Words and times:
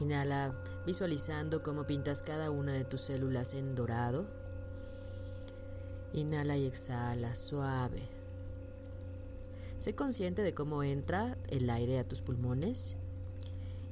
Inhala 0.00 0.54
visualizando 0.84 1.62
cómo 1.62 1.86
pintas 1.86 2.22
cada 2.22 2.50
una 2.50 2.72
de 2.72 2.84
tus 2.84 3.00
células 3.00 3.54
en 3.54 3.74
dorado. 3.74 4.26
Inhala 6.12 6.56
y 6.56 6.66
exhala 6.66 7.34
suave. 7.34 8.08
Sé 9.78 9.94
consciente 9.94 10.42
de 10.42 10.54
cómo 10.54 10.82
entra 10.82 11.36
el 11.48 11.70
aire 11.70 11.98
a 11.98 12.08
tus 12.08 12.22
pulmones 12.22 12.96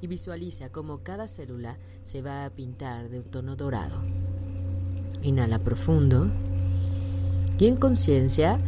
y 0.00 0.06
visualiza 0.06 0.70
cómo 0.70 1.02
cada 1.02 1.26
célula 1.26 1.78
se 2.02 2.20
va 2.20 2.44
a 2.44 2.50
pintar 2.50 3.08
de 3.08 3.20
un 3.20 3.24
tono 3.24 3.56
dorado. 3.56 4.02
Inhala 5.22 5.58
profundo 5.58 6.30
y 7.58 7.66
en 7.66 7.76
conciencia, 7.76 8.58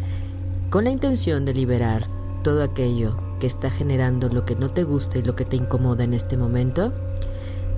con 0.71 0.85
la 0.85 0.91
intención 0.91 1.45
de 1.45 1.55
liberar 1.55 2.07
todo 2.43 2.63
aquello 2.63 3.19
que 3.41 3.47
está 3.47 3.71
generando 3.71 4.29
lo 4.29 4.45
que 4.45 4.55
no 4.55 4.69
te 4.69 4.85
gusta 4.85 5.19
y 5.19 5.23
lo 5.23 5.35
que 5.37 5.45
te 5.45 5.57
incomoda 5.57 6.05
en 6.05 6.15
este 6.15 6.37
momento, 6.37 6.93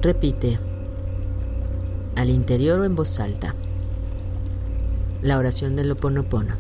repite 0.03 0.59
al 2.17 2.31
interior 2.31 2.81
o 2.81 2.85
en 2.85 2.95
voz 2.95 3.19
alta 3.21 3.55
la 5.23 5.39
oración 5.39 5.77
del 5.77 5.91
Oponopono. 5.91 6.55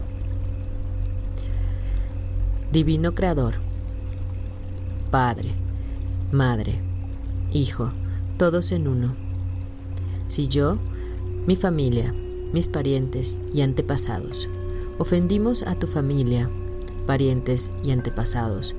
Divino 2.72 3.14
Creador, 3.14 3.54
Padre, 5.10 5.54
Madre, 6.32 6.80
Hijo, 7.52 7.92
todos 8.36 8.72
en 8.72 8.88
uno. 8.88 9.14
Si 10.26 10.48
yo, 10.48 10.78
mi 11.46 11.56
familia, 11.56 12.12
mis 12.52 12.68
parientes 12.68 13.38
y 13.54 13.62
antepasados 13.62 14.48
ofendimos 14.98 15.62
a 15.62 15.76
tu 15.76 15.86
familia, 15.86 16.50
parientes 17.06 17.70
y 17.82 17.92
antepasados, 17.92 18.74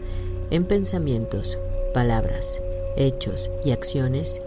en 0.52 0.66
pensamientos, 0.66 1.58
palabras, 1.94 2.62
hechos 2.98 3.50
y 3.64 3.72
acciones, 3.72 4.42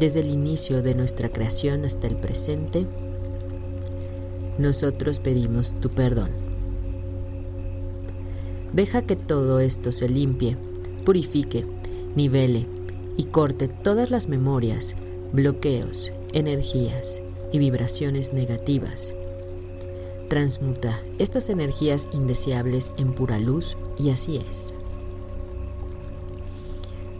desde 0.00 0.20
el 0.20 0.30
inicio 0.30 0.82
de 0.82 0.96
nuestra 0.96 1.28
creación 1.28 1.84
hasta 1.84 2.08
el 2.08 2.16
presente, 2.16 2.86
nosotros 4.58 5.20
pedimos 5.20 5.78
tu 5.78 5.90
perdón. 5.90 6.30
Deja 8.72 9.02
que 9.02 9.14
todo 9.14 9.60
esto 9.60 9.92
se 9.92 10.08
limpie, 10.08 10.56
purifique, 11.04 11.64
nivele 12.16 12.66
y 13.16 13.24
corte 13.24 13.68
todas 13.68 14.10
las 14.10 14.28
memorias, 14.28 14.96
bloqueos, 15.32 16.12
energías 16.32 17.22
y 17.52 17.58
vibraciones 17.58 18.32
negativas 18.32 19.14
transmuta 20.30 21.02
estas 21.18 21.48
energías 21.50 22.08
indeseables 22.12 22.92
en 22.96 23.12
pura 23.14 23.40
luz 23.40 23.76
y 23.98 24.10
así 24.10 24.36
es. 24.36 24.74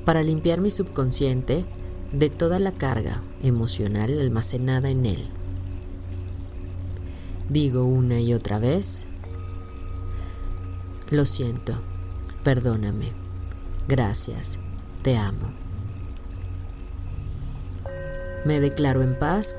Para 0.04 0.22
limpiar 0.22 0.60
mi 0.60 0.70
subconsciente 0.70 1.64
de 2.12 2.28
toda 2.28 2.58
la 2.58 2.72
carga 2.72 3.22
emocional 3.42 4.18
almacenada 4.18 4.90
en 4.90 5.06
él. 5.06 5.28
Digo 7.48 7.84
una 7.84 8.20
y 8.20 8.34
otra 8.34 8.58
vez, 8.58 9.06
lo 11.10 11.24
siento, 11.24 11.74
perdóname, 12.44 13.12
gracias, 13.88 14.58
te 15.02 15.16
amo. 15.16 15.52
Me 18.44 18.60
declaro 18.60 19.02
en 19.02 19.18
paz 19.18 19.56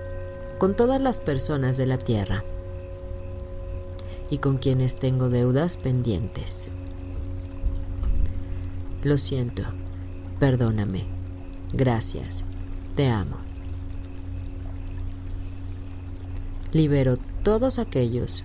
con 0.58 0.76
todas 0.76 1.02
las 1.02 1.20
personas 1.20 1.78
de 1.78 1.86
la 1.86 1.98
tierra 1.98 2.44
y 4.30 4.38
con 4.38 4.58
quienes 4.58 4.98
tengo 4.98 5.30
deudas 5.30 5.78
pendientes. 5.78 6.70
Lo 9.04 9.18
siento, 9.18 9.64
perdóname, 10.40 11.11
gracias, 11.74 12.46
te 12.96 13.08
amo. 13.08 13.38
Libero 16.72 17.18
todos 17.44 17.80
aquellos 17.80 18.44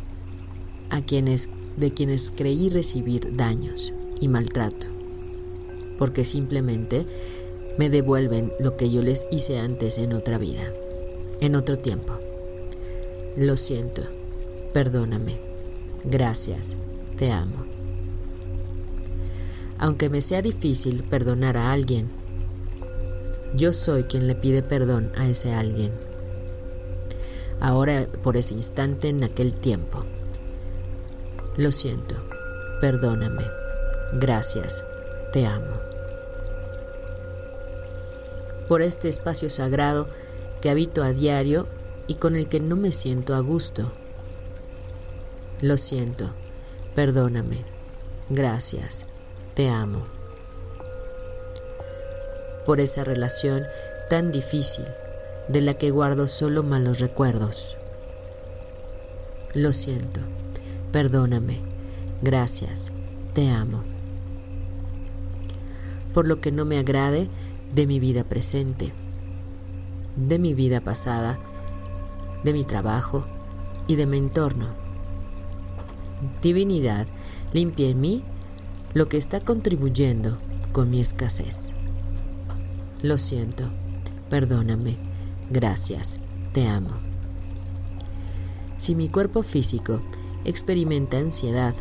a 0.91 1.01
quienes 1.03 1.49
de 1.77 1.93
quienes 1.93 2.33
creí 2.35 2.71
recibir 2.71 3.37
daños 3.37 3.93
y 4.19 4.29
maltrato, 4.29 4.87
porque 5.99 6.25
simplemente 6.25 7.07
me 7.79 7.91
devuelven 7.91 8.53
lo 8.59 8.77
que 8.77 8.91
yo 8.91 9.03
les 9.03 9.29
hice 9.31 9.59
antes 9.59 9.99
en 9.99 10.15
otra 10.15 10.39
vida, 10.39 10.73
en 11.41 11.55
otro 11.55 11.79
tiempo. 11.79 12.15
Lo 13.37 13.59
siento, 13.59 14.03
perdóname, 14.73 15.47
Gracias, 16.09 16.77
te 17.17 17.33
amo. 17.33 17.67
Aunque 19.77 20.09
me 20.09 20.21
sea 20.21 20.41
difícil 20.41 21.03
perdonar 21.03 21.57
a 21.57 21.73
alguien, 21.73 22.09
yo 23.57 23.73
soy 23.73 24.05
quien 24.05 24.27
le 24.27 24.35
pide 24.35 24.63
perdón 24.63 25.11
a 25.17 25.27
ese 25.27 25.55
alguien. 25.55 25.93
Ahora, 27.59 28.07
por 28.23 28.37
ese 28.37 28.55
instante, 28.55 29.09
en 29.09 29.25
aquel 29.25 29.55
tiempo. 29.55 30.05
Lo 31.57 31.73
siento, 31.73 32.17
perdóname. 32.81 33.45
Gracias, 34.13 34.85
te 35.33 35.47
amo. 35.47 35.81
Por 38.69 38.83
este 38.83 39.09
espacio 39.09 39.49
sagrado 39.49 40.09
que 40.61 40.71
habito 40.71 41.03
a 41.03 41.13
diario 41.13 41.67
y 42.07 42.17
con 42.17 42.37
el 42.37 42.49
que 42.49 42.61
no 42.61 42.77
me 42.77 42.93
siento 42.93 43.35
a 43.35 43.41
gusto 43.41 43.93
lo 45.63 45.79
siento, 45.79 46.33
perdóname, 46.95 47.65
gracias, 48.29 49.07
te 49.55 49.71
amo. 49.71 50.16
Por 52.67 52.81
esa 52.81 53.05
relación 53.05 53.63
tan 54.11 54.31
difícil 54.33 54.85
de 55.49 55.61
la 55.61 55.75
que 55.75 55.91
guardo 55.91 56.29
solo 56.29 56.63
malos 56.63 56.99
recuerdos. 56.99 57.77
Lo 59.55 59.73
siento, 59.73 60.21
perdóname, 60.93 61.61
gracias, 62.21 62.93
te 63.33 63.49
amo. 63.49 63.85
Por 66.13 66.27
lo 66.27 66.41
que 66.41 66.51
no 66.51 66.65
me 66.65 66.79
agrade 66.79 67.29
de 67.73 67.87
mi 67.87 68.01
vida 68.01 68.25
presente, 68.25 68.93
de 70.17 70.39
mi 70.39 70.53
vida 70.53 70.81
pasada, 70.81 71.39
de 72.45 72.53
mi 72.53 72.65
trabajo 72.65 73.27
y 73.87 73.97
de 73.97 74.07
mi 74.07 74.19
entorno 74.19 74.87
Divinidad, 76.41 77.07
limpia 77.53 77.89
en 77.89 78.01
mí 78.01 78.25
lo 78.95 79.07
que 79.07 79.19
está 79.19 79.41
contribuyendo 79.41 80.39
con 80.73 80.91
mi 80.91 81.01
escasez. 81.01 81.75
Lo 83.07 83.19
siento, 83.19 83.71
perdóname, 84.29 84.97
gracias, 85.49 86.19
te 86.53 86.67
amo. 86.67 86.91
Si 88.79 88.97
mi 88.97 89.09
cuerpo 89.09 89.45
físico 89.45 90.03
experimenta 90.45 91.17
ansiedad, 91.17 91.73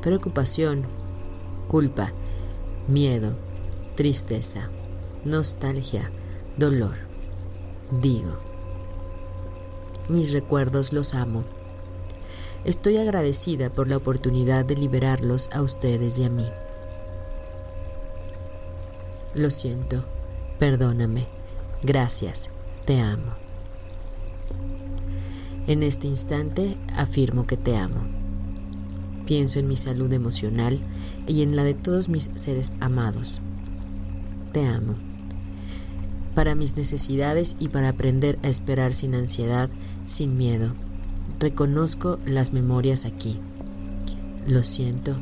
preocupación, 0.00 0.86
culpa, 1.66 2.12
miedo, 2.86 3.34
tristeza, 3.96 4.70
nostalgia, 5.24 6.12
dolor, 6.56 6.98
digo, 8.00 8.38
mis 10.08 10.32
recuerdos 10.32 10.92
los 10.92 11.14
amo. 11.14 11.42
Estoy 12.64 12.98
agradecida 12.98 13.70
por 13.70 13.88
la 13.88 13.96
oportunidad 13.96 14.64
de 14.64 14.76
liberarlos 14.76 15.48
a 15.52 15.62
ustedes 15.62 16.16
y 16.20 16.24
a 16.24 16.30
mí. 16.30 16.48
Lo 19.34 19.50
siento, 19.50 20.04
perdóname, 20.58 21.26
gracias, 21.82 22.50
te 22.84 23.00
amo. 23.00 23.34
En 25.66 25.82
este 25.82 26.06
instante 26.06 26.76
afirmo 26.94 27.46
que 27.46 27.56
te 27.56 27.76
amo. 27.76 28.04
Pienso 29.24 29.58
en 29.58 29.68
mi 29.68 29.76
salud 29.76 30.12
emocional 30.12 30.78
y 31.26 31.42
en 31.42 31.56
la 31.56 31.64
de 31.64 31.74
todos 31.74 32.08
mis 32.08 32.30
seres 32.34 32.72
amados. 32.80 33.40
Te 34.52 34.66
amo. 34.66 34.96
Para 36.34 36.54
mis 36.54 36.76
necesidades 36.76 37.56
y 37.58 37.68
para 37.68 37.90
aprender 37.90 38.38
a 38.42 38.48
esperar 38.48 38.92
sin 38.92 39.14
ansiedad, 39.14 39.70
sin 40.04 40.36
miedo, 40.36 40.74
Reconozco 41.40 42.18
las 42.24 42.52
memorias 42.52 43.04
aquí. 43.04 43.38
Lo 44.46 44.62
siento, 44.62 45.16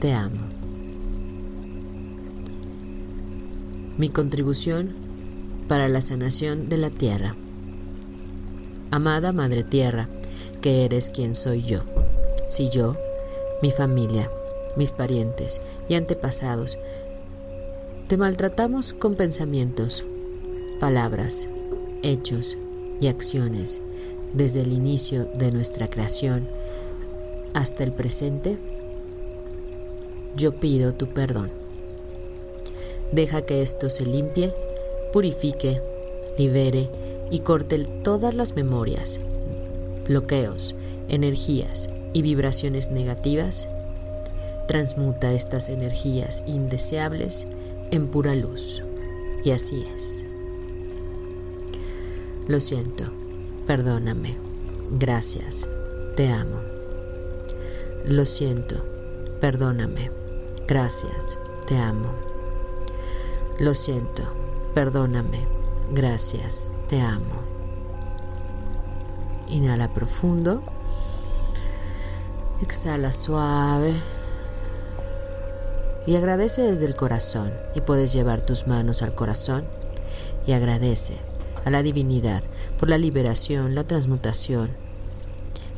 te 0.00 0.12
amo. 0.12 0.55
Mi 3.98 4.10
contribución 4.10 4.94
para 5.68 5.88
la 5.88 6.02
sanación 6.02 6.68
de 6.68 6.76
la 6.76 6.90
tierra. 6.90 7.34
Amada 8.90 9.32
Madre 9.32 9.64
Tierra, 9.64 10.08
que 10.60 10.84
eres 10.84 11.08
quien 11.08 11.34
soy 11.34 11.62
yo. 11.62 11.80
Si 12.48 12.68
yo, 12.68 12.96
mi 13.62 13.70
familia, 13.70 14.30
mis 14.76 14.92
parientes 14.92 15.62
y 15.88 15.94
antepasados, 15.94 16.78
te 18.06 18.18
maltratamos 18.18 18.92
con 18.92 19.14
pensamientos, 19.14 20.04
palabras, 20.78 21.48
hechos 22.02 22.58
y 23.00 23.06
acciones 23.06 23.80
desde 24.34 24.60
el 24.60 24.74
inicio 24.74 25.24
de 25.24 25.52
nuestra 25.52 25.88
creación 25.88 26.46
hasta 27.54 27.82
el 27.82 27.92
presente, 27.92 28.58
yo 30.36 30.60
pido 30.60 30.92
tu 30.92 31.08
perdón. 31.08 31.50
Deja 33.12 33.42
que 33.42 33.62
esto 33.62 33.90
se 33.90 34.04
limpie, 34.04 34.52
purifique, 35.12 35.80
libere 36.36 36.88
y 37.30 37.40
corte 37.40 37.84
todas 38.02 38.34
las 38.34 38.54
memorias, 38.54 39.20
bloqueos, 40.06 40.74
energías 41.08 41.86
y 42.12 42.22
vibraciones 42.22 42.90
negativas. 42.90 43.68
Transmuta 44.68 45.32
estas 45.32 45.68
energías 45.68 46.42
indeseables 46.46 47.46
en 47.90 48.08
pura 48.08 48.34
luz. 48.34 48.82
Y 49.44 49.52
así 49.52 49.86
es. 49.94 50.24
Lo 52.48 52.60
siento, 52.60 53.04
perdóname, 53.66 54.36
gracias, 54.90 55.68
te 56.16 56.28
amo. 56.28 56.60
Lo 58.04 58.24
siento, 58.24 58.76
perdóname, 59.40 60.10
gracias, 60.68 61.38
te 61.66 61.76
amo. 61.76 62.25
Lo 63.58 63.72
siento, 63.72 64.22
perdóname, 64.74 65.46
gracias, 65.90 66.70
te 66.88 67.00
amo. 67.00 67.40
Inhala 69.48 69.94
profundo. 69.94 70.62
Exhala 72.60 73.14
suave. 73.14 73.94
Y 76.06 76.16
agradece 76.16 76.62
desde 76.62 76.84
el 76.84 76.96
corazón. 76.96 77.50
Y 77.74 77.80
puedes 77.80 78.12
llevar 78.12 78.44
tus 78.44 78.66
manos 78.66 79.00
al 79.00 79.14
corazón 79.14 79.64
y 80.46 80.52
agradece 80.52 81.16
a 81.64 81.70
la 81.70 81.82
divinidad 81.82 82.42
por 82.78 82.90
la 82.90 82.98
liberación, 82.98 83.74
la 83.74 83.84
transmutación 83.84 84.70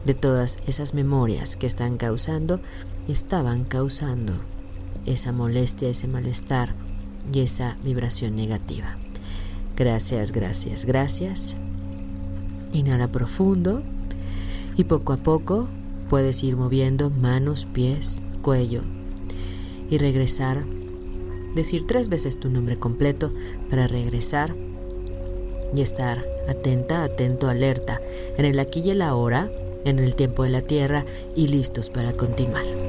de 0.05 0.15
todas 0.15 0.59
esas 0.67 0.95
memorias 0.95 1.57
que 1.57 1.67
están 1.67 1.97
causando 1.97 2.61
y 3.07 3.13
estaban 3.13 3.65
causando 3.65 4.33
esa 5.07 5.31
molestia, 5.33 5.89
ese 5.89 6.09
malestar 6.09 6.75
y 7.33 7.41
esa 7.41 7.77
vibración 7.85 8.37
negativa. 8.37 8.97
Gracias, 9.77 10.33
gracias, 10.33 10.85
gracias. 10.85 11.57
Inhala 12.73 13.11
profundo 13.11 13.83
y 14.77 14.85
poco 14.85 15.13
a 15.13 15.19
poco 15.19 15.69
puedes 16.09 16.43
ir 16.43 16.57
moviendo 16.57 17.11
manos, 17.11 17.67
pies, 17.67 18.23
cuello 18.43 18.83
y 19.91 19.99
regresar. 19.99 20.65
Decir 21.55 21.87
tres 21.87 22.09
veces 22.09 22.39
tu 22.39 22.51
nombre 22.51 22.79
completo 22.79 23.33
para 23.71 23.87
regresar 23.87 24.55
y 25.75 25.81
estar 25.81 26.25
atenta, 26.49 27.05
atento, 27.05 27.49
alerta 27.49 28.01
en 28.37 28.45
el 28.45 28.59
aquí 28.59 28.81
y 28.81 28.91
el 28.91 29.03
ahora, 29.03 29.51
en 29.85 29.99
el 29.99 30.17
tiempo 30.17 30.45
de 30.45 30.51
la 30.51 30.63
tierra 30.63 31.05
y 31.35 31.49
listos 31.49 31.91
para 31.91 32.15
continuar. 32.15 32.88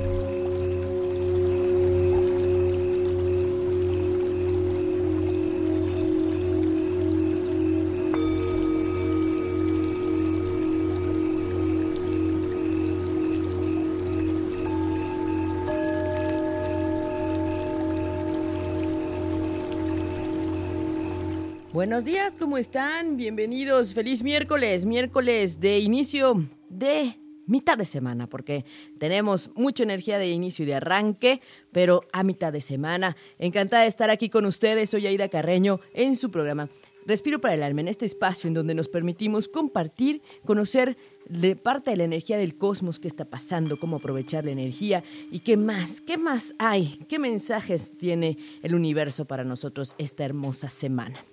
Buenos 21.80 22.04
días, 22.04 22.36
¿cómo 22.38 22.58
están? 22.58 23.16
Bienvenidos. 23.16 23.94
Feliz 23.94 24.22
miércoles, 24.22 24.84
miércoles 24.84 25.62
de 25.62 25.80
inicio 25.80 26.46
de 26.68 27.18
mitad 27.46 27.78
de 27.78 27.86
semana, 27.86 28.28
porque 28.28 28.66
tenemos 28.98 29.50
mucha 29.56 29.84
energía 29.84 30.18
de 30.18 30.28
inicio 30.28 30.64
y 30.64 30.66
de 30.66 30.76
arranque, 30.76 31.40
pero 31.72 32.02
a 32.12 32.24
mitad 32.24 32.52
de 32.52 32.60
semana. 32.60 33.16
Encantada 33.38 33.84
de 33.84 33.88
estar 33.88 34.10
aquí 34.10 34.28
con 34.28 34.46
ustedes. 34.46 34.90
Soy 34.90 35.08
Aida 35.08 35.30
Carreño 35.30 35.80
en 35.94 36.18
su 36.18 36.32
programa 36.32 36.68
Respiro 37.06 37.40
para 37.40 37.54
el 37.54 37.64
alma, 37.64 37.80
en 37.80 37.88
este 37.88 38.06
espacio 38.06 38.50
en 38.50 38.56
donde 38.56 38.76
nos 38.76 38.90
permitimos 38.90 39.48
compartir, 39.48 40.22
conocer 40.44 40.98
de 41.30 41.56
parte 41.56 41.92
de 41.92 41.98
la 41.98 42.04
energía 42.04 42.38
del 42.38 42.58
cosmos, 42.58 43.00
qué 43.00 43.08
está 43.08 43.24
pasando, 43.24 43.78
cómo 43.80 43.96
aprovechar 43.96 44.44
la 44.44 44.52
energía 44.52 45.02
y 45.32 45.40
qué 45.40 45.56
más, 45.56 46.02
qué 46.02 46.18
más 46.18 46.54
hay, 46.60 47.00
qué 47.08 47.20
mensajes 47.20 47.98
tiene 47.98 48.38
el 48.64 48.76
universo 48.76 49.24
para 49.24 49.46
nosotros 49.46 49.96
esta 49.98 50.26
hermosa 50.26 50.70
semana 50.70 51.24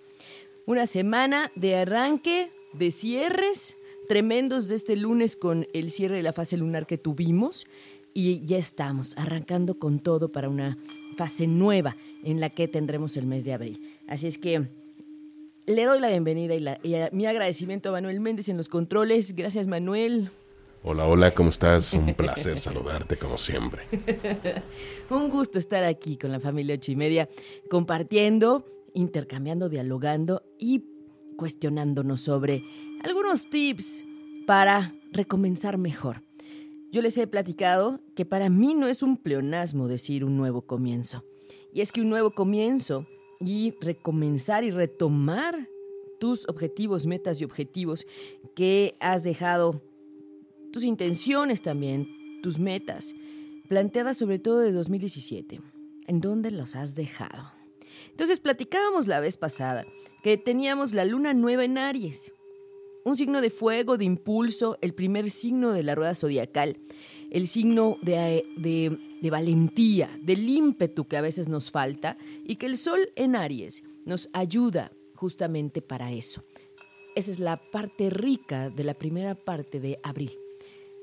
una 0.67 0.87
semana 0.89 1.53
de 1.55 1.77
arranque, 1.77 2.51
de 2.73 2.91
cierres 2.91 3.77
tremendos 4.09 4.69
de 4.69 4.75
este 4.75 4.97
lunes 4.97 5.37
con 5.37 5.67
el 5.73 5.91
cierre 5.91 6.17
de 6.17 6.23
la 6.23 6.33
fase 6.33 6.57
lunar 6.57 6.87
que 6.87 6.99
tuvimos 6.99 7.67
y 8.13 8.45
ya 8.45 8.59
estamos 8.59 9.15
arrancando 9.17 9.79
con 9.79 10.01
todo 10.01 10.31
para 10.31 10.49
una 10.49 10.77
fase 11.17 11.47
nueva 11.47 11.97
en 12.25 12.41
la 12.41 12.51
que 12.51 12.69
tendremos 12.69 13.17
el 13.17 13.27
mes 13.27 13.45
de 13.45 13.53
abril. 13.53 13.97
Así 14.09 14.27
es 14.27 14.39
que 14.39 14.69
le 15.67 15.85
doy 15.85 16.01
la 16.01 16.09
bienvenida 16.09 16.55
y, 16.55 17.15
mi 17.15 17.27
agradecimiento 17.27 17.89
a 17.89 17.93
Manuel 17.93 18.21
Méndez 18.21 18.49
en 18.49 18.57
los 18.57 18.69
controles. 18.69 19.35
Gracias 19.35 19.67
Manuel. 19.67 20.31
Hola, 20.83 21.07
hola, 21.07 21.33
¿cómo 21.33 21.51
estás? 21.51 21.93
Un 21.95 22.15
placer 22.15 22.61
saludarte 22.61 23.17
como 23.17 23.39
siempre. 23.39 23.83
Un 25.11 25.31
gusto 25.31 25.59
estar 25.59 25.83
aquí 25.85 26.17
con 26.17 26.31
la 26.31 26.39
familia 26.39 26.77
ocho 26.77 26.93
y 26.93 26.97
media 26.97 27.29
compartiendo 27.69 28.65
intercambiando, 28.96 29.69
dialogando 29.69 30.43
y 30.58 30.84
cuestionándonos 31.37 32.22
sobre 32.22 32.62
algunos 33.04 33.48
tips 33.48 34.04
para 34.46 34.93
recomenzar 35.12 35.76
mejor. 35.76 36.22
Yo 36.90 37.02
les 37.02 37.19
he 37.19 37.26
platicado 37.26 38.00
que 38.14 38.25
para 38.25 38.48
mí 38.48 38.75
no 38.75 38.87
es 38.87 39.02
un 39.02 39.19
pleonasmo 39.19 39.87
decir 39.87 40.25
un 40.25 40.37
nuevo 40.37 40.62
comienzo. 40.62 41.25
Y 41.75 41.82
es 41.82 41.93
que 41.93 42.00
un 42.00 42.08
nuevo 42.08 42.31
comienzo 42.31 43.06
y 43.38 43.75
recomenzar 43.82 44.64
y 44.64 44.70
retomar 44.70 45.69
tus 46.19 46.48
objetivos, 46.48 47.06
metas 47.06 47.41
y 47.41 47.44
objetivos 47.44 48.06
que 48.55 48.96
has 49.00 49.24
dejado, 49.24 49.82
tus 50.72 50.84
intenciones 50.84 51.60
también, 51.60 52.06
tus 52.43 52.58
metas, 52.58 53.15
planteadas 53.69 54.17
sobre 54.17 54.38
todo 54.38 54.60
de 54.60 54.72
2017. 54.72 55.60
¿En 56.06 56.20
dónde 56.22 56.50
los 56.50 56.76
has 56.76 56.94
dejado? 56.94 57.56
Entonces 58.17 58.41
platicábamos 58.41 59.08
la 59.08 59.20
vez 59.20 59.37
pasada 59.37 59.85
que 60.23 60.39
teníamos 60.39 60.94
la 60.94 61.05
luna 61.05 61.35
nueva 61.35 61.67
en 61.67 61.77
Aries, 61.77 62.32
un 63.05 63.19
signo 63.19 63.43
de 63.43 63.51
fuego, 63.51 63.99
de 63.99 64.06
impulso, 64.06 64.79
el 64.81 64.94
primer 64.94 65.31
signo 65.31 65.70
de 65.73 65.82
la 65.82 65.94
rueda 65.94 66.15
zodiacal, 66.15 66.79
el 67.31 67.46
signo 67.46 67.99
de, 68.01 68.43
de 68.56 69.31
valentía, 69.31 70.08
del 70.23 70.49
ímpetu 70.49 71.06
que 71.06 71.19
a 71.19 71.20
veces 71.20 71.51
nos 71.51 71.70
falta 71.70 72.17
y 72.43 72.56
que 72.56 72.65
el 72.65 72.79
sol 72.79 73.11
en 73.17 73.37
Aries 73.37 73.82
nos 74.06 74.31
ayuda 74.32 74.93
justamente 75.15 75.82
para 75.82 76.11
eso. 76.11 76.43
Esa 77.17 77.31
es 77.31 77.39
la 77.39 77.58
parte 77.58 78.08
rica 78.08 78.70
de 78.70 78.85
la 78.85 78.94
primera 78.94 79.35
parte 79.35 79.79
de 79.79 79.99
abril. 80.03 80.32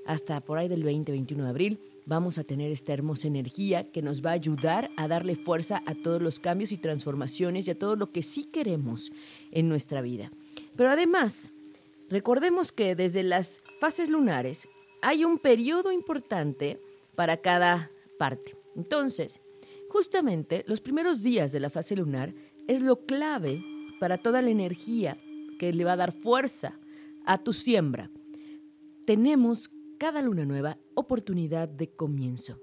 Hasta 0.07 0.41
por 0.41 0.57
ahí 0.57 0.67
del 0.67 0.83
20-21 0.83 1.43
de 1.43 1.47
abril 1.47 1.79
vamos 2.05 2.37
a 2.37 2.43
tener 2.43 2.71
esta 2.71 2.93
hermosa 2.93 3.27
energía 3.27 3.91
que 3.91 4.01
nos 4.01 4.23
va 4.23 4.31
a 4.31 4.33
ayudar 4.33 4.89
a 4.97 5.07
darle 5.07 5.35
fuerza 5.35 5.81
a 5.85 5.95
todos 5.95 6.21
los 6.21 6.39
cambios 6.39 6.71
y 6.71 6.77
transformaciones 6.77 7.67
y 7.67 7.71
a 7.71 7.79
todo 7.79 7.95
lo 7.95 8.11
que 8.11 8.23
sí 8.23 8.45
queremos 8.45 9.11
en 9.51 9.69
nuestra 9.69 10.01
vida. 10.01 10.31
Pero 10.75 10.89
además, 10.89 11.53
recordemos 12.09 12.71
que 12.71 12.95
desde 12.95 13.23
las 13.23 13.61
fases 13.79 14.09
lunares 14.09 14.67
hay 15.01 15.25
un 15.25 15.37
periodo 15.37 15.91
importante 15.91 16.79
para 17.15 17.37
cada 17.37 17.91
parte. 18.17 18.55
Entonces, 18.75 19.41
justamente 19.89 20.63
los 20.67 20.81
primeros 20.81 21.21
días 21.23 21.51
de 21.51 21.59
la 21.59 21.69
fase 21.69 21.95
lunar 21.95 22.33
es 22.67 22.81
lo 22.81 23.05
clave 23.05 23.59
para 23.99 24.17
toda 24.17 24.41
la 24.41 24.49
energía 24.49 25.17
que 25.59 25.73
le 25.73 25.83
va 25.83 25.93
a 25.93 25.97
dar 25.97 26.11
fuerza 26.11 26.79
a 27.25 27.37
tu 27.37 27.53
siembra. 27.53 28.09
Tenemos 29.05 29.69
cada 29.97 30.21
luna 30.21 30.45
nueva 30.45 30.77
oportunidad 30.95 31.67
de 31.69 31.89
comienzo, 31.89 32.59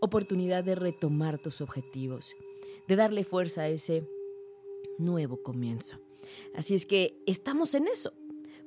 oportunidad 0.00 0.64
de 0.64 0.74
retomar 0.74 1.38
tus 1.38 1.60
objetivos, 1.60 2.34
de 2.88 2.96
darle 2.96 3.24
fuerza 3.24 3.62
a 3.62 3.68
ese 3.68 4.08
nuevo 4.98 5.42
comienzo. 5.42 5.98
Así 6.54 6.74
es 6.74 6.86
que 6.86 7.22
estamos 7.26 7.74
en 7.74 7.88
eso, 7.88 8.12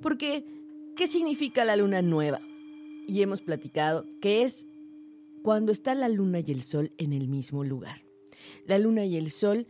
porque 0.02 0.46
¿qué 0.96 1.08
significa 1.08 1.66
la 1.66 1.76
luna 1.76 2.02
nueva? 2.02 2.40
Y 3.08 3.22
hemos 3.22 3.42
platicado 3.42 4.06
que 4.22 4.44
es 4.44 4.66
cuando 5.44 5.72
está 5.72 5.96
la 5.96 6.10
luna 6.10 6.40
y 6.40 6.52
el 6.52 6.62
sol 6.62 6.92
en 6.98 7.14
el 7.14 7.28
mismo 7.28 7.64
lugar. 7.64 8.02
La 8.66 8.78
luna 8.80 9.06
y 9.06 9.16
el 9.16 9.32
sol 9.32 9.68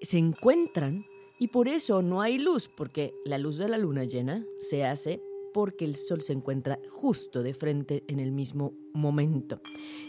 se 0.00 0.18
encuentran 0.18 1.04
Y 1.38 1.48
por 1.48 1.66
eso 1.66 2.02
no 2.02 2.20
hay 2.20 2.38
luz, 2.38 2.68
porque 2.68 3.12
la 3.24 3.36
luz 3.36 3.58
de 3.58 3.68
la 3.68 3.76
luna 3.76 4.04
llena 4.04 4.46
se 4.60 4.84
hace 4.84 5.20
porque 5.52 5.84
el 5.84 5.96
sol 5.96 6.22
se 6.22 6.32
encuentra 6.32 6.78
justo 6.90 7.42
de 7.42 7.54
frente 7.54 8.04
en 8.08 8.20
el 8.20 8.32
mismo 8.32 8.74
momento. 8.92 9.60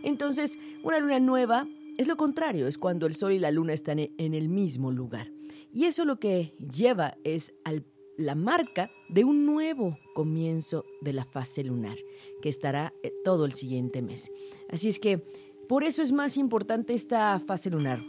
Entonces, 0.04 0.58
una 0.84 1.00
luna 1.00 1.20
nueva 1.20 1.68
es 1.98 2.08
lo 2.08 2.18
contrario, 2.18 2.68
es 2.68 2.78
cuando 2.78 3.06
el 3.06 3.16
sol 3.16 3.34
y 3.34 3.40
la 3.40 3.52
luna 3.52 3.74
están 3.74 4.00
en 4.00 4.34
el 4.34 4.50
mismo 4.50 4.92
lugar. 4.92 5.32
Y 5.72 5.86
eso 5.86 6.06
lo 6.06 6.20
que 6.20 6.54
lleva 6.58 7.18
es 7.24 7.54
a 7.66 7.74
la 8.18 8.36
marca 8.36 8.90
de 9.10 9.24
un 9.24 9.46
nuevo 9.46 9.98
comienzo 10.14 10.86
de 11.02 11.14
la 11.14 11.26
fase 11.26 11.64
lunar, 11.64 11.98
que 12.42 12.50
estará 12.50 12.94
eh, 13.04 13.12
todo 13.24 13.46
el 13.46 13.54
siguiente 13.54 14.02
mes. 14.02 14.32
Así 14.70 14.90
es 14.90 15.00
que 15.00 15.26
por 15.68 15.84
eso 15.84 16.02
es 16.02 16.12
más 16.12 16.38
importante 16.38 16.94
esta 16.94 17.40
fase 17.40 17.70
lunar. 17.70 18.00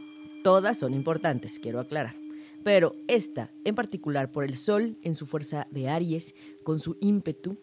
Todas 0.42 0.78
son 0.78 0.92
importantes, 0.92 1.58
quiero 1.58 1.80
aclarar. 1.80 2.23
Pero 2.64 2.96
esta, 3.06 3.52
en 3.64 3.74
particular 3.74 4.32
por 4.32 4.42
el 4.42 4.56
Sol 4.56 4.96
en 5.02 5.14
su 5.14 5.26
fuerza 5.26 5.68
de 5.70 5.88
Aries, 5.88 6.34
con 6.64 6.80
su 6.80 6.96
ímpetu, 7.00 7.58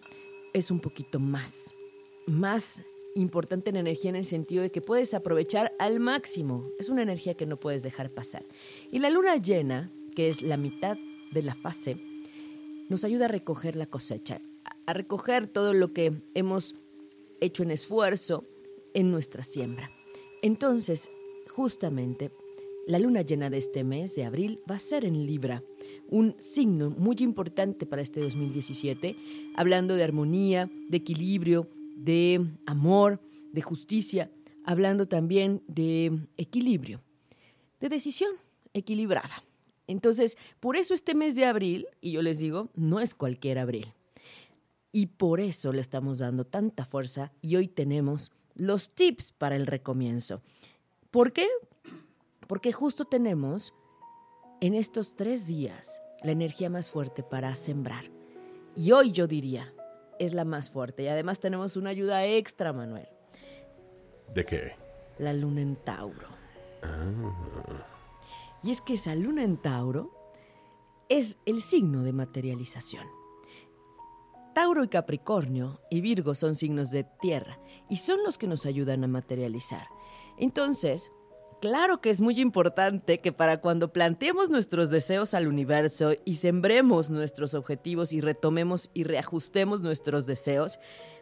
es 0.53 0.69
un 0.69 0.79
poquito 0.79 1.19
más, 1.19 1.73
más 2.27 2.81
importante 3.15 3.71
en 3.71 3.77
energía 3.77 4.11
en 4.11 4.15
el 4.15 4.25
sentido 4.25 4.61
de 4.61 4.71
que 4.71 4.81
puedes 4.81 5.13
aprovechar 5.15 5.73
al 5.79 5.99
máximo. 5.99 6.69
Es 6.77 6.87
una 6.87 7.01
energía 7.01 7.33
que 7.33 7.47
no 7.47 7.57
puedes 7.57 7.81
dejar 7.81 8.11
pasar. 8.11 8.45
Y 8.91 8.99
la 8.99 9.09
luna 9.09 9.35
llena, 9.37 9.91
que 10.15 10.27
es 10.27 10.43
la 10.43 10.55
mitad 10.55 10.97
de 11.31 11.41
la 11.41 11.55
fase, 11.55 11.97
nos 12.87 13.03
ayuda 13.03 13.25
a 13.25 13.29
recoger 13.29 13.75
la 13.75 13.87
cosecha, 13.87 14.39
a 14.85 14.93
recoger 14.93 15.47
todo 15.47 15.73
lo 15.73 15.93
que 15.93 16.21
hemos 16.35 16.75
hecho 17.39 17.63
en 17.63 17.71
esfuerzo 17.71 18.45
en 18.93 19.09
nuestra 19.09 19.43
siembra. 19.43 19.89
Entonces, 20.43 21.09
justamente 21.49 22.31
la 22.87 22.99
luna 22.99 23.21
llena 23.21 23.49
de 23.49 23.57
este 23.57 23.83
mes 23.83 24.15
de 24.15 24.25
abril 24.25 24.61
va 24.69 24.75
a 24.75 24.79
ser 24.79 25.05
en 25.05 25.25
Libra, 25.25 25.63
un 26.07 26.35
signo 26.39 26.89
muy 26.89 27.15
importante 27.19 27.85
para 27.85 28.01
este 28.01 28.19
2017, 28.19 29.15
hablando 29.55 29.95
de 29.95 30.03
armonía, 30.03 30.69
de 30.89 30.97
equilibrio, 30.97 31.67
de 31.95 32.45
amor, 32.65 33.21
de 33.51 33.61
justicia, 33.61 34.31
hablando 34.63 35.07
también 35.07 35.63
de 35.67 36.27
equilibrio, 36.37 37.01
de 37.79 37.89
decisión 37.89 38.31
equilibrada. 38.73 39.43
Entonces, 39.87 40.37
por 40.59 40.75
eso 40.75 40.93
este 40.93 41.15
mes 41.15 41.35
de 41.35 41.45
abril, 41.45 41.87
y 41.99 42.11
yo 42.11 42.21
les 42.21 42.39
digo, 42.39 42.69
no 42.75 42.99
es 42.99 43.13
cualquier 43.13 43.59
abril. 43.59 43.87
Y 44.91 45.07
por 45.07 45.39
eso 45.39 45.71
le 45.71 45.81
estamos 45.81 46.19
dando 46.19 46.45
tanta 46.45 46.85
fuerza 46.85 47.31
y 47.41 47.55
hoy 47.55 47.67
tenemos 47.67 48.31
los 48.55 48.89
tips 48.89 49.31
para 49.31 49.55
el 49.55 49.67
recomienzo. 49.67 50.41
¿Por 51.11 51.31
qué? 51.31 51.47
Porque 52.51 52.73
justo 52.73 53.05
tenemos 53.05 53.73
en 54.59 54.73
estos 54.73 55.15
tres 55.15 55.47
días 55.47 56.01
la 56.21 56.33
energía 56.33 56.69
más 56.69 56.89
fuerte 56.89 57.23
para 57.23 57.55
sembrar. 57.55 58.11
Y 58.75 58.91
hoy 58.91 59.13
yo 59.13 59.25
diría, 59.25 59.73
es 60.19 60.33
la 60.33 60.43
más 60.43 60.69
fuerte. 60.69 61.03
Y 61.03 61.07
además 61.07 61.39
tenemos 61.39 61.77
una 61.77 61.91
ayuda 61.91 62.25
extra, 62.25 62.73
Manuel. 62.73 63.07
¿De 64.33 64.45
qué? 64.45 64.75
La 65.17 65.31
luna 65.31 65.61
en 65.61 65.77
Tauro. 65.77 66.27
Ah. 66.83 67.85
Y 68.63 68.71
es 68.71 68.81
que 68.81 68.95
esa 68.95 69.15
luna 69.15 69.43
en 69.43 69.55
Tauro 69.55 70.11
es 71.07 71.37
el 71.45 71.61
signo 71.61 72.03
de 72.03 72.11
materialización. 72.11 73.07
Tauro 74.53 74.83
y 74.83 74.89
Capricornio 74.89 75.79
y 75.89 76.01
Virgo 76.01 76.35
son 76.35 76.55
signos 76.55 76.91
de 76.91 77.05
tierra 77.05 77.59
y 77.89 77.95
son 77.95 78.21
los 78.25 78.37
que 78.37 78.47
nos 78.47 78.65
ayudan 78.65 79.05
a 79.05 79.07
materializar. 79.07 79.87
Entonces, 80.37 81.13
claro 81.61 82.01
que 82.01 82.09
es 82.09 82.19
muy 82.19 82.41
importante 82.41 83.19
que 83.19 83.31
para 83.31 83.61
cuando 83.61 83.93
planteemos 83.93 84.49
nuestros 84.49 84.89
deseos 84.89 85.33
al 85.33 85.47
universo 85.47 86.13
y 86.25 86.37
sembremos 86.37 87.09
nuestros 87.09 87.53
objetivos 87.53 88.11
y 88.11 88.19
retomemos 88.19 88.89
y 88.93 89.03
reajustemos 89.03 89.81
nuestros 89.81 90.25
deseos, 90.25 90.79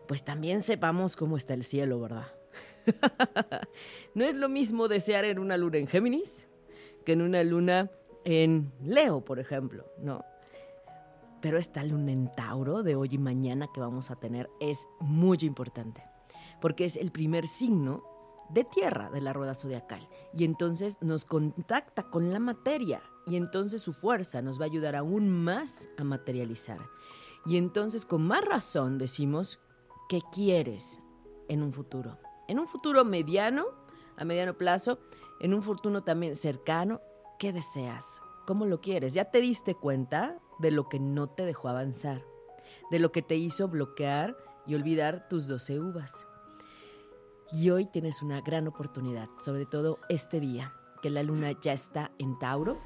pues 0.07 0.23
también 0.23 0.63
sepamos 0.63 1.15
cómo 1.15 1.37
está 1.37 1.53
el 1.53 1.63
cielo, 1.63 1.99
¿verdad? 1.99 2.27
no 4.15 4.23
es 4.23 4.33
lo 4.33 4.49
mismo 4.49 4.87
desear 4.87 5.25
en 5.25 5.37
una 5.37 5.57
luna 5.57 5.77
en 5.77 5.87
Géminis 5.87 6.47
que 7.05 7.11
en 7.11 7.21
una 7.21 7.43
luna 7.43 7.91
en 8.23 8.71
Leo, 8.81 9.23
por 9.23 9.39
ejemplo, 9.39 9.85
¿no? 10.01 10.25
Pero 11.41 11.57
esta 11.57 11.83
luna 11.83 12.11
en 12.11 12.33
Tauro 12.35 12.81
de 12.81 12.95
hoy 12.95 13.09
y 13.11 13.17
mañana 13.17 13.69
que 13.73 13.79
vamos 13.79 14.09
a 14.09 14.15
tener 14.15 14.49
es 14.59 14.87
muy 14.99 15.37
importante, 15.41 16.03
porque 16.59 16.85
es 16.85 16.97
el 16.97 17.11
primer 17.11 17.45
signo 17.47 18.18
de 18.49 18.63
tierra 18.63 19.09
de 19.09 19.21
la 19.21 19.33
rueda 19.33 19.53
zodiacal. 19.53 20.07
Y 20.33 20.43
entonces 20.43 20.97
nos 21.01 21.25
contacta 21.25 22.03
con 22.09 22.31
la 22.31 22.39
materia 22.39 23.01
y 23.25 23.35
entonces 23.35 23.81
su 23.81 23.93
fuerza 23.93 24.41
nos 24.41 24.59
va 24.59 24.63
a 24.63 24.67
ayudar 24.67 24.95
aún 24.95 25.29
más 25.29 25.89
a 25.97 26.03
materializar. 26.03 26.79
Y 27.45 27.57
entonces 27.57 28.05
con 28.05 28.25
más 28.25 28.43
razón 28.43 28.97
decimos, 28.97 29.59
¿qué 30.09 30.21
quieres 30.31 30.99
en 31.47 31.63
un 31.63 31.73
futuro? 31.73 32.17
En 32.47 32.59
un 32.59 32.67
futuro 32.67 33.05
mediano, 33.05 33.65
a 34.17 34.25
mediano 34.25 34.57
plazo, 34.57 34.99
en 35.39 35.53
un 35.53 35.61
futuro 35.61 36.03
también 36.03 36.35
cercano, 36.35 37.01
¿qué 37.37 37.53
deseas? 37.53 38.21
¿Cómo 38.45 38.65
lo 38.65 38.81
quieres? 38.81 39.13
¿Ya 39.13 39.25
te 39.25 39.39
diste 39.39 39.75
cuenta 39.75 40.39
de 40.57 40.71
lo 40.71 40.89
que 40.89 40.99
no 40.99 41.29
te 41.29 41.45
dejó 41.45 41.69
avanzar? 41.69 42.25
De 42.91 42.99
lo 42.99 43.11
que 43.11 43.21
te 43.21 43.35
hizo 43.35 43.67
bloquear 43.67 44.35
y 44.65 44.75
olvidar 44.75 45.27
tus 45.29 45.47
12 45.47 45.79
uvas. 45.79 46.25
Y 47.51 47.71
hoy 47.71 47.85
tienes 47.85 48.21
una 48.21 48.41
gran 48.41 48.67
oportunidad, 48.67 49.27
sobre 49.39 49.65
todo 49.65 49.99
este 50.07 50.39
día, 50.39 50.73
que 51.01 51.09
la 51.09 51.23
luna 51.23 51.51
ya 51.59 51.73
está 51.73 52.11
en 52.19 52.37
Tauro. 52.37 52.77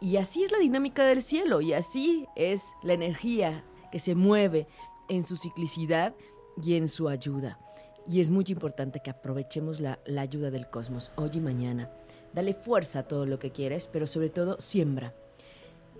Y 0.00 0.18
así 0.18 0.44
es 0.44 0.52
la 0.52 0.58
dinámica 0.58 1.06
del 1.06 1.22
cielo 1.22 1.62
y 1.62 1.72
así 1.72 2.26
es 2.36 2.62
la 2.82 2.92
energía 2.92 3.64
que 3.90 3.98
se 3.98 4.14
mueve 4.14 4.66
en 5.08 5.24
su 5.24 5.36
ciclicidad 5.36 6.14
y 6.62 6.74
en 6.74 6.88
su 6.88 7.08
ayuda. 7.08 7.58
Y 8.06 8.20
es 8.20 8.30
muy 8.30 8.44
importante 8.48 9.00
que 9.00 9.10
aprovechemos 9.10 9.80
la, 9.80 9.98
la 10.04 10.20
ayuda 10.20 10.50
del 10.50 10.68
cosmos 10.68 11.10
hoy 11.16 11.30
y 11.34 11.40
mañana. 11.40 11.90
Dale 12.34 12.52
fuerza 12.52 13.00
a 13.00 13.08
todo 13.08 13.24
lo 13.24 13.38
que 13.38 13.50
quieres, 13.50 13.86
pero 13.86 14.06
sobre 14.06 14.28
todo 14.28 14.60
siembra. 14.60 15.14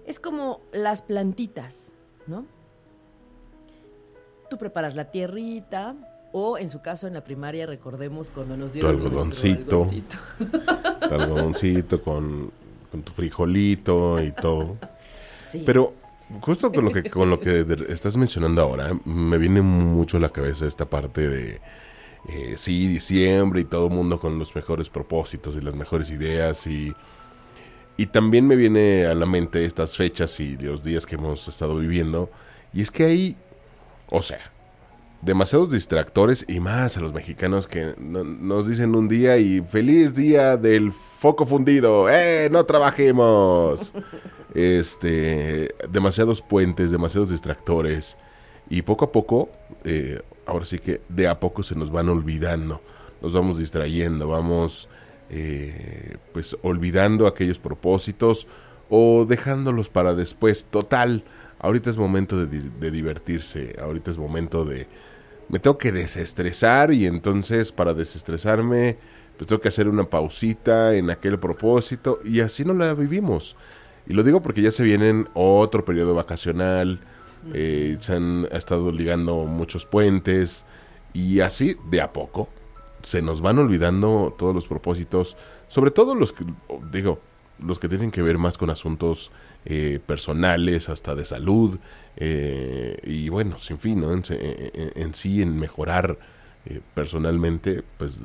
Es 0.05 0.21
como 0.21 0.61
las 0.71 1.01
plantitas, 1.01 1.93
¿no? 2.27 2.45
Tú 4.51 4.59
preparas 4.59 4.95
la 4.95 5.11
tierrita, 5.11 5.97
o 6.39 6.59
en 6.59 6.69
su 6.69 6.83
caso 6.83 7.07
en 7.07 7.15
la 7.15 7.25
primaria, 7.25 7.65
recordemos 7.65 8.29
cuando 8.29 8.59
nos 8.59 8.75
dieron 8.75 8.99
tu 8.99 9.07
algodoncito. 9.07 9.85
algodoncito, 9.85 10.19
tu 11.09 11.15
algodoncito 11.15 12.03
con, 12.03 12.53
tu 13.03 13.13
frijolito 13.15 14.23
y 14.23 14.33
todo. 14.33 14.77
Pero 15.65 15.95
justo 16.43 16.71
con 16.71 16.85
lo 16.85 16.93
que 16.93 17.09
con 17.09 17.31
lo 17.31 17.41
que 17.41 17.65
estás 17.89 18.19
mencionando 18.19 18.61
ahora, 18.61 18.91
me 19.07 19.39
viene 19.39 19.63
mucho 19.63 20.19
a 20.19 20.21
la 20.21 20.29
cabeza 20.29 20.67
esta 20.67 20.85
parte 20.85 21.27
de 21.27 21.61
eh, 22.29 22.55
sí, 22.59 22.87
diciembre 22.87 23.63
y 23.63 23.65
todo 23.65 23.87
el 23.87 23.95
mundo 23.95 24.21
con 24.21 24.39
los 24.39 24.55
mejores 24.55 24.91
propósitos 24.91 25.57
y 25.57 25.63
las 25.63 25.75
mejores 25.75 26.11
ideas 26.11 26.67
y 26.67 26.93
y 27.97 28.09
también 28.09 28.47
me 28.47 28.57
viene 28.57 29.07
a 29.07 29.15
la 29.15 29.25
mente 29.25 29.65
estas 29.65 29.97
fechas 29.97 30.39
y 30.39 30.59
los 30.59 30.83
días 30.83 31.07
que 31.07 31.15
hemos 31.15 31.49
estado 31.49 31.79
viviendo 31.79 32.29
y 32.75 32.83
es 32.83 32.91
que 32.91 33.05
hay 33.07 33.37
o 34.09 34.21
sea, 34.23 34.53
demasiados 35.27 35.73
distractores 35.73 36.45
y 36.47 36.61
más 36.61 36.97
a 36.97 37.01
los 37.01 37.13
mexicanos 37.13 37.67
que 37.67 37.95
nos 37.99 38.69
dicen 38.69 38.95
un 38.95 39.09
día 39.09 39.39
y 39.39 39.61
feliz 39.61 40.15
día 40.15 40.57
del 40.57 40.93
foco 40.93 41.45
fundido, 41.47 42.09
¡eh! 42.09 42.49
No 42.51 42.65
trabajemos. 42.65 43.93
Este, 44.55 45.75
demasiados 45.91 46.41
puentes, 46.41 46.91
demasiados 46.91 47.29
distractores 47.29 48.17
y 48.71 48.81
poco 48.81 49.05
a 49.05 49.13
poco, 49.13 49.51
eh, 49.85 50.23
ahora 50.47 50.65
sí 50.65 50.79
que 50.79 51.03
de 51.11 51.29
a 51.29 51.39
poco 51.41 51.63
se 51.63 51.75
nos 51.75 51.91
van 51.91 52.09
olvidando, 52.09 52.81
nos 53.21 53.35
vamos 53.35 53.59
distrayendo, 53.59 54.29
vamos 54.29 54.89
eh, 55.29 56.17
pues 56.33 56.57
olvidando 56.63 57.27
aquellos 57.27 57.59
propósitos 57.59 58.47
o 58.89 59.27
dejándolos 59.29 59.91
para 59.91 60.15
después. 60.15 60.69
Total, 60.71 61.23
ahorita 61.59 61.91
es 61.91 61.99
momento 61.99 62.47
de, 62.47 62.47
de 62.47 62.91
divertirse, 62.91 63.77
ahorita 63.79 64.11
es 64.11 64.17
momento 64.17 64.65
de 64.65 64.87
me 65.49 65.59
tengo 65.59 65.79
que 65.79 65.93
desestresar 65.93 66.93
y 66.93 67.07
entonces 67.07 67.73
para 67.73 67.95
desestresarme 67.95 68.99
pues 69.37 69.49
tengo 69.49 69.61
que 69.61 69.69
hacer 69.69 69.89
una 69.89 70.09
pausita 70.09 70.95
en 70.95 71.11
aquel 71.11 71.39
propósito 71.39 72.19
y 72.25 72.41
así 72.41 72.65
no 72.65 72.73
la 72.73 72.95
vivimos. 72.95 73.57
Y 74.07 74.15
lo 74.15 74.23
digo 74.23 74.41
porque 74.41 74.63
ya 74.63 74.71
se 74.71 74.83
vienen 74.83 75.29
otro 75.35 75.85
periodo 75.85 76.15
vacacional, 76.15 77.01
eh, 77.53 77.97
se 78.01 78.15
han 78.15 78.49
estado 78.51 78.91
ligando 78.91 79.45
muchos 79.45 79.85
puentes 79.85 80.65
y 81.13 81.41
así 81.41 81.77
de 81.91 82.01
a 82.01 82.13
poco 82.13 82.49
se 83.03 83.23
nos 83.23 83.41
van 83.41 83.59
olvidando 83.59 84.35
todos 84.37 84.55
los 84.55 84.67
propósitos, 84.67 85.37
sobre 85.69 85.91
todo 85.91 86.15
los 86.15 86.33
que, 86.33 86.45
digo, 86.91 87.21
los 87.59 87.79
que 87.79 87.89
tienen 87.89 88.11
que 88.11 88.23
ver 88.23 88.39
más 88.39 88.59
con 88.59 88.71
asuntos 88.71 89.31
eh, 89.65 90.01
personales, 90.05 90.89
hasta 90.89 91.15
de 91.15 91.25
salud, 91.25 91.79
eh, 92.17 92.99
y 93.05 93.29
bueno, 93.29 93.59
sin 93.59 93.79
fin, 93.79 94.01
¿no? 94.01 94.13
en, 94.13 95.15
sí, 95.15 95.43
en 95.43 95.59
mejorar 95.59 96.19
eh, 96.67 96.81
personalmente, 96.95 97.83
pues 97.99 98.21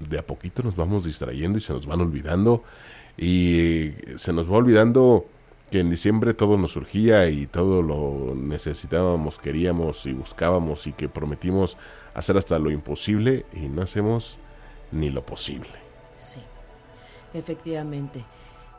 de 0.00 0.18
a 0.18 0.26
poquito 0.26 0.62
nos 0.62 0.76
vamos 0.76 1.04
distrayendo 1.04 1.58
y 1.58 1.60
se 1.60 1.72
nos 1.72 1.86
van 1.86 2.00
olvidando, 2.00 2.64
y 3.18 3.92
se 4.16 4.32
nos 4.32 4.50
va 4.50 4.56
olvidando 4.56 5.26
que 5.70 5.80
en 5.80 5.90
diciembre 5.90 6.34
todo 6.34 6.58
nos 6.58 6.72
surgía 6.72 7.28
y 7.28 7.46
todo 7.46 7.82
lo 7.82 8.34
necesitábamos, 8.34 9.38
queríamos 9.38 10.06
y 10.06 10.12
buscábamos 10.12 10.86
y 10.86 10.92
que 10.92 11.08
prometimos 11.08 11.76
hacer 12.14 12.36
hasta 12.36 12.58
lo 12.58 12.70
imposible 12.70 13.46
y 13.52 13.68
no 13.68 13.82
hacemos 13.82 14.38
ni 14.90 15.10
lo 15.10 15.24
posible. 15.24 15.70
Sí, 16.18 16.40
efectivamente. 17.34 18.24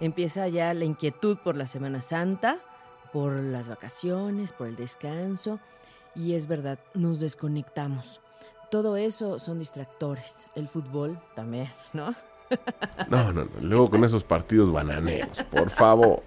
Empieza 0.03 0.49
ya 0.49 0.73
la 0.73 0.83
inquietud 0.83 1.37
por 1.37 1.55
la 1.55 1.65
Semana 1.65 2.01
Santa, 2.01 2.57
por 3.13 3.35
las 3.35 3.69
vacaciones, 3.69 4.51
por 4.51 4.67
el 4.67 4.75
descanso 4.75 5.61
y 6.13 6.33
es 6.33 6.47
verdad, 6.47 6.77
nos 6.93 7.21
desconectamos. 7.21 8.19
Todo 8.69 8.97
eso 8.97 9.39
son 9.39 9.59
distractores. 9.59 10.47
El 10.55 10.67
fútbol 10.67 11.17
también, 11.37 11.69
¿no? 11.93 12.13
No, 13.09 13.31
no, 13.31 13.45
no. 13.45 13.51
Luego 13.61 13.89
con 13.89 14.03
esos 14.03 14.25
partidos 14.25 14.73
bananeros, 14.73 15.41
por 15.43 15.69
favor. 15.69 16.21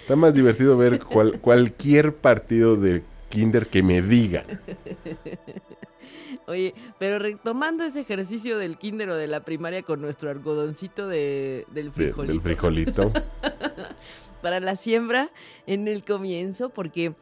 Está 0.00 0.16
más 0.16 0.32
divertido 0.32 0.78
ver 0.78 1.00
cualquier 1.42 2.16
partido 2.16 2.76
de 2.76 3.04
kinder 3.34 3.66
que 3.66 3.82
me 3.82 4.00
digan. 4.00 4.46
Oye, 6.46 6.74
pero 6.98 7.18
retomando 7.18 7.84
ese 7.84 8.00
ejercicio 8.00 8.58
del 8.58 8.78
kinder 8.78 9.10
o 9.10 9.16
de 9.16 9.26
la 9.26 9.44
primaria 9.44 9.82
con 9.82 10.00
nuestro 10.00 10.30
algodoncito 10.30 11.08
de, 11.08 11.66
del 11.72 11.90
frijolito. 11.90 12.32
del 12.32 12.40
frijolito. 12.40 13.12
Para 14.42 14.60
la 14.60 14.76
siembra 14.76 15.30
en 15.66 15.88
el 15.88 16.04
comienzo, 16.04 16.68
porque 16.68 17.14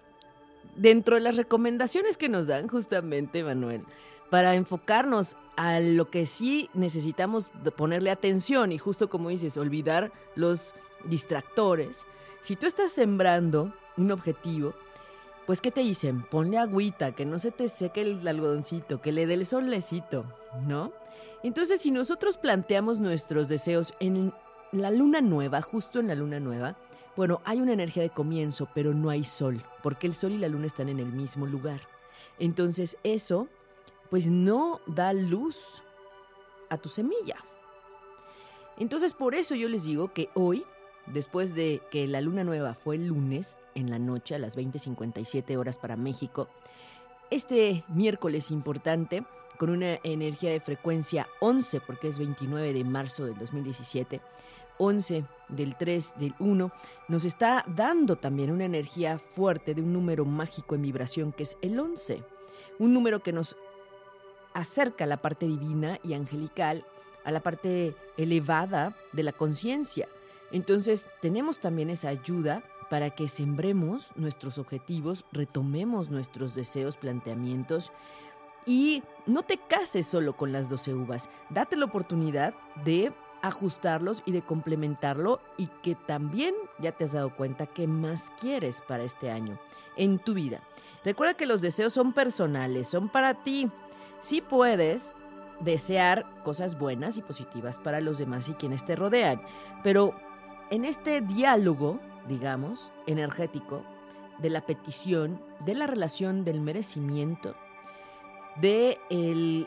dentro 0.76 1.16
de 1.16 1.23
las 1.23 1.37
recomendaciones 1.37 2.16
que 2.16 2.28
nos 2.28 2.47
dan 2.47 2.69
justamente, 2.69 3.42
Manuel, 3.42 3.85
para 4.28 4.54
enfocarnos 4.54 5.37
a 5.57 5.78
lo 5.78 6.11
que 6.11 6.26
sí 6.26 6.69
necesitamos 6.75 7.50
ponerle 7.76 8.11
atención 8.11 8.73
y 8.73 8.78
justo 8.78 9.09
como 9.09 9.28
dices, 9.28 9.57
olvidar 9.57 10.11
los 10.35 10.75
distractores, 11.04 12.07
si 12.40 12.57
tú 12.57 12.66
estás 12.66 12.90
sembrando 12.90 13.73
un 13.97 14.11
objetivo, 14.11 14.75
pues 15.46 15.61
¿qué 15.61 15.70
te 15.70 15.80
dicen? 15.80 16.22
Ponle 16.22 16.58
agüita, 16.58 17.12
que 17.12 17.25
no 17.25 17.38
se 17.38 17.50
te 17.50 17.68
seque 17.68 18.02
el 18.02 18.26
algodoncito, 18.26 19.00
que 19.00 19.12
le 19.12 19.26
dé 19.26 19.34
el 19.34 19.46
solecito, 19.46 20.25
¿no? 20.66 20.92
Entonces, 21.42 21.80
si 21.80 21.90
nosotros 21.90 22.37
planteamos 22.38 23.00
nuestros 23.00 23.49
deseos 23.49 23.94
en 23.99 24.32
la 24.70 24.90
luna 24.90 25.20
nueva, 25.20 25.61
justo 25.61 25.99
en 25.99 26.08
la 26.08 26.14
luna 26.14 26.38
nueva, 26.38 26.76
bueno, 27.16 27.40
hay 27.44 27.61
una 27.61 27.72
energía 27.72 28.02
de 28.02 28.11
comienzo, 28.11 28.68
pero 28.75 28.94
no 28.94 29.11
hay 29.11 29.25
sol, 29.25 29.62
porque 29.82 30.06
el 30.06 30.14
sol 30.14 30.32
y 30.32 30.38
la 30.38 30.49
luna 30.49 30.66
están 30.66 30.88
en 30.88 31.00
el 31.00 31.12
mismo 31.12 31.46
lugar. 31.46 31.80
Entonces, 32.38 32.96
eso, 33.02 33.49
pues 34.08 34.28
no 34.28 34.80
da 34.87 35.12
luz 35.12 35.82
a 36.70 36.78
tu 36.78 36.88
semilla. 36.88 37.37
Entonces, 38.78 39.12
por 39.12 39.34
eso 39.34 39.54
yo 39.54 39.68
les 39.68 39.84
digo 39.84 40.12
que 40.12 40.30
hoy 40.34 40.64
después 41.06 41.54
de 41.54 41.82
que 41.90 42.06
la 42.06 42.21
luna 42.21 42.44
nueva 42.44 42.75
fue 42.75 42.97
el 42.97 43.09
lunes 43.09 43.56
en 43.75 43.90
la 43.90 43.99
noche 43.99 44.35
a 44.35 44.38
las 44.38 44.56
20:57 44.56 45.56
horas 45.56 45.78
para 45.78 45.97
México. 45.97 46.49
Este 47.30 47.85
miércoles 47.88 48.50
importante, 48.50 49.25
con 49.59 49.71
una 49.71 49.99
energía 50.04 50.50
de 50.50 50.61
frecuencia 50.61 51.26
11, 51.40 51.80
porque 51.80 52.09
es 52.09 52.18
29 52.18 52.73
de 52.73 52.85
marzo 52.85 53.25
del 53.25 53.38
2017, 53.38 54.21
11 54.78 55.25
del 55.49 55.76
3 55.76 56.14
del 56.18 56.35
1, 56.38 56.73
nos 57.09 57.25
está 57.25 57.64
dando 57.68 58.16
también 58.16 58.50
una 58.50 58.64
energía 58.64 59.18
fuerte 59.18 59.75
de 59.75 59.82
un 59.82 59.92
número 59.92 60.25
mágico 60.25 60.75
en 60.75 60.82
vibración 60.82 61.32
que 61.32 61.44
es 61.44 61.56
el 61.62 61.78
11, 61.78 62.23
un 62.78 62.92
número 62.92 63.23
que 63.23 63.32
nos 63.32 63.56
acerca 64.54 65.04
a 65.04 65.06
la 65.06 65.23
parte 65.23 65.47
divina 65.47 65.99
y 66.02 66.14
angelical, 66.14 66.85
a 67.25 67.30
la 67.30 67.40
parte 67.40 67.94
elevada 68.16 68.97
de 69.12 69.23
la 69.23 69.32
conciencia 69.32 70.09
entonces 70.52 71.11
tenemos 71.21 71.59
también 71.59 71.90
esa 71.90 72.09
ayuda 72.09 72.62
para 72.90 73.11
que 73.11 73.26
sembremos 73.26 74.12
nuestros 74.16 74.59
objetivos, 74.59 75.25
retomemos 75.32 76.11
nuestros 76.11 76.54
deseos, 76.54 76.96
planteamientos 76.98 77.90
y 78.66 79.03
no 79.26 79.42
te 79.42 79.57
cases 79.57 80.07
solo 80.07 80.37
con 80.37 80.53
las 80.53 80.68
12 80.68 80.94
uvas. 80.94 81.31
Date 81.50 81.76
la 81.76 81.87
oportunidad 81.87 82.55
de 82.85 83.12
ajustarlos 83.42 84.22
y 84.24 84.33
de 84.33 84.42
complementarlo 84.42 85.40
y 85.57 85.66
que 85.83 85.94
también 85.94 86.55
ya 86.79 86.92
te 86.92 87.05
has 87.05 87.12
dado 87.12 87.35
cuenta 87.35 87.66
qué 87.66 87.87
más 87.87 88.31
quieres 88.40 88.81
para 88.87 89.03
este 89.03 89.31
año 89.31 89.59
en 89.96 90.18
tu 90.18 90.35
vida. 90.35 90.61
Recuerda 91.05 91.35
que 91.35 91.46
los 91.46 91.61
deseos 91.61 91.92
son 91.92 92.12
personales, 92.12 92.87
son 92.87 93.09
para 93.09 93.42
ti. 93.42 93.68
Si 94.20 94.40
puedes 94.40 95.16
desear 95.61 96.26
cosas 96.44 96.79
buenas 96.79 97.16
y 97.16 97.22
positivas 97.22 97.79
para 97.79 98.00
los 98.00 98.18
demás 98.18 98.48
y 98.48 98.55
quienes 98.55 98.85
te 98.85 98.96
rodean, 98.96 99.42
pero 99.83 100.14
en 100.72 100.87
este 100.87 101.20
diálogo, 101.20 102.00
digamos, 102.26 102.94
energético, 103.06 103.85
de 104.38 104.48
la 104.48 104.62
petición, 104.62 105.38
de 105.66 105.74
la 105.74 105.87
relación 105.87 106.44
del 106.44 106.62
merecimiento, 106.62 107.54
de 108.56 108.98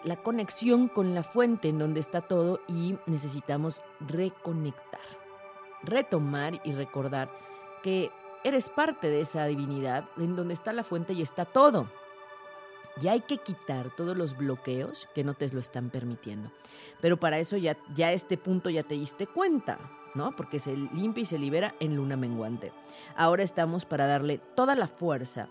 la 0.03 0.15
conexión 0.15 0.87
con 0.87 1.13
la 1.13 1.21
fuente 1.21 1.69
en 1.69 1.77
donde 1.77 1.99
está 1.99 2.21
todo 2.21 2.59
y 2.67 2.97
necesitamos 3.05 3.83
reconectar, 3.99 4.99
retomar 5.83 6.59
y 6.63 6.71
recordar 6.71 7.29
que 7.83 8.09
eres 8.43 8.71
parte 8.71 9.07
de 9.07 9.21
esa 9.21 9.45
divinidad 9.45 10.09
en 10.17 10.35
donde 10.35 10.55
está 10.55 10.73
la 10.73 10.83
fuente 10.83 11.13
y 11.13 11.21
está 11.21 11.45
todo. 11.45 11.87
Y 12.99 13.09
hay 13.09 13.21
que 13.21 13.37
quitar 13.37 13.95
todos 13.95 14.17
los 14.17 14.35
bloqueos 14.35 15.07
que 15.13 15.23
no 15.23 15.35
te 15.35 15.47
lo 15.49 15.59
están 15.59 15.91
permitiendo. 15.91 16.49
Pero 16.99 17.17
para 17.17 17.37
eso 17.37 17.57
ya, 17.57 17.77
ya 17.93 18.11
este 18.11 18.37
punto 18.37 18.71
ya 18.71 18.81
te 18.81 18.95
diste 18.95 19.27
cuenta. 19.27 19.77
¿No? 20.15 20.35
Porque 20.35 20.59
se 20.59 20.75
limpia 20.75 21.23
y 21.23 21.25
se 21.25 21.37
libera 21.37 21.75
en 21.79 21.95
luna 21.95 22.17
menguante. 22.17 22.71
Ahora 23.15 23.43
estamos 23.43 23.85
para 23.85 24.07
darle 24.07 24.39
toda 24.55 24.75
la 24.75 24.87
fuerza 24.87 25.49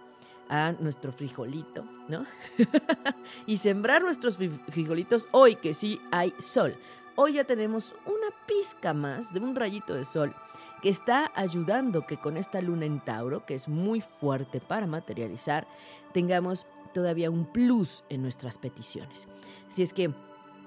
a 0.49 0.73
nuestro 0.81 1.13
frijolito, 1.13 1.85
¿no? 2.09 2.25
y 3.47 3.59
sembrar 3.59 4.03
nuestros 4.03 4.37
frijolitos 4.37 5.29
hoy 5.31 5.57
que 5.57 5.75
sí 5.75 6.01
hay 6.11 6.35
sol. 6.39 6.77
Hoy 7.17 7.35
ya 7.35 7.45
tenemos 7.45 7.95
una 8.07 8.35
pizca 8.47 8.93
más 8.93 9.33
de 9.33 9.41
un 9.41 9.55
rayito 9.55 9.95
de 9.95 10.05
sol 10.05 10.35
que 10.83 10.89
está 10.89 11.33
ayudando 11.35 12.07
que 12.07 12.19
con 12.19 12.37
esta 12.37 12.61
luna 12.61 12.85
en 12.85 13.01
Tauro, 13.01 13.47
que 13.47 13.55
es 13.55 13.69
muy 13.69 14.01
fuerte 14.01 14.61
para 14.61 14.87
materializar, 14.87 15.67
tengamos 16.13 16.67
todavía 16.93 17.31
un 17.31 17.47
plus 17.47 18.05
en 18.11 18.23
nuestras 18.23 18.59
peticiones. 18.59 19.29
Así 19.69 19.83
es 19.83 19.95
que 19.95 20.13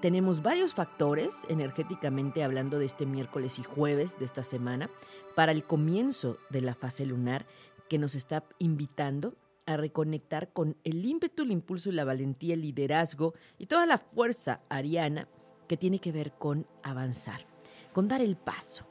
tenemos 0.00 0.42
varios 0.42 0.74
factores, 0.74 1.42
energéticamente 1.48 2.44
hablando 2.44 2.78
de 2.78 2.86
este 2.86 3.06
miércoles 3.06 3.58
y 3.58 3.62
jueves 3.62 4.18
de 4.18 4.24
esta 4.24 4.44
semana, 4.44 4.90
para 5.34 5.52
el 5.52 5.64
comienzo 5.64 6.38
de 6.50 6.62
la 6.62 6.74
fase 6.74 7.06
lunar 7.06 7.46
que 7.88 7.98
nos 7.98 8.14
está 8.14 8.44
invitando 8.58 9.34
a 9.66 9.76
reconectar 9.76 10.52
con 10.52 10.76
el 10.84 11.04
ímpetu, 11.04 11.42
el 11.42 11.50
impulso 11.50 11.90
y 11.90 11.92
la 11.92 12.04
valentía, 12.04 12.54
el 12.54 12.62
liderazgo 12.62 13.34
y 13.58 13.66
toda 13.66 13.86
la 13.86 13.98
fuerza 13.98 14.62
ariana 14.68 15.28
que 15.66 15.76
tiene 15.76 15.98
que 15.98 16.12
ver 16.12 16.32
con 16.32 16.66
avanzar, 16.82 17.46
con 17.92 18.08
dar 18.08 18.22
el 18.22 18.36
paso. 18.36 18.86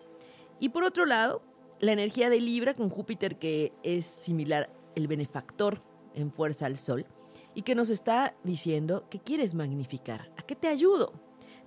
Y 0.60 0.70
por 0.70 0.84
otro 0.84 1.06
lado, 1.06 1.42
la 1.80 1.94
energía 1.94 2.30
de 2.30 2.40
Libra 2.42 2.74
con 2.74 2.90
Júpiter 2.90 3.38
que 3.40 3.74
es 3.84 4.06
similar 4.06 4.70
el 4.96 5.08
benefactor 5.08 5.82
en 6.14 6.32
fuerza 6.32 6.66
al 6.66 6.78
Sol, 6.78 7.06
y 7.54 7.64
que 7.64 7.76
nos 7.76 7.90
está 7.90 8.36
diciendo 8.44 9.08
que 9.10 9.20
quieres 9.20 9.56
magnificar. 9.56 10.32
¿A 10.48 10.56
qué 10.56 10.56
te 10.56 10.70
ayudo? 10.70 11.12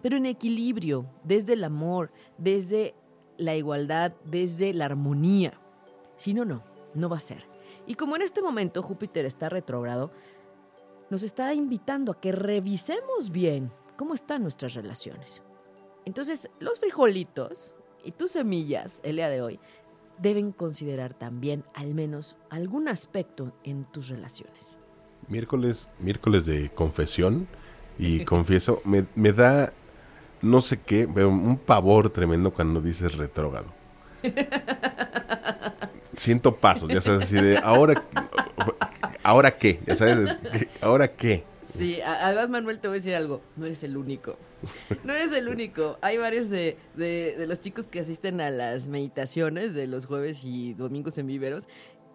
Pero 0.00 0.16
en 0.16 0.24
equilibrio, 0.24 1.04
desde 1.22 1.52
el 1.52 1.64
amor, 1.64 2.10
desde 2.38 2.94
la 3.36 3.54
igualdad, 3.54 4.14
desde 4.24 4.72
la 4.72 4.86
armonía. 4.86 5.52
Si 6.16 6.32
no, 6.32 6.46
no, 6.46 6.64
no 6.94 7.10
va 7.10 7.18
a 7.18 7.20
ser. 7.20 7.44
Y 7.86 7.96
como 7.96 8.16
en 8.16 8.22
este 8.22 8.40
momento 8.40 8.80
Júpiter 8.80 9.26
está 9.26 9.50
retrógrado, 9.50 10.12
nos 11.10 11.22
está 11.24 11.52
invitando 11.52 12.10
a 12.10 12.20
que 12.22 12.32
revisemos 12.32 13.28
bien 13.28 13.70
cómo 13.98 14.14
están 14.14 14.40
nuestras 14.40 14.72
relaciones. 14.72 15.42
Entonces, 16.06 16.48
los 16.58 16.80
frijolitos 16.80 17.74
y 18.02 18.12
tus 18.12 18.30
semillas 18.30 19.00
el 19.02 19.16
día 19.16 19.28
de 19.28 19.42
hoy 19.42 19.60
deben 20.16 20.52
considerar 20.52 21.12
también 21.12 21.66
al 21.74 21.92
menos 21.92 22.34
algún 22.48 22.88
aspecto 22.88 23.52
en 23.62 23.84
tus 23.84 24.08
relaciones 24.08 24.78
miércoles, 25.30 25.88
miércoles 25.98 26.44
de 26.44 26.70
confesión 26.70 27.48
y 28.00 28.24
confieso, 28.24 28.80
me, 28.84 29.04
me 29.14 29.32
da 29.32 29.72
no 30.42 30.60
sé 30.60 30.78
qué, 30.78 31.04
un 31.04 31.58
pavor 31.58 32.10
tremendo 32.10 32.50
cuando 32.52 32.80
dices 32.80 33.14
retrógrado. 33.16 33.66
Siento 36.16 36.56
pasos, 36.56 36.88
ya 36.88 37.00
sabes, 37.00 37.22
así 37.22 37.36
de 37.36 37.58
ahora, 37.58 38.02
ahora 39.22 39.50
qué, 39.50 39.80
ya 39.86 39.96
sabes, 39.96 40.36
ahora 40.80 41.08
qué. 41.08 41.44
Sí, 41.66 42.00
además 42.00 42.50
Manuel 42.50 42.80
te 42.80 42.88
voy 42.88 42.96
a 42.96 42.98
decir 42.98 43.14
algo, 43.14 43.42
no 43.56 43.66
eres 43.66 43.84
el 43.84 43.96
único. 43.96 44.38
No 45.04 45.14
eres 45.14 45.32
el 45.32 45.48
único. 45.48 45.98
Hay 46.02 46.18
varios 46.18 46.50
de, 46.50 46.76
de, 46.94 47.34
de, 47.38 47.46
los 47.46 47.60
chicos 47.60 47.86
que 47.86 48.00
asisten 48.00 48.40
a 48.42 48.50
las 48.50 48.88
meditaciones 48.88 49.74
de 49.74 49.86
los 49.86 50.04
jueves 50.04 50.44
y 50.44 50.74
domingos 50.74 51.16
en 51.16 51.26
viveros 51.26 51.66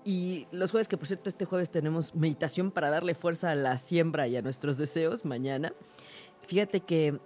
y 0.05 0.47
los 0.51 0.69
jueves, 0.69 0.87
que 0.87 0.97
por 0.97 1.07
cierto 1.07 1.29
este 1.29 1.45
jueves 1.45 1.71
tenemos 1.71 2.13
meditación 2.13 2.69
para 2.69 2.91
darle 2.91 3.15
fuerza 3.15 3.49
a 3.49 3.55
la 3.55 3.77
siembra 3.79 4.27
y 4.27 4.37
a 4.37 4.43
nuestros 4.43 4.77
deseos 4.77 5.25
mañana. 5.25 5.73
Fíjate 6.47 6.79
que 6.79 7.19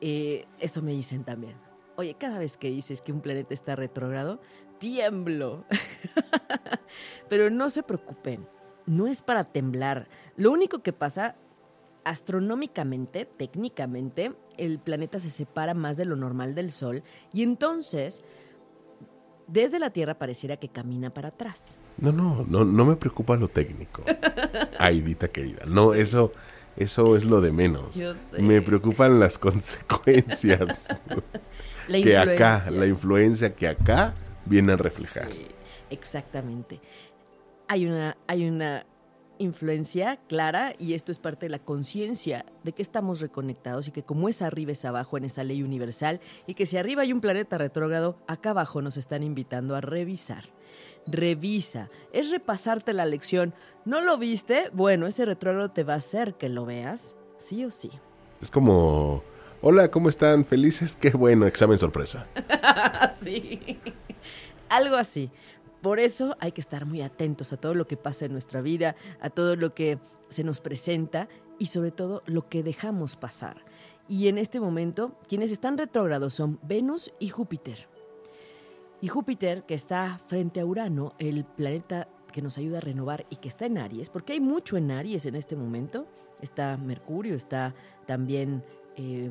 eh, 0.00 0.44
eso 0.58 0.82
me 0.82 0.90
dicen 0.90 1.22
también. 1.22 1.54
Oye, 1.96 2.14
cada 2.14 2.38
vez 2.38 2.56
que 2.56 2.70
dices 2.70 3.02
que 3.02 3.12
un 3.12 3.20
planeta 3.20 3.54
está 3.54 3.76
retrógrado, 3.76 4.40
tiemblo. 4.78 5.64
Pero 7.28 7.50
no 7.50 7.70
se 7.70 7.84
preocupen, 7.84 8.48
no 8.84 9.06
es 9.06 9.22
para 9.22 9.44
temblar. 9.44 10.08
Lo 10.36 10.50
único 10.50 10.82
que 10.82 10.92
pasa 10.92 11.36
astronómicamente, 12.02 13.26
técnicamente, 13.26 14.34
el 14.58 14.80
planeta 14.80 15.20
se 15.20 15.30
separa 15.30 15.72
más 15.72 15.96
de 15.96 16.04
lo 16.04 16.16
normal 16.16 16.56
del 16.56 16.72
Sol 16.72 17.04
y 17.32 17.44
entonces 17.44 18.24
desde 19.46 19.78
la 19.78 19.90
Tierra 19.90 20.14
pareciera 20.14 20.56
que 20.56 20.68
camina 20.68 21.10
para 21.10 21.28
atrás. 21.28 21.76
No, 21.98 22.12
no, 22.12 22.44
no, 22.48 22.64
no 22.64 22.84
me 22.84 22.96
preocupa 22.96 23.36
lo 23.36 23.48
técnico. 23.48 24.04
Aidita 24.78 25.28
querida, 25.28 25.64
no, 25.66 25.94
eso, 25.94 26.32
eso 26.76 27.16
es 27.16 27.24
lo 27.24 27.40
de 27.40 27.52
menos. 27.52 27.96
Me 28.38 28.62
preocupan 28.62 29.20
las 29.20 29.38
consecuencias 29.38 31.00
que 31.88 32.16
acá, 32.16 32.70
la 32.70 32.86
influencia 32.86 33.54
que 33.54 33.68
acá 33.68 34.14
viene 34.46 34.72
a 34.72 34.76
reflejar. 34.76 35.28
exactamente. 35.90 36.80
Hay 37.66 37.86
una, 37.86 38.16
hay 38.26 38.46
una 38.48 38.84
influencia 39.38 40.18
clara 40.28 40.72
y 40.78 40.94
esto 40.94 41.12
es 41.12 41.18
parte 41.18 41.46
de 41.46 41.50
la 41.50 41.58
conciencia 41.58 42.44
de 42.62 42.72
que 42.72 42.82
estamos 42.82 43.20
reconectados 43.20 43.88
y 43.88 43.90
que 43.90 44.02
como 44.02 44.28
es 44.28 44.42
arriba 44.42 44.72
es 44.72 44.84
abajo 44.84 45.16
en 45.16 45.24
esa 45.24 45.44
ley 45.44 45.62
universal 45.62 46.20
y 46.46 46.54
que 46.54 46.66
si 46.66 46.76
arriba 46.76 47.02
hay 47.02 47.12
un 47.12 47.20
planeta 47.20 47.58
retrógrado, 47.58 48.16
acá 48.26 48.50
abajo 48.50 48.82
nos 48.82 48.96
están 48.96 49.22
invitando 49.22 49.76
a 49.76 49.80
revisar. 49.80 50.44
Revisa, 51.06 51.88
es 52.12 52.30
repasarte 52.30 52.92
la 52.92 53.06
lección. 53.06 53.54
¿No 53.84 54.00
lo 54.00 54.16
viste? 54.18 54.70
Bueno, 54.72 55.06
ese 55.06 55.24
retrógrado 55.24 55.70
te 55.70 55.84
va 55.84 55.94
a 55.94 55.98
hacer 55.98 56.34
que 56.34 56.48
lo 56.48 56.64
veas, 56.64 57.14
sí 57.38 57.64
o 57.64 57.70
sí. 57.70 57.90
Es 58.40 58.50
como, 58.50 59.22
hola, 59.60 59.90
¿cómo 59.90 60.08
están? 60.08 60.44
¿Felices? 60.44 60.96
Qué 60.96 61.10
bueno, 61.10 61.46
examen 61.46 61.78
sorpresa. 61.78 62.26
sí, 63.22 63.78
algo 64.68 64.96
así. 64.96 65.30
Por 65.84 66.00
eso 66.00 66.34
hay 66.40 66.52
que 66.52 66.62
estar 66.62 66.86
muy 66.86 67.02
atentos 67.02 67.52
a 67.52 67.58
todo 67.58 67.74
lo 67.74 67.86
que 67.86 67.98
pasa 67.98 68.24
en 68.24 68.32
nuestra 68.32 68.62
vida, 68.62 68.96
a 69.20 69.28
todo 69.28 69.54
lo 69.54 69.74
que 69.74 69.98
se 70.30 70.42
nos 70.42 70.62
presenta 70.62 71.28
y 71.58 71.66
sobre 71.66 71.90
todo 71.90 72.22
lo 72.24 72.48
que 72.48 72.62
dejamos 72.62 73.16
pasar. 73.16 73.62
Y 74.08 74.28
en 74.28 74.38
este 74.38 74.60
momento, 74.60 75.12
quienes 75.28 75.52
están 75.52 75.76
retrógrados 75.76 76.32
son 76.32 76.58
Venus 76.62 77.12
y 77.18 77.28
Júpiter. 77.28 77.86
Y 79.02 79.08
Júpiter, 79.08 79.64
que 79.64 79.74
está 79.74 80.18
frente 80.26 80.60
a 80.60 80.64
Urano, 80.64 81.12
el 81.18 81.44
planeta 81.44 82.08
que 82.32 82.40
nos 82.40 82.56
ayuda 82.56 82.78
a 82.78 82.80
renovar 82.80 83.26
y 83.28 83.36
que 83.36 83.48
está 83.48 83.66
en 83.66 83.76
Aries, 83.76 84.08
porque 84.08 84.32
hay 84.32 84.40
mucho 84.40 84.78
en 84.78 84.90
Aries 84.90 85.26
en 85.26 85.34
este 85.34 85.54
momento. 85.54 86.06
Está 86.40 86.78
Mercurio, 86.78 87.34
está 87.34 87.74
también 88.06 88.64
eh, 88.96 89.30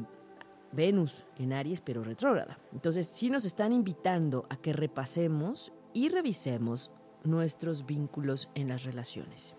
Venus 0.71 1.25
en 1.39 1.51
Aries, 1.51 1.81
pero 1.81 2.03
retrógrada. 2.03 2.59
Entonces, 2.73 3.07
sí 3.07 3.31
nos 3.31 3.43
están 3.43 3.73
invitando 3.73 4.45
a 4.51 4.57
que 4.57 4.71
repasemos 4.71 5.73
y 5.93 6.09
revisemos 6.09 6.91
nuestros 7.23 7.85
vínculos 7.85 8.49
en 8.55 8.69
las 8.69 8.83
relaciones. 8.83 9.55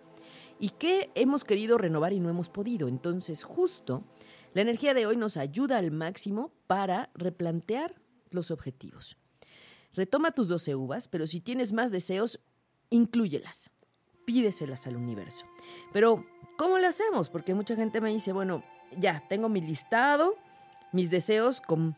¿Y 0.58 0.70
qué 0.70 1.10
hemos 1.14 1.44
querido 1.44 1.78
renovar 1.78 2.12
y 2.12 2.20
no 2.20 2.30
hemos 2.30 2.48
podido? 2.48 2.88
Entonces, 2.88 3.42
justo, 3.42 4.04
la 4.52 4.62
energía 4.62 4.94
de 4.94 5.06
hoy 5.06 5.16
nos 5.16 5.36
ayuda 5.36 5.78
al 5.78 5.90
máximo 5.90 6.52
para 6.66 7.10
replantear 7.14 7.94
los 8.30 8.50
objetivos. 8.50 9.16
Retoma 9.92 10.32
tus 10.32 10.48
12 10.48 10.74
uvas, 10.74 11.08
pero 11.08 11.26
si 11.26 11.40
tienes 11.40 11.72
más 11.72 11.90
deseos, 11.90 12.40
inclúyelas. 12.90 13.70
Pídeselas 14.24 14.86
al 14.86 14.96
universo. 14.96 15.44
Pero, 15.92 16.24
¿cómo 16.56 16.78
lo 16.78 16.88
hacemos? 16.88 17.28
Porque 17.28 17.54
mucha 17.54 17.76
gente 17.76 18.00
me 18.00 18.10
dice, 18.10 18.32
bueno, 18.32 18.62
ya, 18.98 19.22
tengo 19.28 19.48
mi 19.48 19.60
listado, 19.60 20.34
mis 20.92 21.10
deseos 21.10 21.60
con 21.60 21.94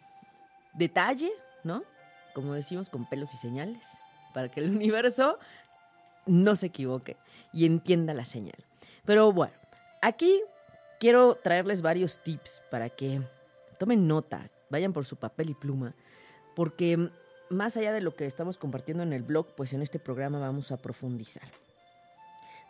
detalle, 0.75 1.31
¿no? 1.62 1.85
Como 2.35 2.53
decimos, 2.53 2.90
con 2.90 3.09
pelos 3.09 3.33
y 3.33 3.37
señales 3.37 3.99
para 4.37 4.51
que 4.51 4.61
el 4.61 4.68
universo 4.77 5.38
no 6.27 6.57
se 6.57 6.66
equivoque 6.66 7.16
y 7.55 7.64
entienda 7.64 8.12
la 8.12 8.27
señal. 8.27 8.59
Pero 9.07 9.33
bueno, 9.33 9.55
aquí 10.03 10.42
quiero 11.01 11.37
traerles 11.37 11.81
varios 11.81 12.22
tips 12.22 12.61
para 12.70 12.90
que 12.90 13.22
tomen 13.79 14.07
nota, 14.07 14.51
vayan 14.68 14.92
por 14.92 15.07
su 15.07 15.16
papel 15.16 15.49
y 15.49 15.55
pluma, 15.55 15.94
porque 16.55 17.09
más 17.49 17.79
allá 17.79 17.92
de 17.92 18.03
lo 18.03 18.14
que 18.14 18.27
estamos 18.27 18.59
compartiendo 18.59 19.03
en 19.05 19.14
el 19.14 19.22
blog, 19.22 19.46
pues 19.57 19.72
en 19.72 19.81
este 19.81 19.99
programa 19.99 20.38
vamos 20.38 20.70
a 20.70 20.77
profundizar. 20.77 21.49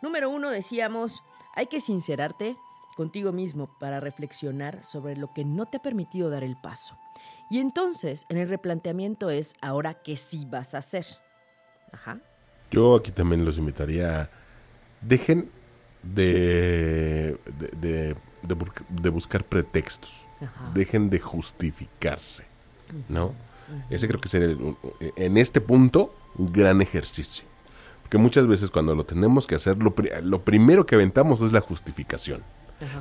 Número 0.01 0.29
uno, 0.29 0.49
decíamos, 0.49 1.21
hay 1.53 1.65
que 1.65 1.81
sincerarte 1.81 2.55
contigo 2.95 3.33
mismo 3.33 3.77
para 3.77 3.99
reflexionar 3.99 4.85
sobre 4.85 5.17
lo 5.17 5.33
que 5.33 5.43
no 5.43 5.65
te 5.65 5.77
ha 5.77 5.81
permitido 5.81 6.29
dar 6.29 6.45
el 6.45 6.55
paso. 6.55 6.97
Y 7.49 7.59
entonces, 7.59 8.25
en 8.29 8.37
el 8.37 8.47
replanteamiento 8.47 9.29
es, 9.29 9.53
ahora, 9.59 9.95
¿qué 9.95 10.15
sí 10.15 10.45
vas 10.49 10.73
a 10.73 10.77
hacer? 10.77 11.05
Yo 12.71 12.95
aquí 12.95 13.11
también 13.11 13.45
los 13.45 13.57
invitaría, 13.57 14.29
dejen 15.01 15.49
de, 16.03 17.37
de, 18.41 19.09
buscar 19.09 19.43
pretextos, 19.45 20.25
dejen 20.73 21.09
de 21.09 21.19
justificarse, 21.19 22.45
¿no? 23.07 23.33
Ese 23.89 24.07
creo 24.07 24.19
que 24.19 24.29
sería, 24.29 24.55
en 25.15 25.37
este 25.37 25.61
punto, 25.61 26.15
un 26.35 26.51
gran 26.51 26.81
ejercicio. 26.81 27.45
Porque 28.01 28.17
muchas 28.17 28.47
veces 28.47 28.71
cuando 28.71 28.95
lo 28.95 29.05
tenemos 29.05 29.47
que 29.47 29.55
hacer, 29.55 29.77
lo, 29.77 29.93
lo 30.23 30.41
primero 30.45 30.85
que 30.85 30.95
aventamos 30.95 31.41
es 31.41 31.51
la 31.51 31.59
justificación. 31.59 32.41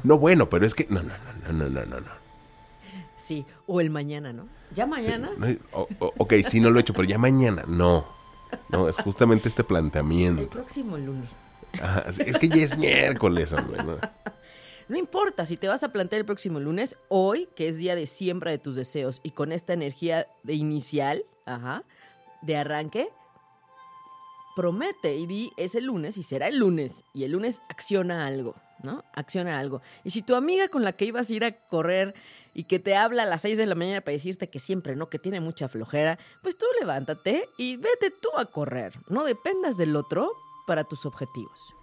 No, 0.03 0.19
bueno, 0.19 0.49
pero 0.49 0.67
es 0.67 0.75
que, 0.75 0.87
no, 0.91 1.03
no, 1.03 1.13
no, 1.45 1.53
no, 1.53 1.69
no, 1.69 1.87
no, 1.87 2.01
no. 2.01 2.27
Sí, 3.17 3.47
o 3.67 3.81
el 3.81 3.91
mañana, 3.91 4.33
¿no? 4.33 4.49
¿Ya 4.75 4.87
mañana? 4.87 5.31
ok, 5.99 6.35
sí, 6.49 6.61
no 6.61 6.71
lo 6.71 6.79
he 6.79 6.83
hecho, 6.83 6.93
pero 6.93 7.07
ya 7.07 7.19
mañana, 7.19 7.65
no. 7.67 8.16
No, 8.69 8.89
es 8.89 8.97
justamente 8.97 9.49
este 9.49 9.65
planteamiento. 9.65 10.43
El 10.43 10.49
próximo 10.49 10.97
lunes. 10.99 11.37
es 12.19 12.39
que 12.39 12.49
ya 12.49 12.57
es 12.57 12.77
miércoles, 12.77 13.53
hombre. 13.53 13.83
¿no? 13.83 13.99
no 14.89 14.97
importa, 14.97 15.47
si 15.47 15.57
te 15.57 15.69
vas 15.69 15.83
a 15.83 15.89
plantear 15.89 16.21
el 16.21 16.27
próximo 16.27 16.61
lunes, 16.61 16.97
hoy, 17.09 17.49
que 17.55 17.69
es 17.69 17.77
día 17.77 17.95
de 17.95 18.07
siembra 18.07 18.51
de 18.51 18.59
tus 18.59 18.77
deseos, 18.77 19.21
y 19.23 19.33
con 19.33 19.53
esta 19.53 19.73
energía 19.73 20.27
de 20.43 20.55
inicial, 20.55 21.25
ajá, 21.45 21.85
de 22.43 22.57
arranque, 22.57 23.09
promete 24.57 25.15
y 25.15 25.27
di 25.27 25.53
es 25.59 25.75
el 25.75 25.85
lunes 25.85 26.17
y 26.17 26.23
será 26.23 26.49
el 26.49 26.59
lunes. 26.59 27.05
Y 27.13 27.25
el 27.25 27.33
lunes 27.33 27.61
acciona 27.69 28.27
algo, 28.27 28.55
¿no? 28.83 29.05
Acciona 29.15 29.59
algo. 29.59 29.83
Y 30.03 30.11
si 30.11 30.23
tu 30.23 30.35
amiga 30.35 30.69
con 30.69 30.83
la 30.83 30.93
que 30.93 31.05
ibas 31.05 31.29
a 31.29 31.35
ir 31.35 31.45
a 31.45 31.53
correr 31.53 32.15
y 32.59 32.65
que 32.65 32.79
te 32.79 32.97
habla 32.97 33.25
a 33.25 33.27
las 33.27 33.43
6 33.43 33.59
de 33.59 33.67
la 33.67 33.75
mañana 33.75 34.01
para 34.01 34.15
decirte 34.15 34.49
que 34.49 34.59
siempre 34.59 34.97
no, 34.97 35.11
que 35.11 35.19
tiene 35.19 35.41
mucha 35.41 35.69
flojera, 35.69 36.19
pues 36.43 36.57
tú 36.57 36.65
levántate 36.81 37.47
y 37.59 37.77
vete 37.77 38.11
tú 38.11 38.31
a 38.39 38.47
correr. 38.47 38.95
No 39.11 39.25
dependas 39.25 39.77
del 39.77 39.95
otro 39.95 40.33
para 40.67 40.83
tus 40.83 41.05
objetivos. 41.05 41.75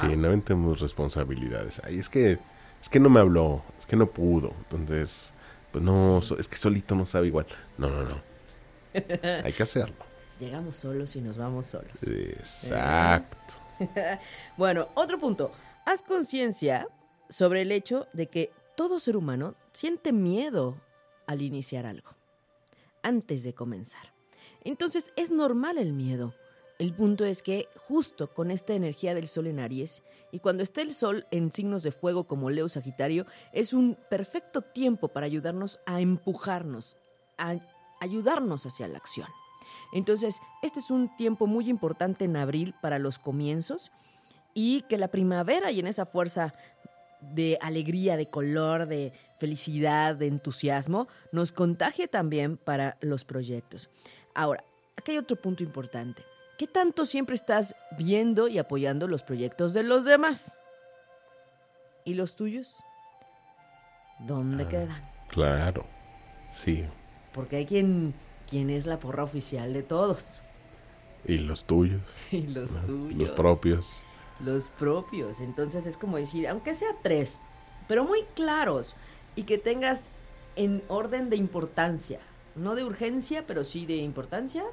Sí, 0.00 0.16
no 0.16 0.40
tenemos 0.40 0.80
responsabilidades. 0.80 1.82
Ay, 1.84 1.98
es 1.98 2.08
que 2.08 2.38
es 2.80 2.88
que 2.88 2.98
no 2.98 3.10
me 3.10 3.20
habló, 3.20 3.62
es 3.78 3.84
que 3.84 3.94
no 3.94 4.06
pudo. 4.06 4.54
Entonces, 4.70 5.34
pues 5.70 5.84
no, 5.84 6.20
es 6.38 6.48
que 6.48 6.56
solito 6.56 6.94
no 6.94 7.04
sabe 7.04 7.26
igual. 7.26 7.46
No, 7.76 7.90
no, 7.90 8.02
no. 8.04 8.18
Hay 9.44 9.52
que 9.52 9.64
hacerlo. 9.64 9.96
Llegamos 10.40 10.76
solos 10.76 11.14
y 11.14 11.20
nos 11.20 11.36
vamos 11.36 11.66
solos. 11.66 12.02
Exacto. 12.02 13.36
bueno, 14.56 14.88
otro 14.94 15.18
punto. 15.18 15.52
Haz 15.84 16.02
conciencia 16.02 16.88
sobre 17.28 17.60
el 17.60 17.70
hecho 17.70 18.06
de 18.14 18.28
que 18.28 18.50
todo 18.76 18.98
ser 18.98 19.16
humano 19.16 19.54
siente 19.72 20.12
miedo 20.12 20.80
al 21.26 21.42
iniciar 21.42 21.86
algo, 21.86 22.10
antes 23.02 23.42
de 23.42 23.54
comenzar. 23.54 24.12
Entonces 24.62 25.12
es 25.16 25.30
normal 25.30 25.78
el 25.78 25.92
miedo. 25.92 26.34
El 26.78 26.92
punto 26.92 27.24
es 27.24 27.42
que 27.42 27.68
justo 27.76 28.34
con 28.34 28.50
esta 28.50 28.74
energía 28.74 29.14
del 29.14 29.28
sol 29.28 29.46
en 29.46 29.60
Aries 29.60 30.02
y 30.30 30.40
cuando 30.40 30.62
esté 30.62 30.82
el 30.82 30.92
sol 30.92 31.26
en 31.30 31.50
signos 31.50 31.82
de 31.82 31.90
fuego 31.90 32.24
como 32.24 32.50
Leo 32.50 32.68
Sagitario, 32.68 33.26
es 33.52 33.72
un 33.72 33.96
perfecto 34.10 34.60
tiempo 34.60 35.08
para 35.08 35.24
ayudarnos 35.24 35.80
a 35.86 36.00
empujarnos, 36.00 36.96
a 37.38 37.56
ayudarnos 38.00 38.66
hacia 38.66 38.88
la 38.88 38.98
acción. 38.98 39.28
Entonces, 39.92 40.40
este 40.62 40.80
es 40.80 40.90
un 40.90 41.16
tiempo 41.16 41.46
muy 41.46 41.70
importante 41.70 42.26
en 42.26 42.36
abril 42.36 42.74
para 42.82 42.98
los 42.98 43.18
comienzos 43.18 43.90
y 44.52 44.82
que 44.82 44.98
la 44.98 45.08
primavera 45.08 45.70
y 45.70 45.80
en 45.80 45.86
esa 45.86 46.06
fuerza 46.06 46.54
de 47.34 47.58
alegría, 47.60 48.16
de 48.16 48.28
color, 48.28 48.86
de 48.86 49.12
felicidad, 49.38 50.16
de 50.16 50.26
entusiasmo, 50.26 51.08
nos 51.32 51.52
contagie 51.52 52.08
también 52.08 52.56
para 52.56 52.96
los 53.00 53.24
proyectos. 53.24 53.90
Ahora, 54.34 54.64
aquí 54.96 55.12
hay 55.12 55.18
otro 55.18 55.36
punto 55.36 55.62
importante. 55.62 56.22
¿Qué 56.58 56.66
tanto 56.66 57.04
siempre 57.04 57.34
estás 57.34 57.74
viendo 57.98 58.48
y 58.48 58.58
apoyando 58.58 59.08
los 59.08 59.22
proyectos 59.22 59.74
de 59.74 59.82
los 59.82 60.04
demás? 60.04 60.58
¿Y 62.04 62.14
los 62.14 62.36
tuyos? 62.36 62.76
¿Dónde 64.20 64.64
ah, 64.64 64.68
quedan? 64.68 65.10
Claro, 65.28 65.84
sí. 66.50 66.84
Porque 67.32 67.56
hay 67.56 67.66
quien, 67.66 68.14
quien 68.48 68.70
es 68.70 68.86
la 68.86 68.98
porra 68.98 69.22
oficial 69.22 69.74
de 69.74 69.82
todos. 69.82 70.40
Y 71.26 71.38
los 71.38 71.64
tuyos. 71.66 72.00
y 72.30 72.46
los 72.46 72.70
tuyos. 72.86 73.18
Los 73.18 73.30
propios 73.30 74.04
los 74.40 74.68
propios. 74.70 75.40
Entonces 75.40 75.86
es 75.86 75.96
como 75.96 76.16
decir, 76.16 76.48
aunque 76.48 76.74
sea 76.74 76.94
tres, 77.02 77.42
pero 77.88 78.04
muy 78.04 78.22
claros 78.34 78.94
y 79.34 79.44
que 79.44 79.58
tengas 79.58 80.10
en 80.56 80.82
orden 80.88 81.30
de 81.30 81.36
importancia, 81.36 82.20
no 82.54 82.74
de 82.74 82.84
urgencia, 82.84 83.46
pero 83.46 83.64
sí 83.64 83.84
de 83.86 83.96
importancia, 83.96 84.64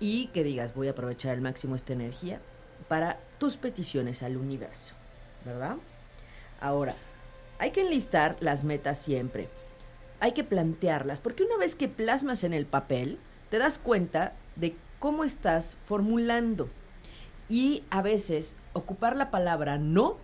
y 0.00 0.26
que 0.28 0.42
digas, 0.42 0.74
voy 0.74 0.88
a 0.88 0.92
aprovechar 0.92 1.32
al 1.32 1.40
máximo 1.40 1.76
esta 1.76 1.92
energía 1.92 2.40
para 2.88 3.20
tus 3.38 3.56
peticiones 3.56 4.22
al 4.22 4.36
universo, 4.36 4.94
¿verdad? 5.44 5.76
Ahora, 6.60 6.96
hay 7.58 7.70
que 7.70 7.82
enlistar 7.82 8.36
las 8.40 8.64
metas 8.64 8.98
siempre. 8.98 9.48
Hay 10.18 10.32
que 10.32 10.42
plantearlas, 10.42 11.20
porque 11.20 11.44
una 11.44 11.56
vez 11.56 11.76
que 11.76 11.88
plasmas 11.88 12.42
en 12.42 12.52
el 12.52 12.66
papel, 12.66 13.18
te 13.50 13.58
das 13.58 13.78
cuenta 13.78 14.32
de 14.56 14.74
cómo 14.98 15.22
estás 15.22 15.78
formulando. 15.84 16.68
Y 17.48 17.84
a 17.90 18.02
veces 18.02 18.56
ocupar 18.72 19.16
la 19.16 19.30
palabra 19.30 19.78
no 19.78 20.18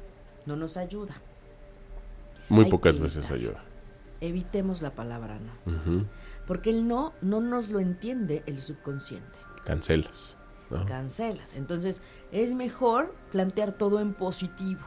no 0.46 0.56
nos 0.56 0.76
ayuda. 0.76 1.14
Muy 2.48 2.64
pocas 2.66 2.98
veces 2.98 3.30
ayuda. 3.30 3.62
Evitemos 4.20 4.82
la 4.82 4.94
palabra 4.94 5.38
no. 5.38 6.06
Porque 6.46 6.70
el 6.70 6.88
no 6.88 7.12
no 7.20 7.40
nos 7.40 7.68
lo 7.68 7.80
entiende 7.80 8.42
el 8.46 8.60
subconsciente. 8.60 9.38
Cancelas. 9.64 10.36
Cancelas. 10.86 11.54
Entonces 11.54 12.02
es 12.32 12.54
mejor 12.54 13.14
plantear 13.32 13.72
todo 13.72 14.00
en 14.00 14.14
positivo. 14.14 14.80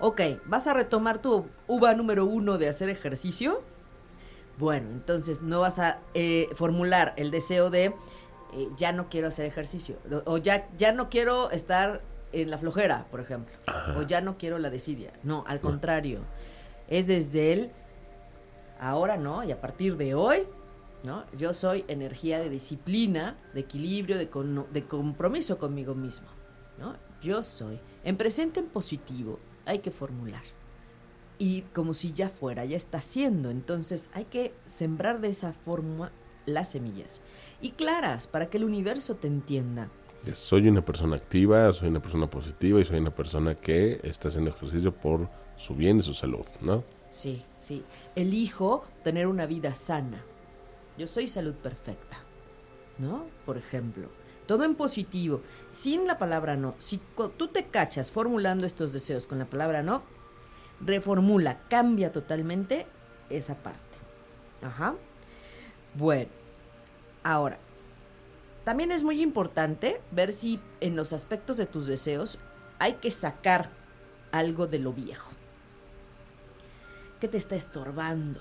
Ok, 0.00 0.20
¿vas 0.46 0.66
a 0.66 0.74
retomar 0.74 1.20
tu 1.20 1.46
uva 1.66 1.94
número 1.94 2.24
uno 2.24 2.56
de 2.58 2.68
hacer 2.68 2.88
ejercicio? 2.88 3.62
Bueno, 4.58 4.90
entonces 4.90 5.42
no 5.42 5.60
vas 5.60 5.78
a 5.78 6.00
eh, 6.14 6.48
formular 6.54 7.14
el 7.16 7.30
deseo 7.30 7.70
de 7.70 7.94
eh, 8.54 8.68
ya 8.76 8.92
no 8.92 9.08
quiero 9.08 9.28
hacer 9.28 9.46
ejercicio 9.46 9.96
o 10.24 10.38
ya, 10.38 10.68
ya 10.76 10.92
no 10.92 11.08
quiero 11.08 11.50
estar 11.50 12.02
en 12.32 12.50
la 12.50 12.58
flojera, 12.58 13.06
por 13.10 13.20
ejemplo, 13.20 13.54
o 13.96 14.02
ya 14.02 14.20
no 14.20 14.36
quiero 14.36 14.58
la 14.58 14.70
desidia. 14.70 15.12
No, 15.22 15.44
al 15.46 15.60
contrario, 15.60 16.20
es 16.88 17.06
desde 17.06 17.52
él, 17.52 17.70
ahora 18.80 19.16
no, 19.16 19.44
y 19.44 19.52
a 19.52 19.60
partir 19.60 19.96
de 19.96 20.14
hoy, 20.14 20.46
¿no? 21.04 21.24
Yo 21.36 21.54
soy 21.54 21.84
energía 21.88 22.38
de 22.38 22.50
disciplina, 22.50 23.38
de 23.54 23.60
equilibrio, 23.60 24.18
de, 24.18 24.28
de 24.72 24.84
compromiso 24.86 25.58
conmigo 25.58 25.94
mismo, 25.94 26.28
¿no? 26.78 26.96
Yo 27.22 27.42
soy. 27.42 27.80
En 28.04 28.16
presente, 28.16 28.60
en 28.60 28.66
positivo, 28.66 29.38
hay 29.64 29.78
que 29.80 29.90
formular. 29.90 30.42
Y 31.38 31.62
como 31.72 31.94
si 31.94 32.12
ya 32.12 32.28
fuera, 32.28 32.64
ya 32.64 32.76
está 32.76 33.00
siendo. 33.00 33.50
Entonces 33.50 34.10
hay 34.12 34.24
que 34.24 34.54
sembrar 34.66 35.20
de 35.20 35.28
esa 35.28 35.52
forma 35.52 36.10
las 36.48 36.70
semillas. 36.70 37.20
Y 37.60 37.70
claras, 37.70 38.26
para 38.26 38.50
que 38.50 38.58
el 38.58 38.64
universo 38.64 39.16
te 39.16 39.28
entienda 39.28 39.88
soy 40.34 40.68
una 40.68 40.84
persona 40.84 41.16
activa, 41.16 41.72
soy 41.72 41.88
una 41.88 42.00
persona 42.00 42.28
positiva 42.28 42.80
y 42.80 42.84
soy 42.84 42.98
una 42.98 43.14
persona 43.14 43.54
que 43.54 44.00
está 44.02 44.28
haciendo 44.28 44.50
ejercicio 44.50 44.92
por 44.92 45.28
su 45.56 45.74
bien 45.74 45.98
y 45.98 46.02
su 46.02 46.14
salud, 46.14 46.44
¿no? 46.60 46.84
Sí, 47.10 47.42
sí. 47.60 47.84
Elijo 48.14 48.84
tener 49.02 49.26
una 49.26 49.46
vida 49.46 49.74
sana. 49.74 50.22
Yo 50.96 51.06
soy 51.06 51.28
salud 51.28 51.54
perfecta, 51.54 52.18
¿no? 52.98 53.26
Por 53.46 53.56
ejemplo. 53.56 54.08
Todo 54.46 54.64
en 54.64 54.76
positivo, 54.76 55.42
sin 55.68 56.06
la 56.06 56.18
palabra 56.18 56.56
no. 56.56 56.74
Si 56.78 57.00
tú 57.36 57.48
te 57.48 57.66
cachas 57.66 58.10
formulando 58.10 58.66
estos 58.66 58.94
deseos 58.94 59.26
con 59.26 59.38
la 59.38 59.44
palabra 59.44 59.82
no, 59.82 60.02
reformula, 60.80 61.60
cambia 61.68 62.12
totalmente 62.12 62.86
esa 63.28 63.56
parte. 63.56 63.82
Ajá. 64.62 64.94
Bueno, 65.94 66.30
ahora, 67.32 67.58
también 68.64 68.92
es 68.92 69.02
muy 69.02 69.22
importante 69.22 70.00
ver 70.10 70.32
si 70.32 70.60
en 70.80 70.96
los 70.96 71.12
aspectos 71.12 71.56
de 71.56 71.66
tus 71.66 71.86
deseos 71.86 72.38
hay 72.78 72.94
que 72.94 73.10
sacar 73.10 73.70
algo 74.32 74.66
de 74.66 74.78
lo 74.78 74.92
viejo. 74.92 75.30
¿Qué 77.20 77.28
te 77.28 77.38
está 77.38 77.56
estorbando? 77.56 78.40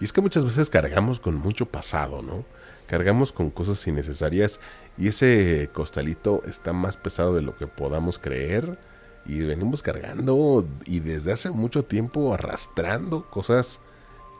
Y 0.00 0.04
es 0.04 0.12
que 0.12 0.20
muchas 0.20 0.44
veces 0.44 0.70
cargamos 0.70 1.20
con 1.20 1.34
mucho 1.34 1.66
pasado, 1.66 2.22
¿no? 2.22 2.44
Cargamos 2.86 3.32
con 3.32 3.50
cosas 3.50 3.86
innecesarias 3.86 4.60
y 4.96 5.08
ese 5.08 5.70
costalito 5.72 6.42
está 6.44 6.72
más 6.72 6.96
pesado 6.96 7.34
de 7.34 7.42
lo 7.42 7.56
que 7.56 7.66
podamos 7.66 8.18
creer 8.18 8.78
y 9.26 9.42
venimos 9.42 9.82
cargando 9.82 10.66
y 10.84 11.00
desde 11.00 11.32
hace 11.32 11.50
mucho 11.50 11.84
tiempo 11.84 12.32
arrastrando 12.32 13.28
cosas 13.28 13.80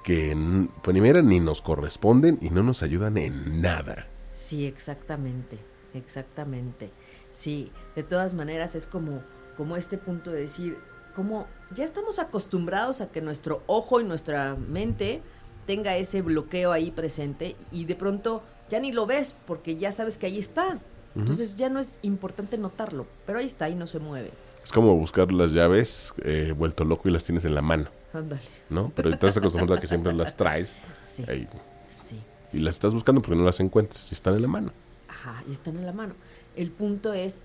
que 0.02 0.36
primero 0.82 1.22
ni 1.22 1.40
nos 1.40 1.62
corresponden 1.62 2.38
y 2.40 2.50
no 2.50 2.62
nos 2.62 2.82
ayudan 2.82 3.18
en 3.18 3.60
nada. 3.60 4.06
Sí, 4.32 4.66
exactamente, 4.66 5.58
exactamente. 5.94 6.90
Sí, 7.30 7.70
de 7.94 8.02
todas 8.02 8.34
maneras 8.34 8.74
es 8.74 8.86
como, 8.86 9.22
como 9.56 9.76
este 9.76 9.98
punto 9.98 10.30
de 10.30 10.40
decir, 10.40 10.78
como 11.14 11.46
ya 11.74 11.84
estamos 11.84 12.18
acostumbrados 12.18 13.00
a 13.00 13.10
que 13.10 13.20
nuestro 13.20 13.62
ojo 13.66 14.00
y 14.00 14.04
nuestra 14.04 14.54
mente 14.54 15.22
tenga 15.66 15.96
ese 15.96 16.22
bloqueo 16.22 16.72
ahí 16.72 16.90
presente 16.90 17.56
y 17.70 17.84
de 17.84 17.94
pronto 17.94 18.42
ya 18.68 18.80
ni 18.80 18.92
lo 18.92 19.06
ves 19.06 19.34
porque 19.46 19.76
ya 19.76 19.92
sabes 19.92 20.16
que 20.16 20.26
ahí 20.26 20.38
está. 20.38 20.78
Entonces 21.14 21.56
ya 21.56 21.68
no 21.68 21.80
es 21.80 21.98
importante 22.02 22.58
notarlo, 22.58 23.06
pero 23.26 23.40
ahí 23.40 23.46
está 23.46 23.68
y 23.68 23.74
no 23.74 23.88
se 23.88 23.98
mueve. 23.98 24.30
Es 24.62 24.70
como 24.70 24.94
buscar 24.94 25.32
las 25.32 25.52
llaves 25.52 26.14
eh, 26.22 26.54
vuelto 26.56 26.84
loco 26.84 27.08
y 27.08 27.12
las 27.12 27.24
tienes 27.24 27.44
en 27.44 27.54
la 27.54 27.62
mano. 27.62 27.90
Ándale. 28.12 28.42
¿No? 28.70 28.90
Pero 28.94 29.10
estás 29.10 29.36
acostumbrado 29.36 29.78
a 29.78 29.80
que 29.80 29.86
siempre 29.86 30.12
las 30.12 30.36
traes. 30.36 30.78
Sí. 31.00 31.48
Sí. 31.88 32.22
Y 32.52 32.58
las 32.58 32.76
estás 32.76 32.94
buscando 32.94 33.20
porque 33.20 33.34
no 33.36 33.44
las 33.44 33.58
encuentras 33.58 34.12
y 34.12 34.14
están 34.14 34.36
en 34.36 34.42
la 34.42 34.48
mano. 34.48 34.72
Ajá, 35.08 35.42
y 35.48 35.52
están 35.52 35.76
en 35.76 35.84
la 35.84 35.92
mano. 35.92 36.14
El 36.54 36.70
punto 36.70 37.12
es, 37.12 37.40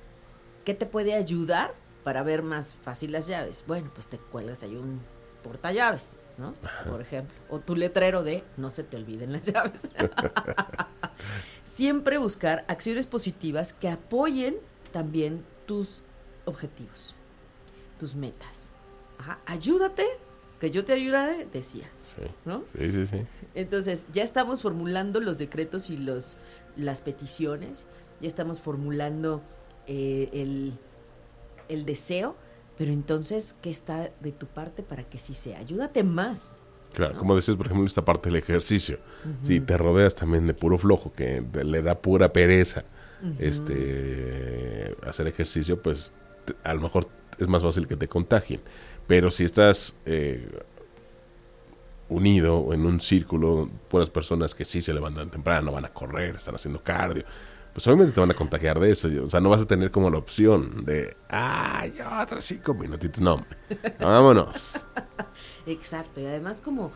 ¿qué 0.64 0.76
te 0.76 0.86
puede 0.86 1.16
ayudar 1.16 1.74
para 2.04 2.22
ver 2.22 2.44
más 2.44 2.76
fácil 2.76 3.12
las 3.12 3.26
llaves? 3.26 3.64
Bueno, 3.66 3.90
pues 3.96 4.08
te 4.08 4.20
cuelgas 4.20 4.62
ahí 4.62 4.76
un 4.76 5.02
portallaves, 5.42 6.20
¿no? 6.38 6.54
Por 6.88 7.02
ejemplo. 7.02 7.36
O 7.50 7.60
tu 7.60 7.76
letrero 7.76 8.24
de 8.24 8.44
no 8.58 8.70
se 8.70 8.84
te 8.84 8.96
olviden 8.96 9.32
las 9.32 9.46
llaves. 9.46 9.90
Siempre 11.64 12.20
buscar 12.20 12.66
acciones 12.68 13.08
positivas 13.08 13.74
que 13.74 13.90
apoyen 13.90 14.58
también 14.92 15.44
tus 15.66 16.04
objetivos, 16.46 17.16
tus 17.98 18.16
metas. 18.16 18.70
Ajá, 19.18 19.40
ayúdate 19.46 20.06
que 20.64 20.72
yo 20.72 20.86
te 20.86 20.94
ayudaré, 20.94 21.46
decía. 21.52 21.90
Sí. 22.16 22.24
¿No? 22.46 22.64
Sí, 22.78 22.90
sí, 22.90 23.06
sí. 23.06 23.18
Entonces, 23.54 24.08
ya 24.14 24.24
estamos 24.24 24.62
formulando 24.62 25.20
los 25.20 25.38
decretos 25.38 25.90
y 25.90 25.98
los, 25.98 26.38
las 26.78 27.02
peticiones, 27.02 27.86
ya 28.22 28.30
estamos 28.30 28.62
formulando 28.62 29.42
eh, 29.88 30.30
el, 30.32 30.80
el 31.68 31.84
deseo, 31.86 32.38
pero 32.78 32.94
entonces, 32.94 33.58
¿qué 33.62 33.70
está 33.70 34.12
de 34.22 34.32
tu 34.32 34.48
parte 34.48 34.84
para 34.84 35.04
que 35.04 35.18
sí 35.18 35.34
sea? 35.34 35.60
Ayúdate 35.60 36.02
más. 36.02 36.62
Claro, 36.94 37.18
como 37.18 37.36
decías, 37.36 37.58
por 37.58 37.66
ejemplo, 37.66 37.86
esta 37.86 38.06
parte 38.06 38.30
del 38.30 38.38
ejercicio. 38.38 39.00
Si 39.42 39.60
te 39.60 39.78
rodeas 39.78 40.16
también 40.16 40.48
de 40.48 40.54
puro 40.54 40.78
flojo, 40.78 41.12
que 41.12 41.44
le 41.62 41.82
da 41.82 42.02
pura 42.02 42.32
pereza 42.32 42.86
este 43.38 44.96
hacer 45.06 45.28
ejercicio, 45.28 45.82
pues 45.82 46.14
a 46.64 46.74
lo 46.74 46.82
mejor 46.82 47.10
es 47.40 47.48
más 47.48 47.64
fácil 47.64 47.88
que 47.88 47.96
te 47.98 48.08
contagien. 48.08 48.62
Pero 49.08 49.32
si 49.32 49.44
estás 49.44 49.96
eh, 50.06 50.48
unido 52.10 52.74
en 52.74 52.86
un 52.86 53.02
círculo, 53.02 53.70
puras 53.90 54.10
personas 54.10 54.56
que 54.56 54.66
sí 54.66 54.82
se 54.82 54.94
levantan 54.94 55.30
temprano, 55.30 55.72
van 55.72 55.86
a 55.86 55.94
correr, 55.94 56.36
están 56.36 56.56
haciendo 56.56 56.82
cardio, 56.82 57.24
pues 57.74 57.88
obviamente 57.88 58.14
te 58.14 58.20
van 58.20 58.32
a 58.32 58.36
contagiar 58.36 58.80
de 58.80 58.92
eso. 58.92 59.10
O 59.26 59.30
sea, 59.30 59.40
no 59.42 59.50
vas 59.50 59.62
a 59.62 59.66
tener 59.66 59.90
como 59.92 60.10
la 60.10 60.20
opción 60.20 60.86
de, 60.86 61.16
ah, 61.30 61.86
yo 61.88 62.06
otros 62.22 62.46
cinco 62.46 62.74
minutitos. 62.74 63.22
No, 63.22 63.44
vámonos. 64.00 64.80
Exacto, 65.66 66.22
y 66.22 66.26
además 66.26 66.62
como 66.62 66.92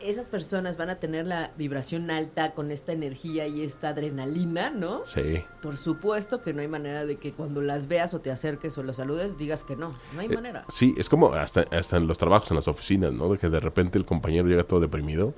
esas 0.00 0.28
personas 0.28 0.76
van 0.76 0.90
a 0.90 0.96
tener 0.96 1.26
la 1.26 1.52
vibración 1.56 2.10
alta 2.10 2.52
con 2.52 2.70
esta 2.70 2.92
energía 2.92 3.46
y 3.46 3.62
esta 3.62 3.90
adrenalina, 3.90 4.70
¿no? 4.70 5.04
Sí. 5.04 5.42
Por 5.62 5.76
supuesto 5.76 6.40
que 6.40 6.52
no 6.52 6.60
hay 6.60 6.68
manera 6.68 7.04
de 7.04 7.16
que 7.16 7.32
cuando 7.32 7.60
las 7.60 7.88
veas 7.88 8.14
o 8.14 8.20
te 8.20 8.30
acerques 8.30 8.76
o 8.78 8.82
las 8.82 8.96
saludes 8.96 9.36
digas 9.36 9.64
que 9.64 9.76
no. 9.76 9.94
No 10.14 10.20
hay 10.20 10.26
eh, 10.26 10.34
manera. 10.34 10.64
Sí, 10.68 10.94
es 10.96 11.08
como 11.08 11.32
hasta, 11.32 11.64
hasta 11.76 11.96
en 11.96 12.06
los 12.06 12.18
trabajos, 12.18 12.50
en 12.50 12.56
las 12.56 12.68
oficinas, 12.68 13.12
¿no? 13.12 13.28
De 13.28 13.38
que 13.38 13.48
de 13.48 13.60
repente 13.60 13.98
el 13.98 14.04
compañero 14.04 14.46
llega 14.48 14.64
todo 14.64 14.80
deprimido. 14.80 15.34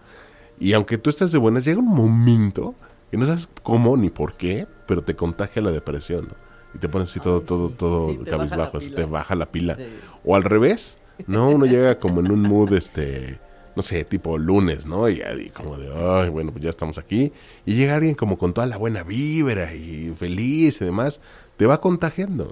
Y 0.58 0.72
aunque 0.74 0.98
tú 0.98 1.10
estés 1.10 1.32
de 1.32 1.38
buenas, 1.38 1.64
llega 1.64 1.78
un 1.78 1.88
momento 1.88 2.74
que 3.10 3.16
no 3.16 3.26
sabes 3.26 3.48
cómo 3.62 3.96
ni 3.96 4.10
por 4.10 4.36
qué, 4.36 4.66
pero 4.86 5.02
te 5.02 5.16
contagia 5.16 5.62
la 5.62 5.70
depresión, 5.70 6.28
¿no? 6.28 6.50
Y 6.74 6.78
te 6.78 6.88
pones 6.88 7.10
así 7.10 7.18
todo, 7.18 7.40
todo, 7.40 7.70
todo 7.70 8.24
cabizbajo, 8.24 8.78
te 8.78 9.04
baja 9.04 9.34
la 9.34 9.50
pila. 9.50 9.76
O 10.24 10.36
al 10.36 10.44
revés, 10.44 11.00
¿no? 11.26 11.48
Uno 11.48 11.66
llega 11.66 11.98
como 11.98 12.20
en 12.20 12.30
un 12.30 12.42
mood, 12.42 12.74
este 12.74 13.40
no 13.76 13.82
sé, 13.82 14.04
tipo 14.04 14.38
lunes, 14.38 14.86
¿no? 14.86 15.08
Y, 15.08 15.20
como 15.54 15.76
de, 15.76 15.92
ay, 15.94 16.28
bueno, 16.28 16.52
pues 16.52 16.64
ya 16.64 16.70
estamos 16.70 16.98
aquí. 16.98 17.32
Y 17.66 17.74
llega 17.74 17.94
alguien 17.94 18.14
como 18.14 18.38
con 18.38 18.52
toda 18.52 18.66
la 18.66 18.76
buena 18.76 19.02
vibra 19.02 19.74
y 19.74 20.12
feliz 20.16 20.80
y 20.80 20.84
demás, 20.84 21.20
te 21.56 21.66
va 21.66 21.80
contagiando. 21.80 22.50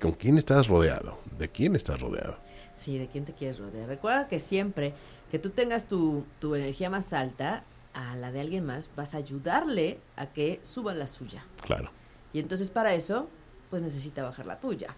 ¿Con 0.00 0.12
quién 0.12 0.38
estás 0.38 0.68
rodeado? 0.68 1.18
¿De 1.38 1.48
quién 1.48 1.76
estás 1.76 2.00
rodeado? 2.00 2.38
Sí, 2.76 2.98
¿de 2.98 3.06
quién 3.06 3.24
te 3.24 3.32
quieres 3.32 3.58
rodear? 3.58 3.88
Recuerda 3.88 4.28
que 4.28 4.40
siempre 4.40 4.94
que 5.30 5.38
tú 5.38 5.50
tengas 5.50 5.86
tu, 5.86 6.24
tu 6.40 6.54
energía 6.54 6.90
más 6.90 7.12
alta 7.12 7.64
a 7.94 8.16
la 8.16 8.32
de 8.32 8.40
alguien 8.40 8.66
más, 8.66 8.90
vas 8.96 9.14
a 9.14 9.18
ayudarle 9.18 9.98
a 10.16 10.26
que 10.26 10.60
suba 10.62 10.94
la 10.94 11.06
suya. 11.06 11.44
Claro. 11.64 11.90
Y 12.32 12.40
entonces 12.40 12.70
para 12.70 12.92
eso, 12.94 13.28
pues 13.70 13.82
necesita 13.82 14.22
bajar 14.22 14.46
la 14.46 14.60
tuya. 14.60 14.94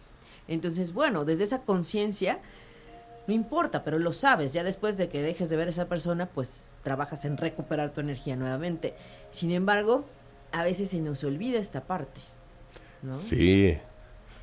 Entonces, 0.49 0.93
bueno, 0.93 1.25
desde 1.25 1.45
esa 1.45 1.63
conciencia 1.63 2.41
no 3.27 3.35
importa, 3.35 3.83
pero 3.83 3.99
lo 3.99 4.13
sabes, 4.13 4.53
ya 4.53 4.63
después 4.63 4.97
de 4.97 5.09
que 5.09 5.21
dejes 5.21 5.51
de 5.51 5.57
ver 5.57 5.67
a 5.69 5.71
esa 5.71 5.87
persona, 5.87 6.27
pues 6.27 6.67
trabajas 6.83 7.25
en 7.25 7.37
recuperar 7.37 7.93
tu 7.93 8.01
energía 8.01 8.37
nuevamente. 8.37 8.95
Sin 9.31 9.51
embargo, 9.51 10.05
a 10.53 10.63
veces 10.63 10.91
se 10.91 11.01
nos 11.01 11.25
olvida 11.25 11.59
esta 11.59 11.83
parte, 11.83 12.21
¿no? 13.03 13.17
Sí, 13.17 13.77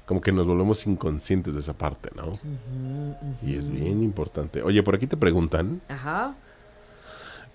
como 0.06 0.20
que 0.20 0.32
nos 0.32 0.48
volvemos 0.48 0.86
inconscientes 0.86 1.54
de 1.54 1.62
esa 1.62 1.74
parte, 1.74 2.10
¿no? 2.16 2.40
Y 3.42 3.56
es 3.56 3.70
bien 3.70 4.04
importante. 4.04 4.62
Oye, 4.62 4.84
por 4.84 4.96
aquí 4.96 5.08
te 5.08 5.18
preguntan. 5.18 5.82
Ajá. 5.88 6.36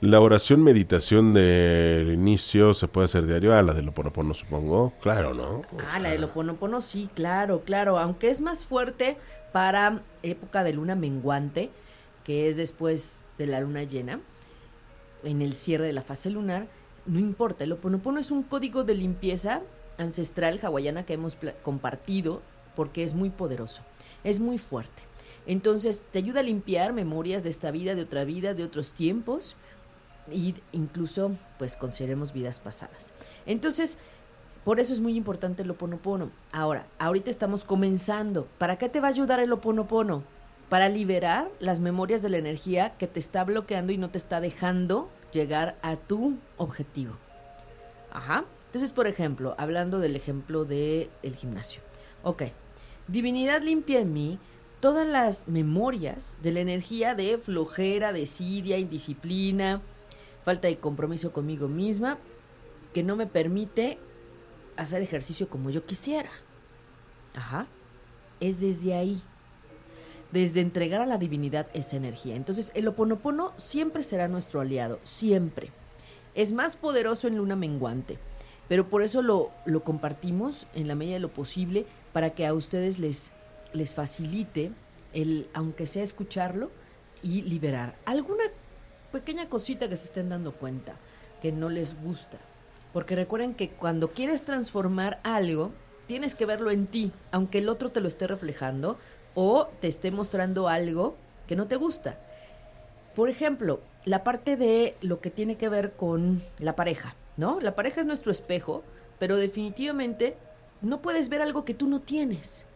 La 0.00 0.20
oración 0.20 0.62
meditación 0.62 1.34
del 1.34 2.12
inicio 2.12 2.72
se 2.72 2.86
puede 2.86 3.06
hacer 3.06 3.26
diario. 3.26 3.52
Ah, 3.52 3.62
la 3.62 3.74
del 3.74 3.88
Oponopono, 3.88 4.32
supongo. 4.32 4.92
Claro, 5.02 5.34
¿no? 5.34 5.62
ah, 5.92 5.98
la 5.98 6.10
del 6.10 6.22
Oponopono, 6.22 6.80
sí, 6.80 7.10
claro, 7.14 7.62
claro. 7.64 7.98
Aunque 7.98 8.30
es 8.30 8.40
más 8.40 8.64
fuerte 8.64 9.16
para 9.52 10.02
época 10.22 10.64
de 10.64 10.72
luna 10.72 10.94
menguante, 10.94 11.70
que 12.24 12.48
es 12.48 12.56
después 12.56 13.24
de 13.38 13.46
la 13.46 13.60
luna 13.60 13.84
llena, 13.84 14.20
en 15.24 15.42
el 15.42 15.54
cierre 15.54 15.86
de 15.86 15.92
la 15.92 16.02
fase 16.02 16.30
lunar, 16.30 16.68
no 17.06 17.18
importa. 17.18 17.64
El 17.64 17.72
Oponopono 17.72 18.20
es 18.20 18.30
un 18.30 18.42
código 18.42 18.84
de 18.84 18.94
limpieza 18.94 19.62
ancestral 19.96 20.60
hawaiana 20.62 21.04
que 21.04 21.14
hemos 21.14 21.36
compartido 21.62 22.42
porque 22.76 23.02
es 23.02 23.14
muy 23.14 23.30
poderoso, 23.30 23.82
es 24.24 24.40
muy 24.40 24.58
fuerte. 24.58 25.02
Entonces 25.46 26.04
te 26.12 26.18
ayuda 26.18 26.40
a 26.40 26.44
limpiar 26.44 26.92
memorias 26.92 27.42
de 27.42 27.50
esta 27.50 27.70
vida, 27.70 27.94
de 27.94 28.02
otra 28.02 28.24
vida, 28.24 28.54
de 28.54 28.64
otros 28.64 28.92
tiempos 28.92 29.56
y 30.30 30.54
incluso 30.72 31.32
pues 31.58 31.76
consideremos 31.76 32.32
vidas 32.32 32.60
pasadas. 32.60 33.12
Entonces, 33.46 33.98
por 34.64 34.80
eso 34.80 34.92
es 34.92 35.00
muy 35.00 35.16
importante 35.16 35.62
el 35.62 35.70
oponopono. 35.70 36.30
Ahora, 36.52 36.86
ahorita 36.98 37.30
estamos 37.30 37.64
comenzando. 37.64 38.46
¿Para 38.58 38.76
qué 38.76 38.88
te 38.88 39.00
va 39.00 39.08
a 39.08 39.10
ayudar 39.10 39.40
el 39.40 39.52
oponopono? 39.52 40.24
Para 40.68 40.88
liberar 40.88 41.50
las 41.60 41.80
memorias 41.80 42.22
de 42.22 42.28
la 42.28 42.38
energía 42.38 42.96
que 42.98 43.06
te 43.06 43.20
está 43.20 43.44
bloqueando 43.44 43.92
y 43.92 43.98
no 43.98 44.10
te 44.10 44.18
está 44.18 44.40
dejando 44.40 45.08
llegar 45.32 45.78
a 45.82 45.96
tu 45.96 46.36
objetivo. 46.56 47.14
Ajá. 48.12 48.44
Entonces, 48.66 48.92
por 48.92 49.06
ejemplo, 49.06 49.54
hablando 49.56 49.98
del 49.98 50.16
ejemplo 50.16 50.64
del 50.64 51.08
el 51.22 51.34
gimnasio. 51.34 51.80
Ok. 52.22 52.44
Divinidad 53.06 53.62
limpia 53.62 54.00
en 54.00 54.12
mí 54.12 54.38
todas 54.80 55.06
las 55.06 55.48
memorias 55.48 56.38
de 56.42 56.52
la 56.52 56.60
energía 56.60 57.14
de 57.14 57.38
flojera, 57.38 58.12
desidia, 58.12 58.76
indisciplina, 58.76 59.80
falta 60.44 60.68
de 60.68 60.78
compromiso 60.78 61.32
conmigo 61.32 61.68
misma, 61.68 62.18
que 62.92 63.02
no 63.02 63.16
me 63.16 63.26
permite 63.26 63.98
hacer 64.78 65.02
ejercicio 65.02 65.48
como 65.48 65.70
yo 65.70 65.84
quisiera. 65.84 66.30
Ajá. 67.34 67.66
Es 68.40 68.60
desde 68.60 68.94
ahí. 68.94 69.22
Desde 70.32 70.60
entregar 70.60 71.00
a 71.00 71.06
la 71.06 71.18
divinidad 71.18 71.68
esa 71.74 71.96
energía. 71.96 72.36
Entonces, 72.36 72.70
el 72.74 72.88
oponopono 72.88 73.52
siempre 73.56 74.02
será 74.02 74.28
nuestro 74.28 74.60
aliado, 74.60 75.00
siempre. 75.02 75.70
Es 76.34 76.52
más 76.52 76.76
poderoso 76.76 77.26
en 77.28 77.36
luna 77.36 77.56
menguante, 77.56 78.18
pero 78.68 78.88
por 78.88 79.02
eso 79.02 79.22
lo, 79.22 79.50
lo 79.64 79.82
compartimos 79.82 80.66
en 80.74 80.86
la 80.86 80.94
medida 80.94 81.14
de 81.14 81.20
lo 81.20 81.32
posible 81.32 81.86
para 82.12 82.30
que 82.30 82.46
a 82.46 82.54
ustedes 82.54 82.98
les, 82.98 83.32
les 83.72 83.94
facilite 83.94 84.70
el, 85.14 85.48
aunque 85.54 85.86
sea 85.86 86.02
escucharlo 86.02 86.70
y 87.22 87.42
liberar. 87.42 87.96
¿Alguna 88.04 88.44
pequeña 89.12 89.48
cosita 89.48 89.88
que 89.88 89.96
se 89.96 90.06
estén 90.06 90.28
dando 90.28 90.52
cuenta 90.52 90.96
que 91.40 91.52
no 91.52 91.68
les 91.68 92.00
gusta. 92.00 92.38
Porque 92.92 93.16
recuerden 93.16 93.54
que 93.54 93.70
cuando 93.70 94.10
quieres 94.10 94.44
transformar 94.44 95.20
algo, 95.22 95.72
tienes 96.06 96.34
que 96.34 96.46
verlo 96.46 96.70
en 96.70 96.86
ti, 96.86 97.12
aunque 97.30 97.58
el 97.58 97.68
otro 97.68 97.90
te 97.90 98.00
lo 98.00 98.08
esté 98.08 98.26
reflejando 98.26 98.98
o 99.34 99.68
te 99.80 99.88
esté 99.88 100.10
mostrando 100.10 100.68
algo 100.68 101.16
que 101.46 101.56
no 101.56 101.66
te 101.66 101.76
gusta. 101.76 102.18
Por 103.14 103.28
ejemplo, 103.28 103.80
la 104.04 104.24
parte 104.24 104.56
de 104.56 104.96
lo 105.00 105.20
que 105.20 105.30
tiene 105.30 105.56
que 105.56 105.68
ver 105.68 105.92
con 105.92 106.42
la 106.58 106.76
pareja, 106.76 107.14
¿no? 107.36 107.60
La 107.60 107.74
pareja 107.74 108.00
es 108.00 108.06
nuestro 108.06 108.32
espejo, 108.32 108.82
pero 109.18 109.36
definitivamente 109.36 110.36
no 110.80 111.02
puedes 111.02 111.28
ver 111.28 111.42
algo 111.42 111.64
que 111.64 111.74
tú 111.74 111.88
no 111.88 112.00
tienes. 112.00 112.66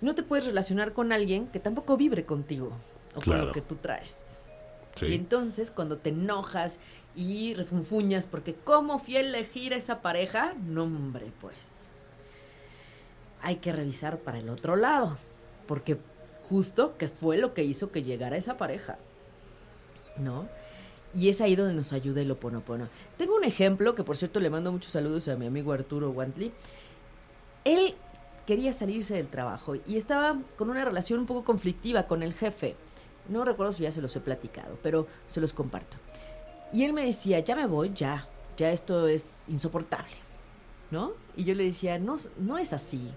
No 0.00 0.14
te 0.14 0.22
puedes 0.22 0.46
relacionar 0.46 0.92
con 0.92 1.12
alguien 1.12 1.46
que 1.48 1.58
tampoco 1.58 1.96
vibre 1.96 2.24
contigo 2.24 2.70
o 3.14 3.20
con 3.20 3.46
lo 3.46 3.52
que 3.52 3.62
tú 3.62 3.76
traes. 3.76 4.35
Y 5.02 5.14
entonces 5.14 5.70
cuando 5.70 5.98
te 5.98 6.10
enojas 6.10 6.78
y 7.14 7.54
refunfuñas 7.54 8.26
porque 8.26 8.54
cómo 8.54 8.98
fui 8.98 9.16
a 9.16 9.20
elegir 9.20 9.72
esa 9.72 10.00
pareja, 10.00 10.54
no 10.66 10.84
hombre, 10.84 11.32
pues 11.40 11.90
hay 13.42 13.56
que 13.56 13.72
revisar 13.72 14.18
para 14.18 14.38
el 14.38 14.48
otro 14.48 14.76
lado, 14.76 15.18
porque 15.66 15.98
justo 16.48 16.96
que 16.96 17.08
fue 17.08 17.36
lo 17.38 17.54
que 17.54 17.64
hizo 17.64 17.90
que 17.90 18.02
llegara 18.02 18.36
esa 18.36 18.56
pareja, 18.56 18.98
¿no? 20.16 20.48
Y 21.14 21.28
es 21.28 21.40
ahí 21.40 21.56
donde 21.56 21.74
nos 21.74 21.92
ayuda 21.92 22.20
el 22.20 22.30
oponopono. 22.30 22.88
Tengo 23.16 23.36
un 23.36 23.44
ejemplo 23.44 23.94
que 23.94 24.04
por 24.04 24.16
cierto 24.16 24.40
le 24.40 24.50
mando 24.50 24.72
muchos 24.72 24.92
saludos 24.92 25.28
a 25.28 25.36
mi 25.36 25.46
amigo 25.46 25.72
Arturo 25.72 26.10
Wantley. 26.10 26.52
Él 27.64 27.94
quería 28.46 28.72
salirse 28.72 29.14
del 29.14 29.28
trabajo 29.28 29.74
y 29.86 29.96
estaba 29.96 30.38
con 30.56 30.70
una 30.70 30.84
relación 30.84 31.20
un 31.20 31.26
poco 31.26 31.44
conflictiva 31.44 32.06
con 32.06 32.22
el 32.22 32.32
jefe 32.32 32.76
no 33.28 33.44
recuerdo 33.44 33.72
si 33.72 33.82
ya 33.82 33.92
se 33.92 34.02
los 34.02 34.14
he 34.16 34.20
platicado, 34.20 34.78
pero 34.82 35.06
se 35.28 35.40
los 35.40 35.52
comparto. 35.52 35.96
Y 36.72 36.84
él 36.84 36.92
me 36.92 37.04
decía, 37.04 37.40
ya 37.40 37.54
me 37.54 37.66
voy, 37.66 37.92
ya, 37.94 38.28
ya 38.56 38.70
esto 38.70 39.08
es 39.08 39.38
insoportable, 39.48 40.16
¿no? 40.90 41.12
Y 41.36 41.44
yo 41.44 41.54
le 41.54 41.64
decía, 41.64 41.98
no, 41.98 42.16
no 42.38 42.58
es 42.58 42.72
así. 42.72 43.10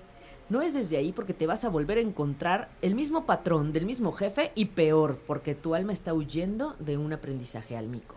No 0.50 0.64
es 0.64 0.74
desde 0.74 0.98
ahí 0.98 1.12
porque 1.12 1.36
te 1.36 1.46
vas 1.46 1.64
a 1.64 1.70
volver 1.70 2.00
a 2.00 2.02
encontrar 2.02 2.70
el 2.82 2.96
mismo 2.96 3.28
patrón 3.28 3.72
del 3.72 3.86
mismo 3.86 4.12
jefe 4.12 4.52
y 4.56 4.66
peor, 4.66 5.20
porque 5.28 5.54
tu 5.54 5.76
alma 5.76 5.94
está 5.94 6.14
huyendo 6.14 6.76
de 6.80 6.98
un 6.98 7.14
aprendizaje 7.14 7.78
álmico. 7.78 8.16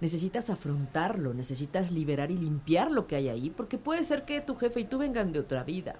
Necesitas 0.00 0.50
afrontarlo, 0.50 1.32
necesitas 1.32 1.90
liberar 1.90 2.30
y 2.30 2.36
limpiar 2.36 2.90
lo 2.90 3.06
que 3.06 3.16
hay 3.16 3.30
ahí, 3.30 3.50
porque 3.50 3.78
puede 3.78 4.04
ser 4.04 4.24
que 4.24 4.42
tu 4.42 4.56
jefe 4.56 4.80
y 4.80 4.84
tú 4.84 4.98
vengan 4.98 5.32
de 5.32 5.40
otra 5.40 5.64
vida. 5.64 5.96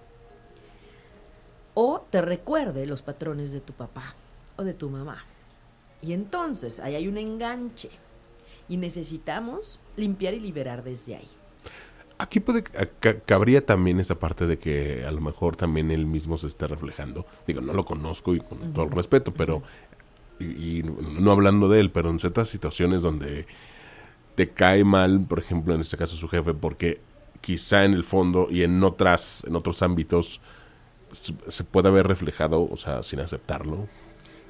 O 1.75 2.03
te 2.11 2.21
recuerde 2.21 2.87
los 2.87 3.03
patrones 3.03 3.53
de 3.53 3.61
tu 3.61 3.73
papá, 3.73 4.14
o 4.59 4.64
de 4.64 4.75
tu 4.75 4.90
mamá. 4.90 5.25
Y 6.03 6.12
entonces 6.12 6.81
ahí 6.81 6.94
hay 6.94 7.09
un 7.09 7.16
enganche 7.16 7.90
y 8.68 8.77
necesitamos 8.77 9.81
limpiar 9.97 10.35
y 10.35 10.40
liberar 10.40 10.85
desde 10.85 11.16
ahí. 11.16 11.29
Aquí 12.18 12.40
puede 12.40 12.64
cabría 13.25 13.64
también 13.64 14.01
esa 14.01 14.18
parte 14.18 14.47
de 14.47 14.59
que 14.59 15.05
a 15.07 15.12
lo 15.12 15.21
mejor 15.21 15.57
también 15.57 15.92
él 15.92 16.05
mismo 16.05 16.37
se 16.37 16.49
está 16.49 16.66
reflejando. 16.66 17.25
Digo, 17.47 17.61
no 17.61 17.73
lo 17.73 17.85
conozco 17.85 18.35
y 18.35 18.40
con 18.40 18.73
todo 18.73 18.87
el 18.87 18.90
respeto, 18.90 19.33
pero 19.33 19.62
y, 20.40 20.83
no 20.83 21.31
hablando 21.31 21.68
de 21.68 21.81
él, 21.81 21.90
pero 21.90 22.11
en 22.11 22.18
ciertas 22.18 22.49
situaciones 22.49 23.03
donde 23.03 23.47
te 24.35 24.51
cae 24.51 24.83
mal, 24.83 25.27
por 25.29 25.38
ejemplo, 25.38 25.75
en 25.75 25.81
este 25.81 25.97
caso 25.97 26.16
su 26.16 26.29
jefe, 26.29 26.55
porque 26.55 27.01
quizá 27.40 27.85
en 27.85 27.92
el 27.92 28.03
fondo 28.03 28.49
y 28.51 28.64
en 28.64 28.83
otras 28.83 29.44
en 29.47 29.55
otros 29.55 29.83
ámbitos 29.83 30.40
se 31.11 31.64
puede 31.64 31.88
haber 31.88 32.09
reflejado, 32.09 32.68
o 32.68 32.77
sea, 32.77 33.05
sin 33.05 33.21
aceptarlo, 33.21 33.88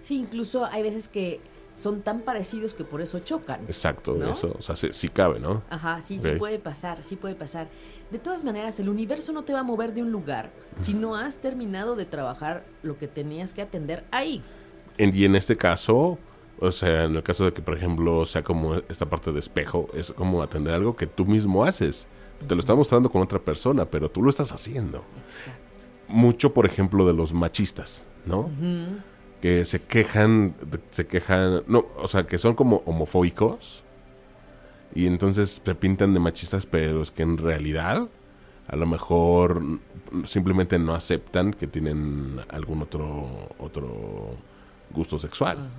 Sí, 0.03 0.17
incluso 0.17 0.65
hay 0.65 0.83
veces 0.83 1.09
que 1.09 1.41
son 1.79 2.03
tan 2.03 2.21
parecidos 2.21 2.75
que 2.75 2.85
por 2.85 3.01
eso 3.01 3.21
chocan. 3.21 3.61
Exacto, 3.63 4.17
eso, 4.25 4.55
o 4.59 4.63
sea, 4.63 4.75
sí, 4.75 5.09
cabe, 5.09 5.39
¿no? 5.39 5.63
Ajá, 5.71 6.01
sí, 6.01 6.19
sí 6.19 6.31
puede 6.39 6.59
pasar, 6.59 7.05
sí 7.05 7.17
puede 7.17 7.37
pasar. 7.37 7.69
De 8.11 8.19
todas 8.19 8.43
maneras, 8.43 8.81
el 8.81 8.89
universo 8.89 9.33
no 9.33 9.45
te 9.45 9.53
va 9.53 9.61
a 9.61 9.63
mover 9.63 9.95
de 9.95 10.03
un 10.03 10.11
lugar 10.11 10.51
si 10.79 10.95
no 10.95 11.15
has 11.15 11.39
terminado 11.39 11.95
de 11.95 12.05
trabajar 12.05 12.65
lo 12.83 12.99
que 12.99 13.07
tenías 13.07 13.53
que 13.55 13.63
atender 13.63 14.05
ahí. 14.11 14.43
y 14.99 15.25
en 15.25 15.37
este 15.37 15.57
caso, 15.57 16.19
o 16.59 16.73
sea, 16.73 17.05
en 17.05 17.15
el 17.15 17.23
caso 17.23 17.45
de 17.45 17.53
que, 17.53 17.63
por 17.63 17.77
ejemplo, 17.77 18.27
sea 18.27 18.43
como 18.43 18.75
esta 18.75 19.07
parte 19.07 19.31
de 19.31 19.39
espejo, 19.39 19.89
es 19.95 20.13
como 20.13 20.43
atender 20.43 20.75
algo 20.75 20.97
que 20.97 21.07
tú 21.07 21.27
mismo 21.27 21.65
haces. 21.65 22.09
Te 22.47 22.55
lo 22.55 22.61
está 22.61 22.75
mostrando 22.75 23.11
con 23.11 23.23
otra 23.23 23.39
persona, 23.39 23.85
pero 23.85 24.11
tú 24.11 24.23
lo 24.23 24.31
estás 24.31 24.53
haciendo. 24.53 25.05
Exacto. 25.27 25.63
Mucho, 26.09 26.55
por 26.55 26.67
ejemplo, 26.67 27.07
de 27.07 27.13
los 27.13 27.35
machistas, 27.35 28.05
¿no? 28.25 28.51
Que 29.41 29.65
se 29.65 29.81
quejan, 29.83 30.55
se 30.91 31.07
quejan, 31.07 31.63
no, 31.67 31.87
o 31.97 32.09
sea, 32.09 32.27
que 32.27 32.39
son 32.39 32.55
como 32.55 32.83
homofóbicos 32.87 33.85
y 34.95 35.07
entonces 35.07 35.61
se 35.65 35.75
pintan 35.75 36.15
de 36.15 36.21
machistas, 36.21 36.67
pero 36.67 37.03
es 37.03 37.11
que 37.11 37.23
en 37.23 37.39
realidad 37.39 38.09
a 38.67 38.77
lo 38.77 38.87
mejor 38.87 39.63
simplemente 40.25 40.79
no 40.79 40.95
aceptan 40.95 41.53
que 41.53 41.67
tienen 41.67 42.41
algún 42.49 42.83
otro 42.83 43.49
otro 43.59 44.37
gusto 44.91 45.19
sexual, 45.19 45.71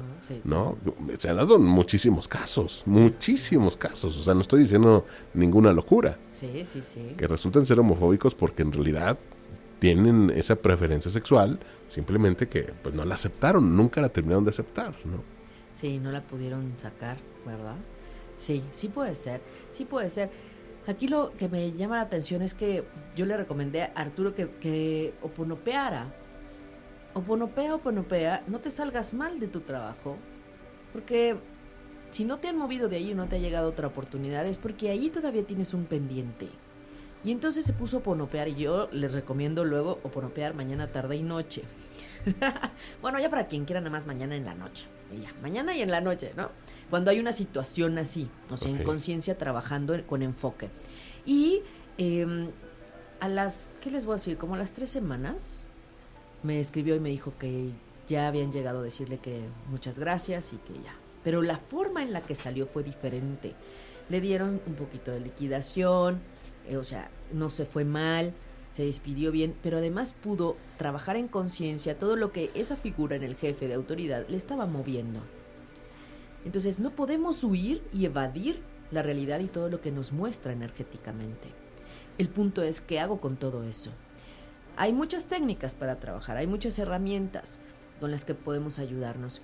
¿no? 0.43 0.77
Se 1.17 1.29
han 1.29 1.37
dado 1.37 1.57
muchísimos 1.59 2.27
casos, 2.27 2.83
muchísimos 2.85 3.75
casos, 3.75 4.17
o 4.19 4.23
sea, 4.23 4.33
no 4.33 4.41
estoy 4.41 4.61
diciendo 4.61 5.05
ninguna 5.33 5.73
locura. 5.73 6.19
Sí, 6.31 6.63
sí, 6.63 6.81
sí. 6.81 7.15
Que 7.17 7.27
resultan 7.27 7.65
ser 7.65 7.79
homofóbicos 7.79 8.35
porque 8.35 8.61
en 8.61 8.71
realidad 8.71 9.17
tienen 9.79 10.29
esa 10.29 10.55
preferencia 10.55 11.09
sexual, 11.09 11.59
simplemente 11.87 12.47
que 12.47 12.73
pues 12.83 12.93
no 12.93 13.05
la 13.05 13.15
aceptaron, 13.15 13.75
nunca 13.75 14.01
la 14.01 14.09
terminaron 14.09 14.43
de 14.43 14.51
aceptar, 14.51 14.93
¿no? 15.05 15.23
Sí, 15.75 15.99
no 15.99 16.11
la 16.11 16.21
pudieron 16.21 16.73
sacar, 16.77 17.17
¿verdad? 17.45 17.77
Sí, 18.37 18.63
sí 18.71 18.89
puede 18.89 19.15
ser, 19.15 19.41
sí 19.71 19.85
puede 19.85 20.09
ser. 20.09 20.29
Aquí 20.87 21.07
lo 21.07 21.31
que 21.37 21.49
me 21.49 21.71
llama 21.73 21.97
la 21.97 22.03
atención 22.03 22.41
es 22.41 22.53
que 22.53 22.83
yo 23.15 23.25
le 23.25 23.37
recomendé 23.37 23.83
a 23.83 23.91
Arturo 23.95 24.33
que, 24.33 24.49
que 24.49 25.13
oponopeara 25.21 26.13
oponopea, 27.13 27.75
oponopea, 27.75 28.43
no 28.47 28.59
te 28.59 28.69
salgas 28.69 29.13
mal 29.13 29.39
de 29.39 29.47
tu 29.47 29.61
trabajo, 29.61 30.17
porque 30.93 31.35
si 32.11 32.25
no 32.25 32.37
te 32.39 32.47
han 32.47 32.57
movido 32.57 32.87
de 32.87 32.97
ahí 32.97 33.11
y 33.11 33.15
no 33.15 33.27
te 33.27 33.35
ha 33.35 33.39
llegado 33.39 33.69
otra 33.69 33.87
oportunidad, 33.87 34.45
es 34.47 34.57
porque 34.57 34.89
ahí 34.89 35.09
todavía 35.09 35.45
tienes 35.45 35.73
un 35.73 35.85
pendiente. 35.85 36.47
Y 37.23 37.31
entonces 37.31 37.65
se 37.65 37.73
puso 37.73 37.97
a 37.97 37.99
oponopear 37.99 38.47
y 38.47 38.55
yo 38.55 38.89
les 38.91 39.13
recomiendo 39.13 39.65
luego 39.65 39.99
oponopear 40.03 40.53
mañana, 40.53 40.87
tarde 40.87 41.17
y 41.17 41.23
noche. 41.23 41.63
bueno, 43.01 43.19
ya 43.19 43.29
para 43.29 43.47
quien 43.47 43.65
quiera 43.65 43.81
nada 43.81 43.91
más 43.91 44.05
mañana 44.05 44.35
en 44.35 44.45
la 44.45 44.55
noche. 44.55 44.85
Y 45.11 45.21
ya, 45.21 45.33
mañana 45.41 45.75
y 45.75 45.81
en 45.81 45.91
la 45.91 46.01
noche, 46.01 46.31
¿no? 46.37 46.49
Cuando 46.89 47.11
hay 47.11 47.19
una 47.19 47.33
situación 47.33 47.97
así, 47.97 48.29
o 48.49 48.57
sea, 48.57 48.71
en 48.71 48.83
conciencia 48.83 49.37
trabajando 49.37 49.95
con 50.05 50.21
enfoque. 50.21 50.69
Y 51.25 51.61
em, 51.97 52.49
a 53.19 53.27
las, 53.27 53.67
¿qué 53.81 53.89
les 53.89 54.05
voy 54.05 54.13
a 54.13 54.15
decir? 54.17 54.37
Como 54.37 54.55
a 54.55 54.57
las 54.57 54.73
tres 54.73 54.89
semanas, 54.89 55.63
me 56.43 56.59
escribió 56.59 56.95
y 56.95 56.99
me 56.99 57.09
dijo 57.09 57.33
que 57.37 57.71
ya 58.07 58.27
habían 58.27 58.51
llegado 58.51 58.79
a 58.79 58.83
decirle 58.83 59.17
que 59.17 59.41
muchas 59.69 59.99
gracias 59.99 60.53
y 60.53 60.57
que 60.57 60.73
ya. 60.73 60.95
Pero 61.23 61.41
la 61.41 61.57
forma 61.57 62.01
en 62.01 62.13
la 62.13 62.21
que 62.21 62.35
salió 62.35 62.65
fue 62.65 62.83
diferente. 62.83 63.53
Le 64.09 64.21
dieron 64.21 64.61
un 64.65 64.73
poquito 64.75 65.11
de 65.11 65.19
liquidación, 65.19 66.21
o 66.77 66.83
sea, 66.83 67.09
no 67.33 67.49
se 67.49 67.65
fue 67.65 67.85
mal, 67.85 68.33
se 68.71 68.85
despidió 68.85 69.31
bien, 69.31 69.55
pero 69.63 69.77
además 69.77 70.13
pudo 70.13 70.55
trabajar 70.77 71.15
en 71.15 71.27
conciencia 71.27 71.97
todo 71.97 72.15
lo 72.15 72.31
que 72.31 72.51
esa 72.53 72.75
figura 72.75 73.15
en 73.15 73.23
el 73.23 73.35
jefe 73.35 73.67
de 73.67 73.73
autoridad 73.73 74.25
le 74.27 74.37
estaba 74.37 74.65
moviendo. 74.65 75.21
Entonces 76.45 76.79
no 76.79 76.91
podemos 76.91 77.43
huir 77.43 77.83
y 77.91 78.05
evadir 78.05 78.61
la 78.91 79.01
realidad 79.01 79.39
y 79.39 79.47
todo 79.47 79.69
lo 79.69 79.81
que 79.81 79.91
nos 79.91 80.13
muestra 80.13 80.53
energéticamente. 80.53 81.49
El 82.17 82.29
punto 82.29 82.61
es 82.61 82.81
qué 82.81 82.99
hago 82.99 83.19
con 83.19 83.37
todo 83.37 83.63
eso. 83.63 83.91
Hay 84.77 84.93
muchas 84.93 85.25
técnicas 85.25 85.75
para 85.75 85.99
trabajar, 85.99 86.37
hay 86.37 86.47
muchas 86.47 86.79
herramientas 86.79 87.59
con 87.99 88.11
las 88.11 88.23
que 88.23 88.33
podemos 88.33 88.79
ayudarnos. 88.79 89.41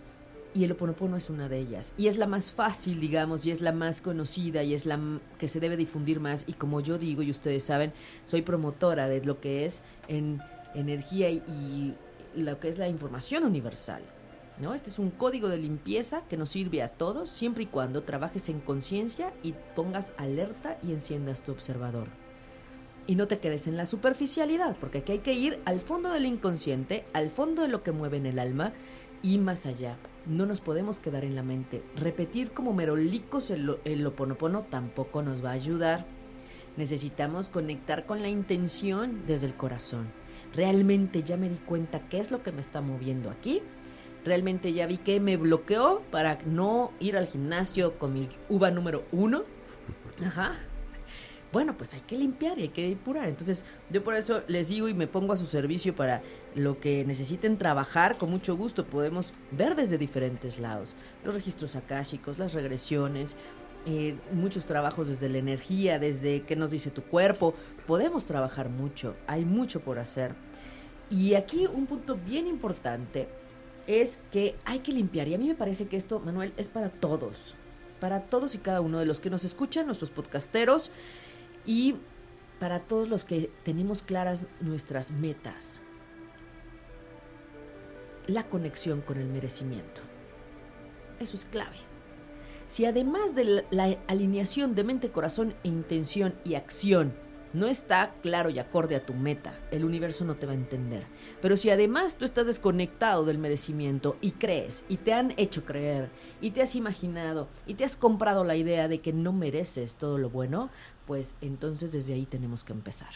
Y 0.56 0.64
el 0.64 0.72
Oponopono 0.72 1.18
es 1.18 1.30
una 1.30 1.50
de 1.50 1.60
ellas. 1.60 1.94
Y 1.98 2.08
es 2.08 2.16
la 2.16 2.28
más 2.28 2.54
fácil, 2.54 3.02
digamos, 3.02 3.46
y 3.46 3.52
es 3.52 3.60
la 3.60 3.74
más 3.74 4.02
conocida, 4.02 4.64
y 4.64 4.74
es 4.74 4.86
la 4.86 4.98
que 5.38 5.50
se 5.50 5.60
debe 5.60 5.76
difundir 5.76 6.22
más. 6.22 6.46
Y 6.48 6.54
como 6.54 6.80
yo 6.80 6.98
digo, 6.98 7.22
y 7.22 7.30
ustedes 7.30 7.66
saben, 7.66 7.92
soy 8.24 8.42
promotora 8.42 9.10
de 9.10 9.22
lo 9.26 9.42
que 9.42 9.66
es 9.66 9.84
en 10.08 10.42
energía 10.74 11.30
y, 11.30 11.94
lo 12.36 12.60
que 12.60 12.70
es 12.70 12.78
la 12.78 12.88
información 12.88 13.44
universal. 13.44 14.02
¿no? 14.58 14.74
Este 14.74 14.90
es 14.90 14.98
un 14.98 15.12
código 15.12 15.50
de 15.50 15.58
limpieza 15.58 16.22
que 16.30 16.38
nos 16.38 16.52
sirve 16.52 16.82
a 16.82 16.90
todos, 16.90 17.30
siempre 17.30 17.64
y 17.64 17.68
cuando 17.68 18.04
trabajes 18.04 18.48
en 18.48 18.62
conciencia 18.62 19.34
y 19.44 19.54
pongas 19.76 20.14
alerta 20.18 20.78
y 20.82 20.94
enciendas 20.94 21.44
tu 21.44 21.52
observador. 21.52 22.08
Y 23.08 23.16
no 23.16 23.28
te 23.28 23.40
quedes 23.40 23.68
en 23.68 23.78
la 23.78 23.86
superficialidad, 23.86 24.78
porque 24.80 25.00
aquí 25.00 25.12
hay 25.12 25.20
que 25.20 25.34
ir 25.34 25.60
al 25.66 25.80
fondo 25.80 26.12
del 26.12 26.26
inconsciente, 26.26 27.06
al 27.14 27.30
fondo 27.30 27.62
de 27.62 27.68
lo 27.68 27.84
que 27.84 27.92
mueve 27.92 28.18
en 28.18 28.26
el 28.26 28.40
alma 28.40 28.74
y 29.26 29.40
más 29.40 29.66
allá. 29.66 29.98
No 30.28 30.46
nos 30.46 30.62
podemos 30.62 31.00
quedar 31.00 31.26
en 31.26 31.36
la 31.36 31.42
mente. 31.42 31.84
Repetir 31.96 32.52
como 32.52 32.74
merolicos 32.74 33.50
el, 33.50 33.78
el 33.84 34.06
oponopono 34.06 34.64
tampoco 34.70 35.24
nos 35.24 35.44
va 35.44 35.50
a 35.50 35.54
ayudar. 35.54 36.06
Necesitamos 36.78 37.50
conectar 37.50 38.06
con 38.06 38.22
la 38.22 38.30
intención 38.30 39.24
desde 39.26 39.48
el 39.48 39.56
corazón. 39.56 40.12
Realmente 40.54 41.24
ya 41.24 41.38
me 41.38 41.50
di 41.50 41.58
cuenta 41.58 42.08
qué 42.08 42.20
es 42.20 42.30
lo 42.30 42.44
que 42.44 42.52
me 42.52 42.62
está 42.62 42.82
moviendo 42.82 43.32
aquí. 43.32 43.64
Realmente 44.24 44.74
ya 44.74 44.86
vi 44.86 44.98
que 44.98 45.20
me 45.20 45.38
bloqueó 45.38 46.04
para 46.12 46.38
no 46.46 46.92
ir 47.00 47.18
al 47.18 47.26
gimnasio 47.26 47.98
con 47.98 48.14
mi 48.14 48.30
uva 48.48 48.70
número 48.70 49.06
uno. 49.12 49.44
Ajá 50.24 50.54
bueno, 51.56 51.78
pues 51.78 51.94
hay 51.94 52.02
que 52.02 52.18
limpiar 52.18 52.60
y 52.60 52.64
hay 52.64 52.68
que 52.68 52.90
depurar. 52.90 53.30
Entonces, 53.30 53.64
yo 53.90 54.04
por 54.04 54.14
eso 54.16 54.44
les 54.50 54.68
digo 54.68 54.90
y 54.90 54.94
me 54.94 55.08
pongo 55.08 55.32
a 55.32 55.38
su 55.38 55.46
servicio 55.46 55.96
para 55.96 56.22
lo 56.54 56.82
que 56.82 57.06
necesiten 57.06 57.58
trabajar, 57.58 58.18
con 58.18 58.30
mucho 58.30 58.58
gusto 58.58 58.86
podemos 58.86 59.32
ver 59.52 59.74
desde 59.74 59.98
diferentes 59.98 60.60
lados. 60.60 60.98
Los 61.24 61.34
registros 61.34 61.78
akáshicos, 61.78 62.38
las 62.38 62.54
regresiones, 62.56 63.38
eh, 63.86 64.18
muchos 64.34 64.66
trabajos 64.66 65.08
desde 65.08 65.30
la 65.30 65.38
energía, 65.38 65.98
desde 65.98 66.42
qué 66.42 66.58
nos 66.58 66.72
dice 66.72 66.92
tu 66.92 67.04
cuerpo. 67.04 67.54
Podemos 67.88 68.26
trabajar 68.26 68.68
mucho, 68.68 69.16
hay 69.26 69.46
mucho 69.46 69.80
por 69.80 69.98
hacer. 69.98 70.36
Y 71.10 71.36
aquí 71.36 71.68
un 71.68 71.86
punto 71.86 72.18
bien 72.18 72.48
importante 72.48 73.30
es 73.88 74.20
que 74.30 74.56
hay 74.66 74.80
que 74.80 74.92
limpiar. 74.92 75.30
Y 75.30 75.36
a 75.36 75.38
mí 75.38 75.48
me 75.48 75.56
parece 75.56 75.88
que 75.88 75.96
esto, 75.96 76.20
Manuel, 76.20 76.52
es 76.58 76.68
para 76.68 76.90
todos. 76.90 77.56
Para 78.02 78.24
todos 78.24 78.56
y 78.56 78.58
cada 78.58 78.82
uno 78.82 79.00
de 79.00 79.06
los 79.06 79.22
que 79.22 79.30
nos 79.30 79.46
escuchan, 79.46 79.86
nuestros 79.86 80.10
podcasteros 80.10 80.92
y 81.66 81.96
para 82.60 82.80
todos 82.82 83.10
los 83.10 83.26
que 83.26 83.52
tenemos 83.64 84.02
claras 84.02 84.46
nuestras 84.62 85.12
metas, 85.12 85.82
la 88.28 88.44
conexión 88.44 89.02
con 89.02 89.18
el 89.18 89.28
merecimiento. 89.28 90.02
Eso 91.20 91.36
es 91.36 91.46
clave. 91.46 91.78
Si 92.68 92.86
además 92.86 93.36
de 93.36 93.66
la 93.70 93.98
alineación 94.08 94.74
de 94.74 94.84
mente, 94.84 95.12
corazón 95.12 95.54
e 95.64 95.68
intención 95.68 96.34
y 96.44 96.56
acción 96.56 97.14
no 97.56 97.68
está 97.68 98.14
claro 98.22 98.50
y 98.50 98.60
acorde 98.60 98.98
a 98.98 99.06
tu 99.06 99.14
meta, 99.14 99.58
el 99.72 99.86
universo 99.86 100.26
no 100.26 100.36
te 100.36 100.46
va 100.46 100.52
a 100.52 100.56
entender. 100.56 101.06
Pero 101.42 101.56
si 101.56 101.70
además 101.70 102.18
tú 102.18 102.26
estás 102.26 102.48
desconectado 102.48 103.24
del 103.24 103.38
merecimiento 103.38 104.18
y 104.20 104.32
crees 104.32 104.84
y 104.90 104.98
te 104.98 105.14
han 105.14 105.34
hecho 105.38 105.64
creer 105.64 106.10
y 106.42 106.52
te 106.52 106.62
has 106.62 106.76
imaginado 106.76 107.48
y 107.66 107.76
te 107.76 107.86
has 107.86 107.96
comprado 107.96 108.44
la 108.44 108.58
idea 108.58 108.90
de 108.90 109.00
que 109.00 109.14
no 109.14 109.32
mereces 109.32 109.96
todo 109.96 110.18
lo 110.18 110.30
bueno, 110.30 110.70
pues 111.06 111.36
entonces 111.42 111.92
desde 111.92 112.14
ahí 112.14 112.26
tenemos 112.26 112.64
que 112.64 112.74
empezar. 112.74 113.12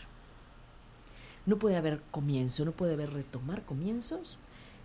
No 1.46 1.58
puede 1.58 1.78
haber 1.78 2.02
comienzo, 2.12 2.66
no 2.66 2.72
puede 2.72 2.94
haber 2.94 3.14
retomar 3.14 3.66
comienzos 3.66 4.38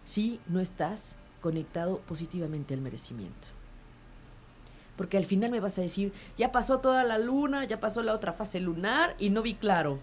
si 0.05 0.41
no 0.47 0.61
estás 0.61 1.17
conectado 1.41 2.01
positivamente 2.01 2.75
al 2.75 2.81
merecimiento. 2.81 3.49
Porque 4.97 5.17
al 5.17 5.25
final 5.25 5.51
me 5.51 5.61
vas 5.61 5.79
a 5.79 5.83
decir, 5.83 6.13
ya 6.39 6.53
pasó 6.53 6.79
toda 6.79 7.03
la 7.05 7.19
luna, 7.19 7.65
ya 7.65 7.81
pasó 7.81 8.03
la 8.03 8.15
otra 8.15 8.33
fase 8.33 8.61
lunar 8.61 9.17
y 9.19 9.31
no 9.31 9.43
vi 9.43 9.55
claro. 9.55 9.99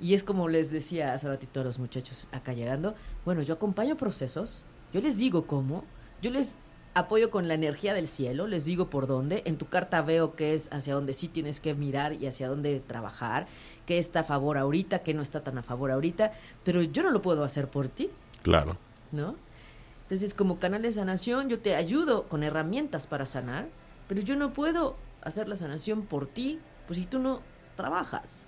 Y 0.00 0.14
es 0.14 0.24
como 0.24 0.48
les 0.48 0.70
decía 0.70 1.14
hace 1.14 1.28
ratito 1.28 1.60
a 1.60 1.64
los 1.64 1.78
muchachos 1.78 2.28
acá 2.32 2.52
llegando, 2.52 2.94
bueno, 3.24 3.42
yo 3.42 3.54
acompaño 3.54 3.96
procesos, 3.96 4.64
yo 4.92 5.00
les 5.00 5.16
digo 5.16 5.46
cómo, 5.46 5.84
yo 6.20 6.30
les 6.30 6.58
apoyo 6.94 7.30
con 7.30 7.48
la 7.48 7.54
energía 7.54 7.92
del 7.92 8.06
cielo, 8.06 8.46
les 8.46 8.64
digo 8.64 8.88
por 8.88 9.06
dónde. 9.06 9.42
En 9.46 9.58
tu 9.58 9.66
carta 9.66 10.00
veo 10.02 10.34
que 10.34 10.54
es 10.54 10.72
hacia 10.72 10.94
dónde 10.94 11.12
sí 11.12 11.28
tienes 11.28 11.60
que 11.60 11.74
mirar 11.74 12.12
y 12.14 12.26
hacia 12.26 12.48
dónde 12.48 12.80
trabajar, 12.80 13.46
qué 13.84 13.98
está 13.98 14.20
a 14.20 14.24
favor 14.24 14.56
ahorita, 14.56 15.00
qué 15.00 15.12
no 15.12 15.22
está 15.22 15.42
tan 15.42 15.58
a 15.58 15.62
favor 15.62 15.90
ahorita, 15.90 16.32
pero 16.62 16.82
yo 16.82 17.02
no 17.02 17.10
lo 17.10 17.20
puedo 17.20 17.44
hacer 17.44 17.68
por 17.68 17.88
ti. 17.88 18.10
Claro. 18.42 18.76
¿No? 19.10 19.34
Entonces, 20.02 20.34
como 20.34 20.58
canal 20.58 20.82
de 20.82 20.92
sanación, 20.92 21.48
yo 21.48 21.58
te 21.58 21.74
ayudo 21.74 22.24
con 22.24 22.42
herramientas 22.42 23.06
para 23.06 23.26
sanar, 23.26 23.68
pero 24.06 24.20
yo 24.20 24.36
no 24.36 24.52
puedo 24.52 24.96
hacer 25.22 25.48
la 25.48 25.56
sanación 25.56 26.02
por 26.02 26.26
ti, 26.26 26.60
pues 26.86 26.98
si 26.98 27.06
tú 27.06 27.18
no 27.18 27.40
trabajas. 27.76 28.40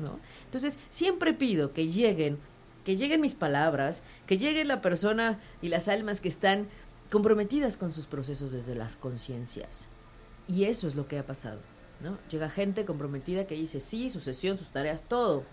¿No? 0.00 0.20
Entonces, 0.44 0.78
siempre 0.90 1.32
pido 1.32 1.72
que 1.72 1.88
lleguen, 1.88 2.38
que 2.84 2.96
lleguen 2.96 3.20
mis 3.20 3.34
palabras, 3.34 4.02
que 4.26 4.38
llegue 4.38 4.64
la 4.64 4.80
persona 4.80 5.40
y 5.62 5.68
las 5.68 5.88
almas 5.88 6.20
que 6.20 6.28
están 6.28 6.68
comprometidas 7.10 7.76
con 7.76 7.92
sus 7.92 8.06
procesos 8.06 8.52
desde 8.52 8.74
las 8.74 8.96
conciencias. 8.96 9.88
Y 10.46 10.64
eso 10.64 10.86
es 10.86 10.94
lo 10.94 11.06
que 11.06 11.18
ha 11.18 11.26
pasado, 11.26 11.60
¿no? 12.00 12.18
Llega 12.30 12.48
gente 12.48 12.84
comprometida 12.84 13.46
que 13.46 13.54
dice 13.54 13.80
sí, 13.80 14.10
su 14.10 14.20
sesión, 14.20 14.58
sus 14.58 14.70
tareas, 14.70 15.04
todo, 15.04 15.44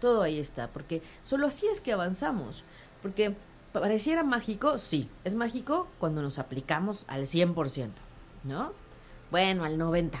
todo 0.00 0.22
ahí 0.22 0.38
está, 0.38 0.68
porque 0.68 1.02
solo 1.22 1.46
así 1.46 1.66
es 1.66 1.80
que 1.80 1.92
avanzamos, 1.92 2.64
porque 3.02 3.34
pareciera 3.72 4.22
mágico, 4.22 4.78
sí, 4.78 5.10
es 5.24 5.34
mágico 5.34 5.88
cuando 5.98 6.22
nos 6.22 6.38
aplicamos 6.38 7.04
al 7.08 7.22
100%, 7.22 7.90
¿no? 8.44 8.72
Bueno, 9.30 9.64
al 9.64 9.78
90%, 9.78 10.12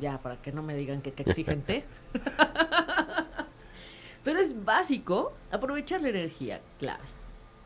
ya, 0.00 0.18
para 0.18 0.40
que 0.42 0.50
no 0.50 0.62
me 0.62 0.74
digan 0.74 1.02
que, 1.02 1.12
que 1.12 1.22
exigente. 1.22 1.84
Pero 4.24 4.40
es 4.40 4.64
básico 4.64 5.32
aprovechar 5.50 6.00
la 6.00 6.08
energía, 6.08 6.60
clave. 6.78 7.04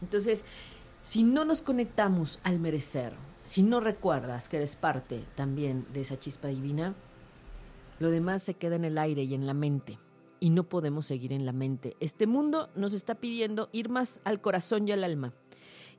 Entonces, 0.03 0.45
si 1.09 1.22
no 1.22 1.46
nos 1.46 1.62
conectamos 1.62 2.38
al 2.42 2.61
merecer, 2.61 3.14
si 3.42 3.62
no 3.62 3.80
recuerdas 3.80 4.50
que 4.50 4.59
eres 4.59 4.76
parte 4.76 5.24
también 5.36 5.86
de 5.94 6.02
esa 6.02 6.18
chispa 6.18 6.48
divina, 6.48 6.94
lo 7.98 8.11
demás 8.11 8.42
se 8.42 8.52
queda 8.52 8.76
en 8.76 8.84
el 8.84 8.98
aire 8.98 9.22
y 9.22 9.32
en 9.32 9.46
la 9.46 9.54
mente. 9.54 9.98
Y 10.38 10.50
no 10.50 10.64
podemos 10.64 11.06
seguir 11.06 11.32
en 11.32 11.46
la 11.46 11.52
mente. 11.52 11.96
Este 12.00 12.26
mundo 12.26 12.68
nos 12.74 12.92
está 12.92 13.14
pidiendo 13.14 13.70
ir 13.72 13.88
más 13.88 14.20
al 14.24 14.42
corazón 14.42 14.86
y 14.86 14.92
al 14.92 15.02
alma. 15.02 15.32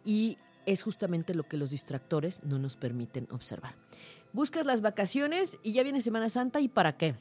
Y 0.06 0.38
es 0.68 0.84
justamente 0.84 1.34
lo 1.34 1.42
que 1.42 1.58
los 1.58 1.72
distractores 1.72 2.44
no 2.44 2.60
nos 2.60 2.78
permiten 2.78 3.28
observar. 3.32 3.74
Buscas 4.32 4.68
las 4.68 4.82
vacaciones 4.82 5.58
y 5.64 5.72
ya 5.72 5.82
viene 5.82 6.02
Semana 6.02 6.30
Santa 6.30 6.62
y 6.62 6.68
¿para 6.68 6.98
qué? 6.98 7.16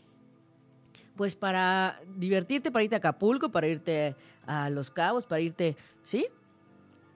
Pues 1.17 1.37
para 1.37 2.03
divertirte, 2.19 2.71
para 2.71 2.85
irte 2.85 2.97
a 2.97 2.99
Acapulco, 2.99 3.51
para 3.51 3.67
irte 3.67 4.15
a 4.45 4.69
Los 4.69 4.91
Cabos, 4.91 5.25
para 5.25 5.41
irte, 5.41 5.75
¿sí? 6.03 6.27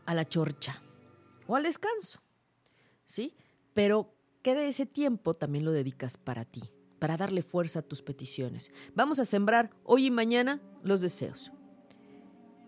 A 0.06 0.14
la 0.14 0.24
chorcha 0.24 0.82
o 1.46 1.56
al 1.56 1.62
descanso, 1.62 2.20
¿sí? 3.06 3.34
Pero 3.74 4.14
¿qué 4.42 4.54
de 4.54 4.68
ese 4.68 4.86
tiempo 4.86 5.34
también 5.34 5.64
lo 5.64 5.72
dedicas 5.72 6.16
para 6.16 6.44
ti, 6.44 6.62
para 6.98 7.16
darle 7.16 7.42
fuerza 7.42 7.80
a 7.80 7.82
tus 7.82 8.02
peticiones? 8.02 8.72
Vamos 8.94 9.18
a 9.18 9.24
sembrar 9.24 9.70
hoy 9.84 10.06
y 10.06 10.10
mañana 10.10 10.60
los 10.82 11.00
deseos. 11.00 11.52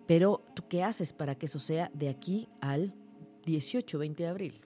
Pero 0.06 0.44
tú 0.54 0.68
qué 0.68 0.82
haces 0.82 1.12
para 1.12 1.34
que 1.34 1.46
eso 1.46 1.58
sea 1.58 1.90
de 1.94 2.08
aquí 2.08 2.48
al 2.60 2.94
18, 3.44 3.98
20 3.98 4.22
de 4.22 4.28
abril? 4.28 4.60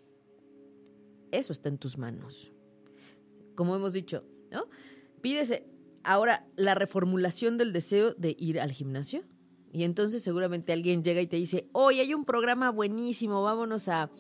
Eso 1.31 1.53
está 1.53 1.69
en 1.69 1.79
tus 1.79 1.99
manos. 1.99 2.53
Como 3.55 3.75
hemos 3.77 3.93
dicho, 3.93 4.25
¿no? 4.51 4.69
Pídese 5.21 5.67
ahora 6.05 6.47
la 6.57 6.75
reformulación 6.75 7.59
del 7.59 7.73
deseo 7.73 8.15
de 8.15 8.37
ir 8.39 8.61
al 8.61 8.73
gimnasio. 8.73 9.25
Y 9.73 9.85
entonces 9.85 10.23
seguramente 10.23 10.73
alguien 10.73 11.03
llega 11.03 11.21
y 11.21 11.27
te 11.27 11.37
dice, 11.37 11.69
hoy 11.73 12.01
hay 12.01 12.15
un 12.15 12.25
programa 12.25 12.71
buenísimo, 12.71 13.43
vámonos 13.43 13.89
a, 13.89 14.11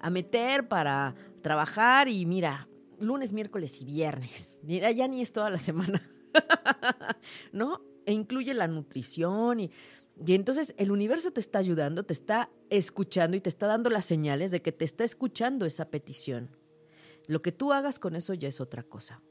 a 0.00 0.10
meter 0.10 0.68
para 0.68 1.14
trabajar 1.42 2.08
y 2.08 2.26
mira, 2.26 2.68
lunes, 3.00 3.32
miércoles 3.32 3.80
y 3.80 3.84
viernes. 3.84 4.60
Mira, 4.62 4.90
ya 4.90 5.08
ni 5.08 5.20
es 5.20 5.32
toda 5.32 5.50
la 5.50 5.58
semana. 5.58 6.02
¿No? 7.52 7.82
E 8.04 8.12
incluye 8.12 8.54
la 8.54 8.68
nutrición 8.68 9.60
y, 9.60 9.70
y 10.26 10.34
entonces 10.34 10.74
el 10.78 10.90
universo 10.90 11.30
te 11.30 11.40
está 11.40 11.58
ayudando, 11.58 12.04
te 12.04 12.12
está 12.12 12.50
escuchando 12.70 13.36
y 13.36 13.40
te 13.40 13.48
está 13.48 13.66
dando 13.66 13.90
las 13.90 14.04
señales 14.04 14.50
de 14.50 14.62
que 14.62 14.72
te 14.72 14.84
está 14.84 15.04
escuchando 15.04 15.64
esa 15.64 15.90
petición. 15.90 16.56
Lo 17.26 17.42
que 17.42 17.52
tú 17.52 17.72
hagas 17.72 17.98
con 17.98 18.16
eso 18.16 18.34
ya 18.34 18.48
es 18.48 18.60
otra 18.60 18.82
cosa. 18.82 19.22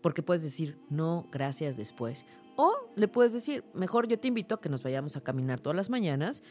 Porque 0.00 0.22
puedes 0.22 0.42
decir, 0.42 0.78
no, 0.88 1.28
gracias 1.32 1.76
después. 1.76 2.26
O 2.56 2.92
le 2.96 3.08
puedes 3.08 3.32
decir, 3.32 3.64
mejor 3.74 4.06
yo 4.08 4.18
te 4.18 4.28
invito 4.28 4.54
a 4.54 4.60
que 4.60 4.68
nos 4.68 4.82
vayamos 4.82 5.16
a 5.16 5.20
caminar 5.20 5.60
todas 5.60 5.76
las 5.76 5.90
mañanas 5.90 6.42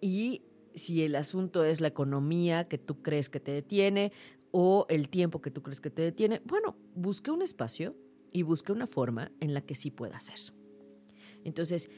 y 0.00 0.42
si 0.74 1.02
el 1.02 1.16
asunto 1.16 1.64
es 1.64 1.80
la 1.80 1.88
economía 1.88 2.68
que 2.68 2.78
tú 2.78 3.02
crees 3.02 3.28
que 3.28 3.40
te 3.40 3.52
detiene 3.52 4.12
o 4.50 4.86
el 4.88 5.08
tiempo 5.08 5.40
que 5.40 5.50
tú 5.50 5.62
crees 5.62 5.80
que 5.80 5.90
te 5.90 6.02
detiene, 6.02 6.42
bueno, 6.44 6.76
busque 6.94 7.30
un 7.30 7.42
espacio 7.42 7.94
y 8.32 8.42
busque 8.42 8.72
una 8.72 8.86
forma 8.86 9.30
en 9.40 9.54
la 9.54 9.60
que 9.60 9.74
sí 9.74 9.90
pueda 9.90 10.16
hacer. 10.16 10.38
Entonces, 11.44 11.90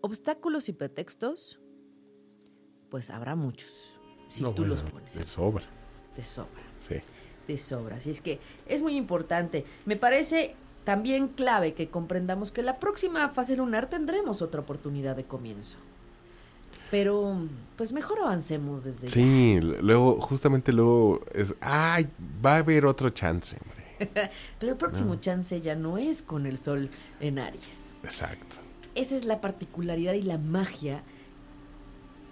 obstáculos 0.00 0.68
y 0.68 0.72
pretextos, 0.72 1.60
pues 2.90 3.10
habrá 3.10 3.34
muchos, 3.36 4.00
si 4.28 4.42
tú 4.54 4.64
los 4.64 4.82
pones. 4.82 5.14
De 5.14 5.26
sobra. 5.26 5.64
De 6.16 6.24
sobra. 6.24 6.62
Sí. 6.78 6.96
De 7.46 7.56
sobra. 7.56 7.96
Así 7.96 8.10
es 8.10 8.20
que 8.20 8.40
es 8.66 8.82
muy 8.82 8.96
importante. 8.96 9.64
Me 9.86 9.96
parece 9.96 10.56
también 10.84 11.28
clave 11.28 11.74
que 11.74 11.88
comprendamos 11.88 12.52
que 12.52 12.62
la 12.62 12.78
próxima 12.78 13.28
fase 13.30 13.56
lunar 13.56 13.88
tendremos 13.88 14.42
otra 14.42 14.60
oportunidad 14.60 15.16
de 15.16 15.24
comienzo. 15.24 15.76
Pero, 16.90 17.36
pues 17.76 17.92
mejor 17.92 18.18
avancemos 18.18 18.82
desde 18.82 19.08
Sí, 19.08 19.60
luego, 19.60 20.20
justamente 20.20 20.72
luego 20.72 21.20
es, 21.32 21.54
ay, 21.60 22.08
va 22.44 22.54
a 22.54 22.58
haber 22.58 22.84
otro 22.84 23.10
chance, 23.10 23.56
hombre. 23.62 24.30
Pero 24.58 24.72
el 24.72 24.78
próximo 24.78 25.16
chance 25.16 25.60
ya 25.60 25.76
no 25.76 25.98
es 25.98 26.22
con 26.22 26.46
el 26.46 26.58
sol 26.58 26.90
en 27.20 27.38
Aries. 27.38 27.94
Exacto. 28.02 28.56
Esa 28.94 29.14
es 29.14 29.24
la 29.24 29.40
particularidad 29.40 30.14
y 30.14 30.22
la 30.22 30.38
magia 30.38 31.02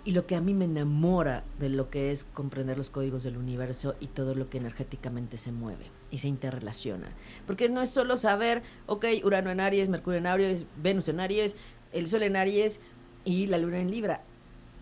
y 0.08 0.12
lo 0.12 0.24
que 0.26 0.36
a 0.36 0.40
mí 0.40 0.54
me 0.54 0.64
enamora 0.64 1.44
de 1.58 1.68
lo 1.68 1.90
que 1.90 2.10
es 2.10 2.24
comprender 2.24 2.78
los 2.78 2.88
códigos 2.88 3.24
del 3.24 3.36
universo 3.36 3.94
y 4.00 4.06
todo 4.06 4.34
lo 4.34 4.48
que 4.48 4.56
energéticamente 4.56 5.36
se 5.36 5.52
mueve 5.52 5.84
y 6.10 6.16
se 6.16 6.28
interrelaciona. 6.28 7.08
Porque 7.46 7.68
no 7.68 7.82
es 7.82 7.90
solo 7.90 8.16
saber, 8.16 8.62
ok, 8.86 9.04
Urano 9.22 9.50
en 9.50 9.60
Aries, 9.60 9.90
Mercurio 9.90 10.18
en 10.18 10.26
Aries, 10.26 10.64
Venus 10.82 11.10
en 11.10 11.20
Aries, 11.20 11.56
el 11.92 12.08
Sol 12.08 12.22
en 12.22 12.36
Aries 12.36 12.80
y 13.26 13.48
la 13.48 13.58
Luna 13.58 13.80
en 13.80 13.90
Libra 13.90 14.22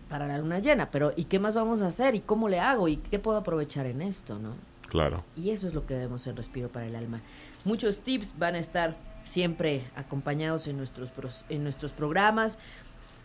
para 0.07 0.27
la 0.27 0.37
luna 0.37 0.59
llena, 0.59 0.91
pero 0.91 1.11
¿y 1.17 1.25
qué 1.25 1.39
más 1.39 1.55
vamos 1.55 1.81
a 1.81 1.87
hacer? 1.87 2.15
¿Y 2.15 2.21
cómo 2.21 2.47
le 2.47 2.61
hago? 2.61 2.87
¿Y 2.87 2.95
qué 2.95 3.19
puedo 3.19 3.37
aprovechar 3.37 3.85
en 3.85 4.01
esto, 4.01 4.39
no? 4.39 4.53
Claro. 4.87 5.25
Y 5.35 5.49
eso 5.49 5.67
es 5.67 5.73
lo 5.73 5.85
que 5.85 5.95
debemos 5.95 6.25
en 6.27 6.37
Respiro 6.37 6.69
para 6.69 6.85
el 6.85 6.95
Alma. 6.95 7.19
Muchos 7.65 7.99
tips 7.99 8.33
van 8.39 8.55
a 8.55 8.59
estar 8.59 8.95
siempre 9.25 9.83
acompañados 9.97 10.67
en 10.67 10.77
nuestros, 10.77 11.11
en 11.49 11.63
nuestros 11.63 11.91
programas, 11.91 12.57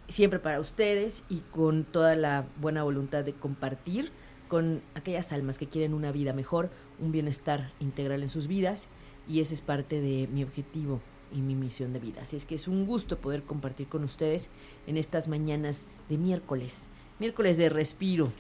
siempre 0.09 0.39
para 0.39 0.61
ustedes 0.61 1.25
y 1.29 1.41
con 1.41 1.85
toda 1.85 2.15
la 2.17 2.47
buena 2.61 2.83
voluntad 2.83 3.25
de 3.25 3.33
compartir 3.33 4.13
con 4.49 4.83
aquellas 4.95 5.33
almas 5.33 5.59
que 5.59 5.67
quieren 5.67 5.95
una 5.95 6.13
vida 6.13 6.33
mejor, 6.33 6.71
un 7.01 7.11
bienestar 7.11 7.73
integral 7.81 8.23
en 8.23 8.29
sus 8.29 8.49
vidas 8.49 8.89
y 9.27 9.41
ese 9.41 9.55
es 9.55 9.61
parte 9.61 10.01
de 10.01 10.29
mi 10.31 10.43
objetivo 10.43 11.01
y 11.33 11.41
mi 11.41 11.55
misión 11.55 11.93
de 11.93 12.01
vida. 12.01 12.23
Así 12.23 12.37
es 12.37 12.45
que 12.45 12.55
es 12.55 12.69
un 12.69 12.87
gusto 12.87 13.19
poder 13.19 13.45
compartir 13.45 13.89
con 13.89 14.05
ustedes 14.05 14.51
en 14.87 14.97
estas 14.97 15.29
mañanas 15.29 15.87
de 16.09 16.19
miércoles, 16.19 16.89
miércoles 17.19 17.57
de 17.57 17.71
respiro 17.71 18.31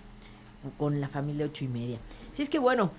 con 0.76 1.00
la 1.00 1.08
familia 1.08 1.46
ocho 1.46 1.64
y 1.64 1.68
media. 1.68 1.98
Así 2.32 2.42
es 2.42 2.50
que 2.50 2.58
bueno, 2.58 2.90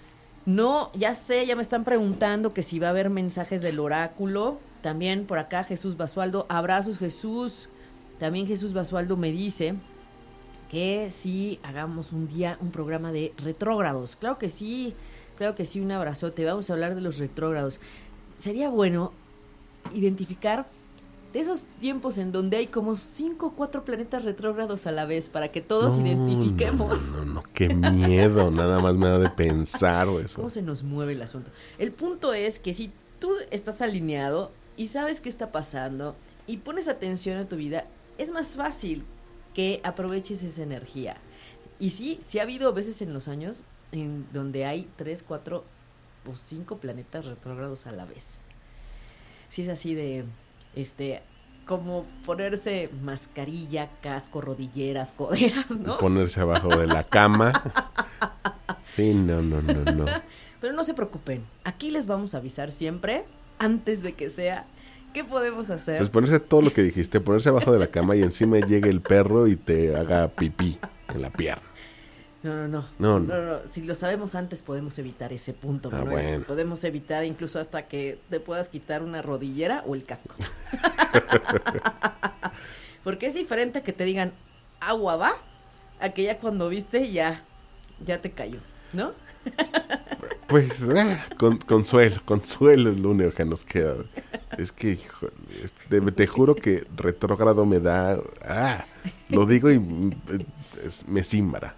no, 0.45 0.91
ya 0.93 1.13
sé, 1.13 1.45
ya 1.45 1.55
me 1.55 1.61
están 1.61 1.83
preguntando 1.83 2.53
que 2.53 2.63
si 2.63 2.79
va 2.79 2.87
a 2.87 2.91
haber 2.91 3.09
mensajes 3.09 3.61
del 3.61 3.79
oráculo. 3.79 4.59
También 4.81 5.25
por 5.25 5.37
acá 5.37 5.63
Jesús 5.63 5.95
Basualdo, 5.95 6.45
abrazos 6.49 6.97
Jesús. 6.97 7.69
También 8.23 8.47
Jesús 8.47 8.71
Basualdo 8.71 9.17
me 9.17 9.33
dice 9.33 9.75
que 10.71 11.09
si 11.09 11.59
hagamos 11.61 12.13
un 12.13 12.29
día 12.29 12.57
un 12.61 12.71
programa 12.71 13.11
de 13.11 13.33
retrógrados. 13.35 14.15
Claro 14.15 14.37
que 14.37 14.47
sí, 14.47 14.93
claro 15.35 15.55
que 15.55 15.65
sí, 15.65 15.81
un 15.81 15.91
abrazote. 15.91 16.45
Vamos 16.45 16.69
a 16.69 16.73
hablar 16.73 16.95
de 16.95 17.01
los 17.01 17.17
retrógrados. 17.17 17.81
Sería 18.37 18.69
bueno 18.69 19.11
identificar 19.93 20.69
de 21.33 21.41
esos 21.41 21.65
tiempos 21.81 22.17
en 22.17 22.31
donde 22.31 22.55
hay 22.55 22.67
como 22.67 22.95
cinco 22.95 23.47
o 23.47 23.51
cuatro 23.57 23.83
planetas 23.83 24.23
retrógrados 24.23 24.87
a 24.87 24.93
la 24.93 25.03
vez 25.03 25.27
para 25.27 25.51
que 25.51 25.59
todos 25.59 25.97
identifiquemos. 25.97 27.01
No, 27.01 27.25
no, 27.25 27.33
no, 27.33 27.43
qué 27.53 27.73
miedo, 27.73 28.51
nada 28.51 28.79
más 28.79 28.95
me 28.95 29.09
da 29.09 29.19
de 29.19 29.31
pensar 29.31 30.07
eso. 30.23 30.37
¿Cómo 30.37 30.49
se 30.49 30.61
nos 30.61 30.83
mueve 30.83 31.11
el 31.11 31.21
asunto? 31.21 31.51
El 31.77 31.91
punto 31.91 32.33
es 32.33 32.59
que 32.59 32.73
si 32.73 32.93
tú 33.19 33.33
estás 33.51 33.81
alineado 33.81 34.53
y 34.77 34.87
sabes 34.87 35.19
qué 35.19 35.27
está 35.27 35.51
pasando 35.51 36.15
y 36.47 36.57
pones 36.57 36.87
atención 36.87 37.37
a 37.37 37.49
tu 37.49 37.57
vida, 37.57 37.85
es 38.17 38.31
más 38.31 38.55
fácil 38.55 39.03
que 39.53 39.81
aproveches 39.83 40.43
esa 40.43 40.63
energía. 40.63 41.17
Y 41.79 41.91
sí, 41.91 42.19
sí 42.21 42.39
ha 42.39 42.43
habido 42.43 42.73
veces 42.73 43.01
en 43.01 43.13
los 43.13 43.27
años 43.27 43.61
en 43.91 44.25
donde 44.33 44.65
hay 44.65 44.89
tres, 44.95 45.23
cuatro 45.23 45.65
o 46.29 46.35
cinco 46.35 46.77
planetas 46.77 47.25
retrógrados 47.25 47.85
a 47.85 47.91
la 47.91 48.05
vez 48.05 48.41
si 49.53 49.61
es 49.61 49.69
así 49.69 49.93
de, 49.93 50.25
este, 50.75 51.21
como 51.67 52.07
ponerse 52.25 52.89
mascarilla, 53.03 53.87
casco, 54.01 54.41
rodilleras, 54.41 55.11
coderas, 55.15 55.69
¿no? 55.69 55.99
Ponerse 55.99 56.39
abajo 56.39 56.69
de 56.75 56.87
la 56.87 57.03
cama. 57.03 57.53
Sí, 58.81 59.13
no, 59.13 59.43
no, 59.43 59.61
no, 59.61 59.91
no. 59.91 60.05
Pero 60.59 60.73
no 60.73 60.83
se 60.83 60.95
preocupen, 60.95 61.45
aquí 61.65 61.91
les 61.91 62.07
vamos 62.07 62.33
a 62.33 62.39
avisar 62.39 62.71
siempre, 62.71 63.25
antes 63.59 64.01
de 64.01 64.13
que 64.13 64.31
sea, 64.31 64.65
qué 65.13 65.23
podemos 65.23 65.69
hacer. 65.69 65.97
Pues 65.97 66.09
ponerse 66.09 66.39
todo 66.39 66.61
lo 66.61 66.73
que 66.73 66.81
dijiste, 66.81 67.21
ponerse 67.21 67.49
abajo 67.49 67.71
de 67.71 67.79
la 67.79 67.87
cama 67.87 68.15
y 68.15 68.23
encima 68.23 68.59
llegue 68.59 68.89
el 68.89 69.01
perro 69.01 69.47
y 69.47 69.55
te 69.55 69.95
haga 69.95 70.27
pipí 70.27 70.77
en 71.13 71.21
la 71.21 71.31
pierna. 71.31 71.63
No, 72.43 72.67
no, 72.67 72.83
no. 72.99 73.19
No, 73.19 73.19
no. 73.19 73.59
Si 73.69 73.83
lo 73.83 73.95
sabemos 73.95 74.35
antes, 74.35 74.61
podemos 74.61 74.99
evitar 74.99 75.31
ese 75.31 75.53
punto. 75.53 75.89
Ah, 75.93 76.03
bueno. 76.03 76.43
Podemos 76.45 76.83
evitar 76.83 77.23
incluso 77.23 77.57
hasta 77.57 77.87
que 77.87 78.19
te 78.29 78.41
puedas 78.41 78.67
quitar 78.67 79.01
una 79.01 79.21
rodillera 79.21 79.81
o 79.87 79.95
el 79.95 80.03
casco. 80.03 80.35
Porque 83.05 83.27
es 83.27 83.33
diferente 83.33 83.81
que 83.81 83.93
te 83.93 84.03
digan 84.03 84.33
agua 84.81 85.15
va, 85.15 85.37
a 86.01 86.09
que 86.09 86.23
ya 86.23 86.37
cuando 86.37 86.67
viste 86.67 87.11
ya, 87.11 87.45
ya 88.05 88.21
te 88.21 88.31
cayó, 88.31 88.59
¿no? 88.91 89.13
Pues, 90.53 90.83
eh, 90.95 91.19
consuelo, 91.65 92.21
consuelo 92.25 92.91
es 92.91 92.99
lo 92.99 93.09
único 93.09 93.31
que 93.31 93.43
nos 93.43 93.65
queda. 93.65 94.05
Es 94.55 94.71
que, 94.71 94.99
te, 95.89 95.99
te, 95.99 96.27
juro 96.27 96.53
que 96.53 96.85
retrógrado 96.95 97.65
me 97.65 97.79
da. 97.79 98.19
Ah, 98.45 98.85
lo 99.29 99.47
digo 99.47 99.71
y 99.71 99.79
mm, 99.79 100.11
me 101.07 101.23
simbra. 101.23 101.73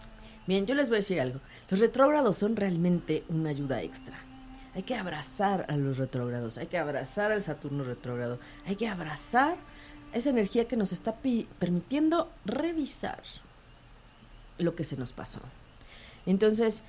Bien, 0.46 0.66
yo 0.66 0.76
les 0.76 0.90
voy 0.90 0.98
a 0.98 1.00
decir 1.00 1.22
algo. 1.22 1.40
Los 1.70 1.80
retrógrados 1.80 2.36
son 2.36 2.58
realmente 2.58 3.24
una 3.30 3.52
ayuda 3.52 3.82
extra. 3.82 4.20
Hay 4.76 4.84
que 4.84 4.96
abrazar 4.96 5.66
a 5.70 5.78
los 5.78 5.98
retrógrados, 5.98 6.58
hay 6.58 6.68
que 6.68 6.78
abrazar 6.78 7.32
al 7.32 7.44
Saturno 7.44 7.86
retrógrado, 7.86 8.40
hay 8.66 8.76
que 8.76 8.90
abrazar 8.90 9.56
esa 10.12 10.32
energía 10.32 10.68
que 10.68 10.76
nos 10.76 10.92
está 10.92 11.16
permitiendo 11.60 12.30
revisar 12.44 13.22
lo 14.58 14.76
que 14.76 14.84
se 14.84 14.98
nos 14.98 15.14
pasó. 15.14 15.40
Entonces, 16.26 16.84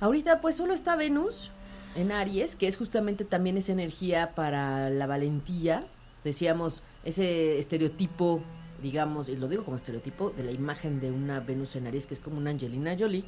ahorita 0.00 0.40
pues 0.40 0.56
solo 0.56 0.74
está 0.74 0.96
Venus 0.96 1.50
en 1.96 2.12
Aries, 2.12 2.56
que 2.56 2.66
es 2.66 2.76
justamente 2.76 3.24
también 3.24 3.56
esa 3.56 3.72
energía 3.72 4.34
para 4.34 4.90
la 4.90 5.06
valentía, 5.06 5.86
decíamos, 6.24 6.82
ese 7.04 7.58
estereotipo 7.58 8.42
digamos, 8.82 9.28
y 9.28 9.36
lo 9.36 9.48
digo 9.48 9.64
como 9.64 9.76
estereotipo, 9.76 10.30
de 10.30 10.44
la 10.44 10.52
imagen 10.52 11.00
de 11.00 11.10
una 11.10 11.40
Venus 11.40 11.76
en 11.76 11.86
Aries, 11.86 12.06
que 12.06 12.14
es 12.14 12.20
como 12.20 12.38
una 12.38 12.50
Angelina 12.50 12.96
Jolie, 12.98 13.24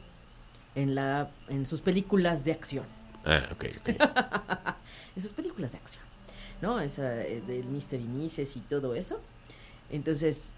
en, 0.74 0.94
la, 0.94 1.30
en 1.48 1.66
sus 1.66 1.80
películas 1.80 2.44
de 2.44 2.52
acción. 2.52 2.84
Ah, 3.24 3.42
ok, 3.50 3.64
ok. 3.80 3.88
en 5.16 5.22
sus 5.22 5.32
películas 5.32 5.72
de 5.72 5.78
acción, 5.78 6.04
¿no? 6.62 6.80
Esa 6.80 7.22
eh, 7.22 7.42
del 7.46 7.64
Mr. 7.64 7.94
y 7.94 8.04
Mrs. 8.04 8.56
y 8.56 8.60
todo 8.60 8.94
eso. 8.94 9.20
Entonces, 9.90 10.54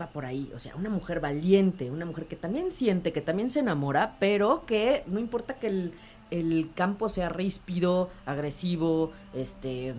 va 0.00 0.08
por 0.10 0.24
ahí, 0.24 0.50
o 0.54 0.58
sea, 0.58 0.74
una 0.76 0.90
mujer 0.90 1.20
valiente, 1.20 1.90
una 1.90 2.06
mujer 2.06 2.26
que 2.26 2.36
también 2.36 2.70
siente, 2.70 3.12
que 3.12 3.20
también 3.20 3.50
se 3.50 3.60
enamora, 3.60 4.16
pero 4.18 4.64
que 4.66 5.04
no 5.06 5.18
importa 5.18 5.54
que 5.54 5.66
el, 5.66 5.92
el 6.30 6.70
campo 6.74 7.08
sea 7.08 7.28
ríspido, 7.28 8.10
agresivo, 8.24 9.12
este, 9.34 9.94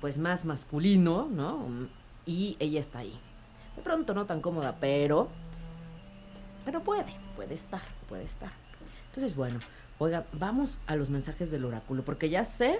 pues 0.00 0.18
más 0.18 0.44
masculino, 0.44 1.28
¿no? 1.30 1.88
Y 2.26 2.56
ella 2.60 2.80
está 2.80 3.00
ahí 3.00 3.18
De 3.76 3.82
pronto 3.82 4.14
no 4.14 4.26
tan 4.26 4.40
cómoda, 4.40 4.76
pero... 4.80 5.28
Pero 6.64 6.82
puede, 6.82 7.06
puede 7.36 7.54
estar, 7.54 7.80
puede 8.08 8.24
estar. 8.24 8.52
Entonces, 9.06 9.34
bueno, 9.34 9.58
oiga, 9.98 10.26
vamos 10.32 10.78
a 10.86 10.94
los 10.94 11.08
mensajes 11.08 11.50
del 11.50 11.64
oráculo, 11.64 12.04
porque 12.04 12.28
ya 12.28 12.44
sé 12.44 12.78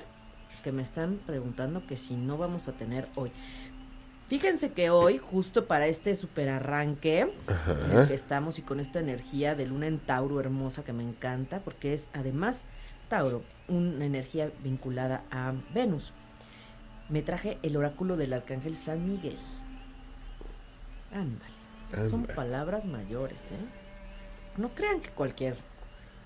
que 0.63 0.71
me 0.71 0.83
están 0.83 1.19
preguntando 1.27 1.87
que 1.87 1.97
si 1.97 2.15
no 2.15 2.37
vamos 2.37 2.69
a 2.69 2.73
tener 2.73 3.09
hoy. 3.17 3.33
Fíjense 4.31 4.71
que 4.71 4.91
hoy, 4.91 5.19
justo 5.19 5.67
para 5.67 5.89
este 5.89 6.15
super 6.15 6.51
arranque 6.51 7.23
en 7.23 7.99
el 7.99 8.07
que 8.07 8.15
estamos 8.15 8.61
y 8.61 8.63
con 8.63 8.79
esta 8.79 9.01
energía 9.01 9.57
de 9.57 9.67
luna 9.67 9.89
en 9.89 9.99
Tauro 9.99 10.39
hermosa 10.39 10.85
que 10.85 10.93
me 10.93 11.03
encanta, 11.03 11.59
porque 11.59 11.93
es 11.93 12.11
además 12.13 12.65
Tauro, 13.09 13.43
una 13.67 14.05
energía 14.05 14.53
vinculada 14.63 15.25
a 15.33 15.53
Venus. 15.75 16.13
Me 17.09 17.23
traje 17.23 17.59
el 17.65 17.77
oráculo 17.77 18.17
del 18.17 18.33
arcángel 18.33 18.77
San 18.77 19.05
Miguel. 19.05 19.37
Ándale. 21.13 22.09
Son 22.09 22.23
palabras 22.23 22.87
mayores, 22.87 23.51
¿eh? 23.51 23.57
No 24.57 24.69
crean 24.77 25.01
que 25.01 25.11
cualquier 25.11 25.57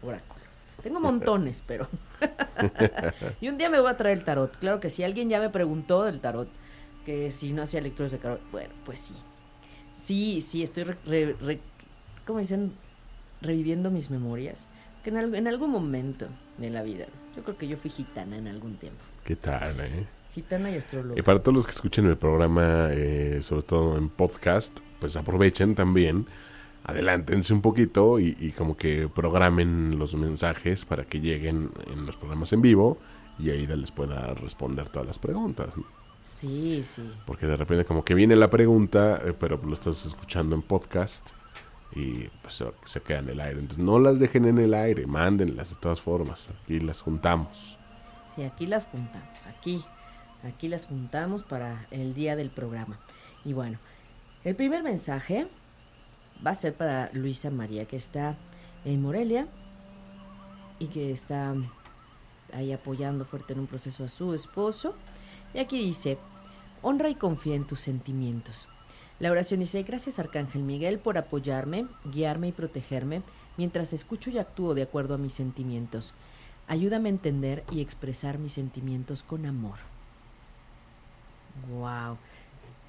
oráculo. 0.02 0.44
Tengo 0.82 1.00
montones, 1.00 1.64
pero. 1.66 1.88
y 3.40 3.48
un 3.48 3.57
día 3.57 3.70
me 3.70 3.80
voy 3.80 3.90
a 3.90 3.96
traer 3.96 4.18
el 4.18 4.24
tarot. 4.24 4.55
Claro 4.59 4.78
que 4.78 4.90
si 4.90 5.02
alguien 5.05 5.30
ya 5.30 5.40
me 5.40 5.48
preguntó 5.48 6.02
del 6.02 6.20
tarot 6.20 6.50
que 7.05 7.30
si 7.30 7.52
no 7.52 7.62
hacía 7.62 7.80
lecturas 7.80 8.12
de 8.12 8.18
Carol. 8.18 8.40
Bueno, 8.50 8.74
pues 8.84 8.98
sí. 8.98 9.14
Sí, 9.92 10.40
sí, 10.40 10.62
estoy, 10.62 10.84
como 12.26 12.40
dicen, 12.40 12.72
reviviendo 13.40 13.90
mis 13.90 14.11
memorias. 14.11 14.66
Que 15.02 15.11
en, 15.11 15.46
algún 15.46 15.70
momento 15.70 16.28
de 16.57 16.70
la 16.70 16.82
vida, 16.82 17.07
yo 17.36 17.42
creo 17.42 17.59
que 17.59 17.68
yo 17.68 17.76
fui 17.76 17.90
gitana 17.90 18.38
en 18.38 18.48
algún 18.48 18.76
tiempo. 18.76 19.00
¿Qué 19.22 19.36
tal, 19.36 19.78
eh? 19.80 20.07
Gitana 20.34 20.70
y 20.70 20.76
astróloga. 20.76 21.18
Y 21.18 21.22
para 21.22 21.42
todos 21.42 21.55
los 21.55 21.66
que 21.66 21.72
escuchen 21.72 22.07
el 22.07 22.16
programa, 22.16 22.88
eh, 22.90 23.40
sobre 23.42 23.64
todo 23.64 23.98
en 23.98 24.09
podcast, 24.09 24.78
pues 24.98 25.16
aprovechen 25.16 25.74
también, 25.74 26.26
adelántense 26.84 27.52
un 27.52 27.61
poquito 27.61 28.18
y, 28.18 28.34
y, 28.40 28.52
como 28.52 28.78
que 28.78 29.09
programen 29.14 29.98
los 29.98 30.14
mensajes 30.14 30.86
para 30.86 31.05
que 31.05 31.20
lleguen 31.20 31.70
en 31.92 32.07
los 32.07 32.16
programas 32.16 32.52
en 32.55 32.62
vivo 32.62 32.98
y 33.38 33.50
ahí 33.50 33.66
les 33.66 33.92
pueda 33.92 34.32
responder 34.34 34.88
todas 34.88 35.07
las 35.07 35.18
preguntas. 35.18 35.76
¿no? 35.76 36.03
Sí, 36.25 36.83
sí. 36.83 37.09
Porque 37.27 37.47
de 37.47 37.57
repente 37.57 37.85
como 37.85 38.03
que 38.05 38.14
viene 38.14 38.35
la 38.35 38.49
pregunta, 38.49 39.20
eh, 39.25 39.35
pero 39.39 39.59
lo 39.59 39.75
estás 39.75 40.07
escuchando 40.07 40.57
en 40.57 40.62
podcast 40.62 41.31
y 41.95 42.29
pues, 42.43 42.64
se, 42.85 43.03
queda 43.03 43.18
en 43.18 43.29
el 43.29 43.41
aire. 43.41 43.61
Entonces 43.61 43.85
no 43.85 43.99
las 43.99 44.18
dejen 44.18 44.47
en 44.47 44.59
el 44.59 44.75
aire, 44.75 45.07
mándenlas 45.07 45.70
de 45.70 45.77
todas 45.77 46.01
formas. 46.01 46.49
Aquí 46.62 46.81
las 46.81 47.03
juntamos. 47.03 47.79
Sí, 48.35 48.43
aquí 48.43 48.66
las 48.66 48.87
juntamos, 48.87 49.47
aquí. 49.47 49.85
Aquí 50.43 50.68
las 50.68 50.87
juntamos 50.87 51.45
para 51.45 51.87
el 51.91 52.14
día 52.14 52.37
del 52.37 52.51
programa. 52.51 52.99
Y 53.45 53.53
bueno, 53.53 53.79
el 54.45 54.57
primer 54.57 54.83
mensaje 54.83 55.47
va 56.45 56.53
a 56.53 56.55
ser 56.55 56.75
para 56.75 57.11
Luisa 57.12 57.51
María, 57.51 57.85
que 57.85 57.97
está 57.97 58.37
en 58.85 59.01
Morelia 59.01 59.47
y 60.79 60.87
que 60.89 61.12
está 61.12 61.55
ahí 62.53 62.72
apoyando 62.72 63.25
fuerte 63.25 63.53
en 63.53 63.61
un 63.61 63.66
proceso 63.66 64.05
a 64.05 64.09
su 64.09 64.35
esposo. 64.35 64.97
Y 65.55 65.61
aquí 65.61 65.78
dice, 65.78 66.18
honra 66.82 67.09
y 67.09 67.14
confía 67.14 67.55
en 67.55 67.66
tus 67.66 67.80
sentimientos. 67.80 68.68
La 69.20 69.30
oración 69.30 69.61
dice, 69.61 69.82
gracias 69.84 70.18
Arcángel 70.18 70.62
Miguel 70.62 70.98
por 70.98 71.16
apoyarme, 71.16 71.86
guiarme 72.05 72.48
y 72.48 72.52
protegerme 72.52 73.22
mientras 73.57 73.92
escucho 73.92 74.30
y 74.30 74.38
actúo 74.38 74.74
de 74.74 74.82
acuerdo 74.82 75.14
a 75.14 75.18
mis 75.18 75.32
sentimientos. 75.32 76.12
Ayúdame 76.66 77.09
a 77.09 77.12
entender 77.12 77.64
y 77.70 77.80
expresar 77.80 78.38
mis 78.38 78.52
sentimientos 78.52 79.22
con 79.22 79.46
amor. 79.46 79.78
Wow. 81.70 82.18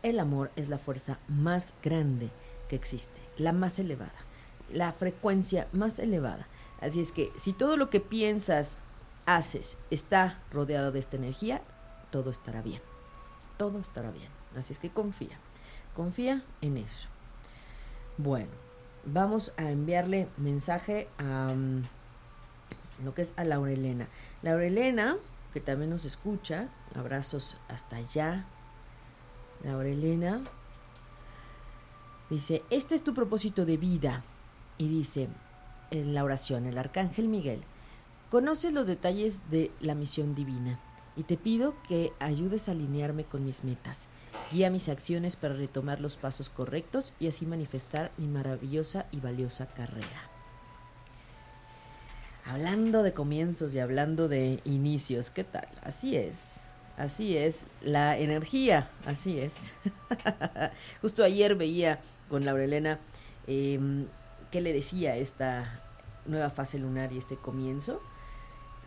El 0.01 0.20
amor 0.20 0.51
es 0.55 0.70
la 0.70 0.80
fuerza 0.80 1.20
más 1.28 1.74
grande 1.84 2.32
que 2.70 2.76
existe, 2.76 3.22
la 3.38 3.53
más 3.53 3.78
elevada, 3.80 4.13
la 4.72 4.93
frecuencia 4.93 5.68
más 5.72 5.99
elevada. 5.99 6.47
Así 6.82 7.01
es 7.01 7.11
que 7.11 7.32
si 7.36 7.53
todo 7.53 7.78
lo 7.78 7.89
que 7.89 7.99
piensas, 7.99 8.80
haces, 9.26 9.78
está 9.91 10.41
rodeado 10.51 10.91
de 10.91 10.99
esta 10.99 11.18
energía, 11.18 11.61
todo 12.12 12.30
estará 12.30 12.62
bien. 12.62 12.82
Todo 13.58 13.80
estará 13.80 14.12
bien. 14.12 14.30
Así 14.56 14.74
es 14.74 14.80
que 14.80 14.89
confía. 14.89 15.38
Confía 15.95 16.43
en 16.62 16.78
eso. 16.78 17.10
Bueno, 18.18 18.51
vamos 19.06 19.53
a 19.58 19.70
enviarle 19.70 20.28
mensaje 20.38 21.08
a 21.18 21.53
mm, 21.53 21.84
lo 23.03 23.14
que 23.14 23.22
es 23.22 23.34
a 23.38 23.43
Laurelena. 23.43 24.08
Laurelena, 24.41 25.18
que 25.53 25.60
también 25.60 25.89
nos 25.89 26.06
escucha, 26.06 26.70
abrazos 26.95 27.56
hasta 27.68 27.97
allá. 27.97 28.45
Laurelena 29.64 30.41
dice, 32.30 32.64
este 32.70 32.95
es 32.95 33.03
tu 33.03 33.14
propósito 33.14 33.66
de 33.66 33.78
vida. 33.78 34.24
Y 34.78 34.89
dice 34.89 35.30
en 35.91 36.14
la 36.14 36.24
oración, 36.24 36.66
el 36.66 36.78
arcángel 36.78 37.30
Miguel, 37.30 37.62
conoce 38.30 38.72
los 38.72 38.88
detalles 38.88 39.49
de 39.49 39.72
la 39.80 39.95
misión 39.95 40.36
divina 40.36 40.80
y 41.16 41.24
te 41.24 41.38
pido 41.38 41.76
que 41.88 42.13
ayudes 42.20 42.68
a 42.68 42.72
alinearme 42.72 43.24
con 43.24 43.45
mis 43.45 43.63
metas. 43.63 44.07
Guía 44.51 44.70
mis 44.70 44.89
acciones 44.89 45.36
para 45.36 45.53
retomar 45.53 46.01
los 46.01 46.18
pasos 46.18 46.49
correctos 46.49 47.13
y 47.20 47.28
así 47.28 47.45
manifestar 47.45 48.11
mi 48.18 48.28
maravillosa 48.28 49.05
y 49.11 49.20
valiosa 49.20 49.68
carrera. 49.68 50.30
Hablando 52.45 53.01
de 53.01 53.13
comienzos 53.13 53.74
y 53.74 53.80
hablando 53.80 54.28
de 54.28 54.59
inicios, 54.66 55.32
¿qué 55.32 55.43
tal? 55.43 55.68
Así 55.82 56.16
es, 56.16 56.61
así 56.95 57.36
es, 57.38 57.66
la 57.82 58.18
energía, 58.20 58.89
así 59.05 59.39
es. 59.39 59.74
Justo 61.01 61.24
ayer 61.24 61.55
veía 61.55 62.01
con 62.30 62.45
Laurelena 62.45 62.99
eh, 63.47 63.80
qué 64.51 64.61
le 64.61 64.74
decía 64.74 65.16
esta 65.16 65.82
nueva 66.26 66.49
fase 66.49 66.78
lunar 66.78 67.11
y 67.13 67.18
este 67.18 67.36
comienzo 67.36 68.01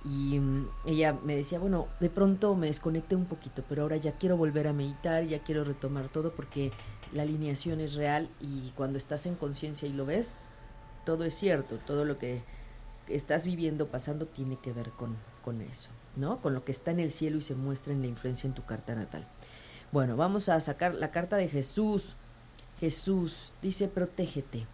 y 0.05 0.39
mm, 0.39 0.69
ella 0.87 1.19
me 1.25 1.37
decía, 1.37 1.59
bueno, 1.59 1.89
de 2.01 2.11
pronto 2.11 2.55
me 2.55 2.67
desconecté 2.67 3.17
un 3.17 3.27
poquito, 3.27 3.65
pero 3.69 3.83
ahora 3.83 3.97
ya 3.97 4.13
quiero 4.13 4.37
volver 4.37 4.69
a 4.69 4.73
meditar, 4.73 5.25
ya 5.25 5.41
quiero 5.41 5.65
retomar 5.65 6.09
todo 6.09 6.33
porque 6.33 6.71
la 7.13 7.23
alineación 7.23 7.81
es 7.81 7.95
real 7.95 8.29
y 8.41 8.71
cuando 8.77 8.99
estás 8.99 9.27
en 9.27 9.35
conciencia 9.35 9.89
y 9.89 9.93
lo 9.93 10.07
ves, 10.07 10.35
todo 11.05 11.25
es 11.25 11.35
cierto, 11.35 11.79
todo 11.79 12.05
lo 12.05 12.19
que 12.19 12.43
estás 13.09 13.47
viviendo, 13.47 13.89
pasando, 13.89 14.27
tiene 14.27 14.59
que 14.59 14.73
ver 14.73 14.91
con, 14.91 15.17
con 15.43 15.63
eso, 15.63 15.91
¿no? 16.17 16.41
Con 16.41 16.55
lo 16.55 16.65
que 16.65 16.73
está 16.73 16.91
en 16.91 17.01
el 17.01 17.11
cielo 17.11 17.39
y 17.39 17.43
se 17.43 17.55
muestra 17.55 17.93
en 17.93 18.03
la 18.03 18.09
influencia 18.09 18.47
en 18.47 18.55
tu 18.55 18.65
carta 18.65 18.95
natal. 18.95 19.27
Bueno, 19.91 20.17
vamos 20.17 20.49
a 20.51 20.61
sacar 20.61 20.95
la 20.95 21.11
carta 21.11 21.37
de 21.37 21.49
Jesús. 21.49 22.15
Jesús 22.79 23.53
dice, 23.63 23.89
protégete. 23.89 24.67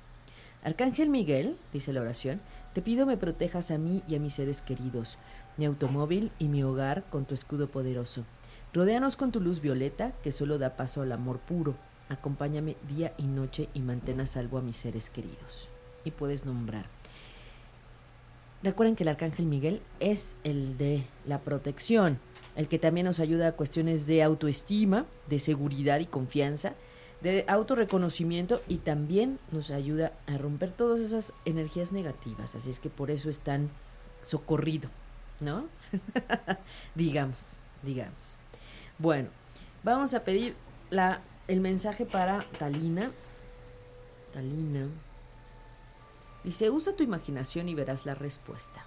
Arcángel 0.65 1.09
Miguel, 1.09 1.57
dice 1.73 1.93
la 1.93 2.01
oración, 2.01 2.41
te 2.75 2.83
pido 2.83 3.07
me 3.07 3.17
protejas 3.17 3.71
a 3.71 3.79
mí 3.79 4.03
y 4.09 4.17
a 4.17 4.19
mis 4.19 4.35
seres 4.35 4.61
queridos, 4.61 5.17
mi 5.57 5.65
automóvil 5.65 6.33
y 6.41 6.49
mi 6.49 6.65
hogar 6.65 7.05
con 7.09 7.25
tu 7.25 7.33
escudo 7.33 7.69
poderoso. 7.69 8.25
Rodéanos 8.73 9.15
con 9.15 9.31
tu 9.31 9.41
luz 9.41 9.61
violeta, 9.61 10.13
que 10.25 10.33
solo 10.33 10.59
da 10.59 10.77
paso 10.77 11.01
al 11.01 11.13
amor 11.13 11.39
puro. 11.39 11.77
Acompáñame 12.09 12.77
día 12.89 13.15
y 13.17 13.29
noche 13.29 13.69
y 13.73 13.81
mantén 13.81 14.21
a 14.21 14.27
salvo 14.27 14.59
a 14.59 14.63
mis 14.63 14.77
seres 14.77 15.09
queridos. 15.09 15.69
Y 16.05 16.11
puedes 16.11 16.45
nombrar. 16.45 16.87
Recuerden 18.65 18.97
que 18.97 19.05
el 19.05 19.09
Arcángel 19.11 19.47
Miguel 19.47 19.81
es 20.01 20.35
el 20.43 20.77
de 20.77 21.05
la 21.27 21.39
protección, 21.39 22.19
el 22.57 22.67
que 22.67 22.81
también 22.81 23.07
nos 23.07 23.21
ayuda 23.21 23.47
a 23.47 23.53
cuestiones 23.53 24.09
de 24.09 24.25
autoestima, 24.25 25.07
de 25.29 25.39
seguridad 25.39 26.01
y 26.01 26.07
confianza, 26.07 26.75
de 27.21 27.45
autorreconocimiento 27.49 28.63
y 28.69 28.79
también 28.79 29.39
nos 29.51 29.71
ayuda 29.71 30.13
a 30.27 30.37
romper 30.37 30.73
todas 30.73 31.01
esas 31.01 31.33
energías 31.45 31.93
negativas. 31.93 32.55
Así 32.55 32.71
es 32.71 32.81
que 32.81 32.91
por 32.91 33.11
eso 33.11 33.31
es 33.31 33.41
tan 33.41 33.71
socorrido, 34.23 34.91
¿no? 35.41 35.67
digamos, 36.95 37.61
digamos. 37.83 38.37
Bueno, 38.99 39.29
vamos 39.83 40.15
a 40.15 40.25
pedir 40.25 40.55
la, 40.91 41.23
el 41.49 41.61
mensaje 41.61 42.07
para 42.07 42.43
Talina. 42.59 43.11
Talina. 44.33 44.89
Dice, 46.43 46.69
usa 46.69 46.95
tu 46.95 47.03
imaginación 47.03 47.69
y 47.69 47.75
verás 47.75 48.05
la 48.05 48.15
respuesta. 48.15 48.85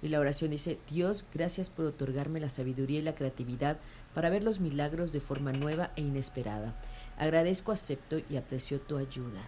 Y 0.00 0.08
la 0.08 0.20
oración 0.20 0.50
dice, 0.50 0.78
Dios, 0.88 1.24
gracias 1.34 1.70
por 1.70 1.86
otorgarme 1.86 2.38
la 2.38 2.50
sabiduría 2.50 3.00
y 3.00 3.02
la 3.02 3.14
creatividad 3.14 3.78
para 4.18 4.30
ver 4.30 4.42
los 4.42 4.58
milagros 4.58 5.12
de 5.12 5.20
forma 5.20 5.52
nueva 5.52 5.92
e 5.94 6.00
inesperada. 6.00 6.74
Agradezco, 7.18 7.70
acepto 7.70 8.18
y 8.28 8.36
aprecio 8.36 8.80
tu 8.80 8.96
ayuda. 8.96 9.40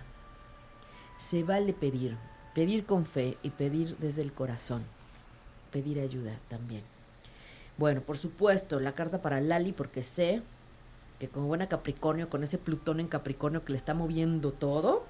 Se 1.19 1.43
vale 1.43 1.73
pedir, 1.73 2.17
pedir 2.55 2.87
con 2.87 3.05
fe 3.05 3.37
y 3.43 3.51
pedir 3.51 3.97
desde 3.97 4.23
el 4.23 4.33
corazón. 4.33 4.85
Pedir 5.73 5.99
ayuda 5.99 6.39
también. 6.47 6.85
Bueno, 7.79 8.03
por 8.03 8.17
supuesto, 8.17 8.79
la 8.79 8.93
carta 8.93 9.21
para 9.21 9.41
Lali, 9.41 9.73
porque 9.73 10.05
sé 10.05 10.41
que 11.19 11.27
con 11.27 11.49
buena 11.49 11.69
Capricornio, 11.69 12.31
con 12.31 12.45
ese 12.45 12.57
Plutón 12.57 13.01
en 13.01 13.09
Capricornio 13.09 13.65
que 13.65 13.73
le 13.73 13.77
está 13.77 13.93
moviendo 13.93 14.53
todo, 14.53 15.05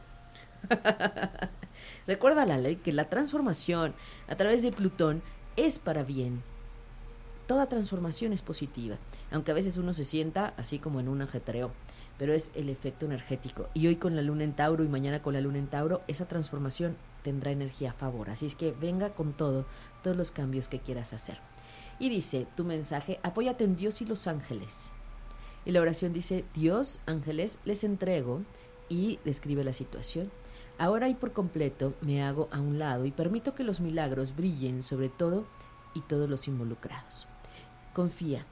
Recuerda 2.06 2.46
la 2.46 2.56
ley 2.56 2.76
que 2.76 2.94
la 2.94 3.10
transformación 3.10 3.92
a 4.26 4.36
través 4.36 4.62
de 4.62 4.72
Plutón 4.72 5.22
es 5.56 5.78
para 5.78 6.02
bien. 6.02 6.42
Toda 7.50 7.66
transformación 7.66 8.32
es 8.32 8.42
positiva, 8.42 8.96
aunque 9.32 9.50
a 9.50 9.54
veces 9.54 9.76
uno 9.76 9.92
se 9.92 10.04
sienta 10.04 10.54
así 10.56 10.78
como 10.78 11.00
en 11.00 11.08
un 11.08 11.20
ajetreo, 11.20 11.72
pero 12.16 12.32
es 12.32 12.52
el 12.54 12.68
efecto 12.68 13.06
energético. 13.06 13.66
Y 13.74 13.88
hoy 13.88 13.96
con 13.96 14.14
la 14.14 14.22
luna 14.22 14.44
en 14.44 14.52
Tauro 14.52 14.84
y 14.84 14.88
mañana 14.88 15.20
con 15.20 15.34
la 15.34 15.40
luna 15.40 15.58
en 15.58 15.66
Tauro, 15.66 16.00
esa 16.06 16.28
transformación 16.28 16.96
tendrá 17.24 17.50
energía 17.50 17.90
a 17.90 17.94
favor. 17.94 18.30
Así 18.30 18.46
es 18.46 18.54
que 18.54 18.70
venga 18.70 19.10
con 19.14 19.32
todo, 19.32 19.66
todos 20.04 20.16
los 20.16 20.30
cambios 20.30 20.68
que 20.68 20.78
quieras 20.78 21.12
hacer. 21.12 21.38
Y 21.98 22.08
dice 22.08 22.46
tu 22.54 22.62
mensaje, 22.62 23.18
apóyate 23.24 23.64
en 23.64 23.74
Dios 23.74 24.00
y 24.00 24.04
los 24.04 24.28
ángeles. 24.28 24.92
Y 25.64 25.72
la 25.72 25.80
oración 25.80 26.12
dice, 26.12 26.44
Dios, 26.54 27.00
ángeles, 27.06 27.58
les 27.64 27.82
entrego 27.82 28.42
y 28.88 29.18
describe 29.24 29.64
la 29.64 29.72
situación. 29.72 30.30
Ahora 30.78 31.08
y 31.08 31.14
por 31.14 31.32
completo 31.32 31.94
me 32.00 32.22
hago 32.22 32.48
a 32.52 32.60
un 32.60 32.78
lado 32.78 33.06
y 33.06 33.10
permito 33.10 33.56
que 33.56 33.64
los 33.64 33.80
milagros 33.80 34.36
brillen 34.36 34.84
sobre 34.84 35.08
todo 35.08 35.46
y 35.94 36.02
todos 36.02 36.30
los 36.30 36.46
involucrados. 36.46 37.26
Confía. 38.00 38.46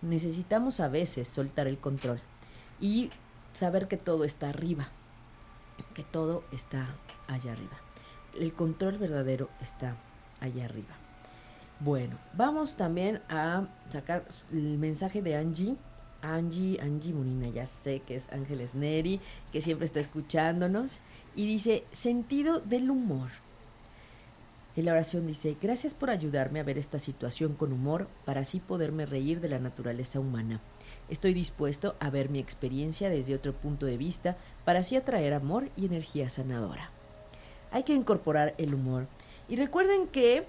Necesitamos 0.00 0.80
a 0.80 0.88
veces 0.88 1.28
soltar 1.28 1.66
el 1.66 1.76
control 1.76 2.22
y 2.80 3.10
saber 3.52 3.86
que 3.86 3.98
todo 3.98 4.24
está 4.24 4.48
arriba, 4.48 4.88
que 5.92 6.02
todo 6.02 6.42
está 6.52 6.88
allá 7.28 7.52
arriba. 7.52 7.76
El 8.40 8.54
control 8.54 8.96
verdadero 8.96 9.50
está 9.60 9.98
allá 10.40 10.64
arriba. 10.64 10.94
Bueno, 11.80 12.16
vamos 12.32 12.78
también 12.78 13.20
a 13.28 13.66
sacar 13.90 14.24
el 14.50 14.78
mensaje 14.78 15.20
de 15.20 15.36
Angie. 15.36 15.76
Angie, 16.22 16.80
Angie 16.80 17.12
Munina, 17.12 17.48
ya 17.48 17.66
sé 17.66 18.00
que 18.00 18.14
es 18.14 18.32
Ángeles 18.32 18.74
Neri, 18.74 19.20
que 19.52 19.60
siempre 19.60 19.84
está 19.84 20.00
escuchándonos. 20.00 21.02
Y 21.36 21.46
dice, 21.46 21.84
sentido 21.92 22.60
del 22.60 22.90
humor. 22.90 23.28
En 24.76 24.86
la 24.86 24.92
oración 24.92 25.26
dice, 25.26 25.56
gracias 25.60 25.94
por 25.94 26.10
ayudarme 26.10 26.58
a 26.58 26.64
ver 26.64 26.78
esta 26.78 26.98
situación 26.98 27.54
con 27.54 27.72
humor 27.72 28.08
para 28.24 28.40
así 28.40 28.58
poderme 28.58 29.06
reír 29.06 29.40
de 29.40 29.48
la 29.48 29.60
naturaleza 29.60 30.18
humana. 30.18 30.60
Estoy 31.08 31.32
dispuesto 31.32 31.94
a 32.00 32.10
ver 32.10 32.28
mi 32.28 32.40
experiencia 32.40 33.08
desde 33.08 33.36
otro 33.36 33.52
punto 33.52 33.86
de 33.86 33.96
vista 33.96 34.36
para 34.64 34.80
así 34.80 34.96
atraer 34.96 35.32
amor 35.32 35.68
y 35.76 35.86
energía 35.86 36.28
sanadora. 36.28 36.90
Hay 37.70 37.84
que 37.84 37.94
incorporar 37.94 38.54
el 38.58 38.74
humor. 38.74 39.06
Y 39.48 39.56
recuerden 39.56 40.08
que 40.08 40.44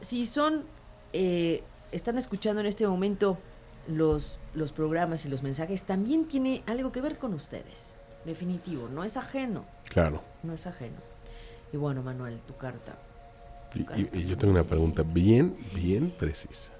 si 0.00 0.26
son, 0.26 0.64
eh, 1.12 1.64
están 1.90 2.18
escuchando 2.18 2.60
en 2.60 2.66
este 2.66 2.86
momento 2.86 3.38
los, 3.88 4.38
los 4.54 4.72
programas 4.72 5.24
y 5.24 5.28
los 5.28 5.42
mensajes, 5.42 5.82
también 5.82 6.26
tiene 6.26 6.62
algo 6.66 6.92
que 6.92 7.00
ver 7.00 7.18
con 7.18 7.34
ustedes. 7.34 7.94
Definitivo, 8.24 8.88
no 8.88 9.02
es 9.02 9.16
ajeno. 9.16 9.64
Claro. 9.88 10.22
No 10.44 10.52
es 10.52 10.66
ajeno. 10.68 10.98
Y 11.72 11.76
bueno, 11.78 12.02
Manuel, 12.02 12.40
tu 12.42 12.56
carta. 12.56 12.96
Y, 13.76 14.26
yo 14.26 14.36
tengo 14.38 14.52
una 14.52 14.64
pregunta 14.64 15.02
bien, 15.02 15.56
bien 15.74 16.10
precisa. 16.10 16.72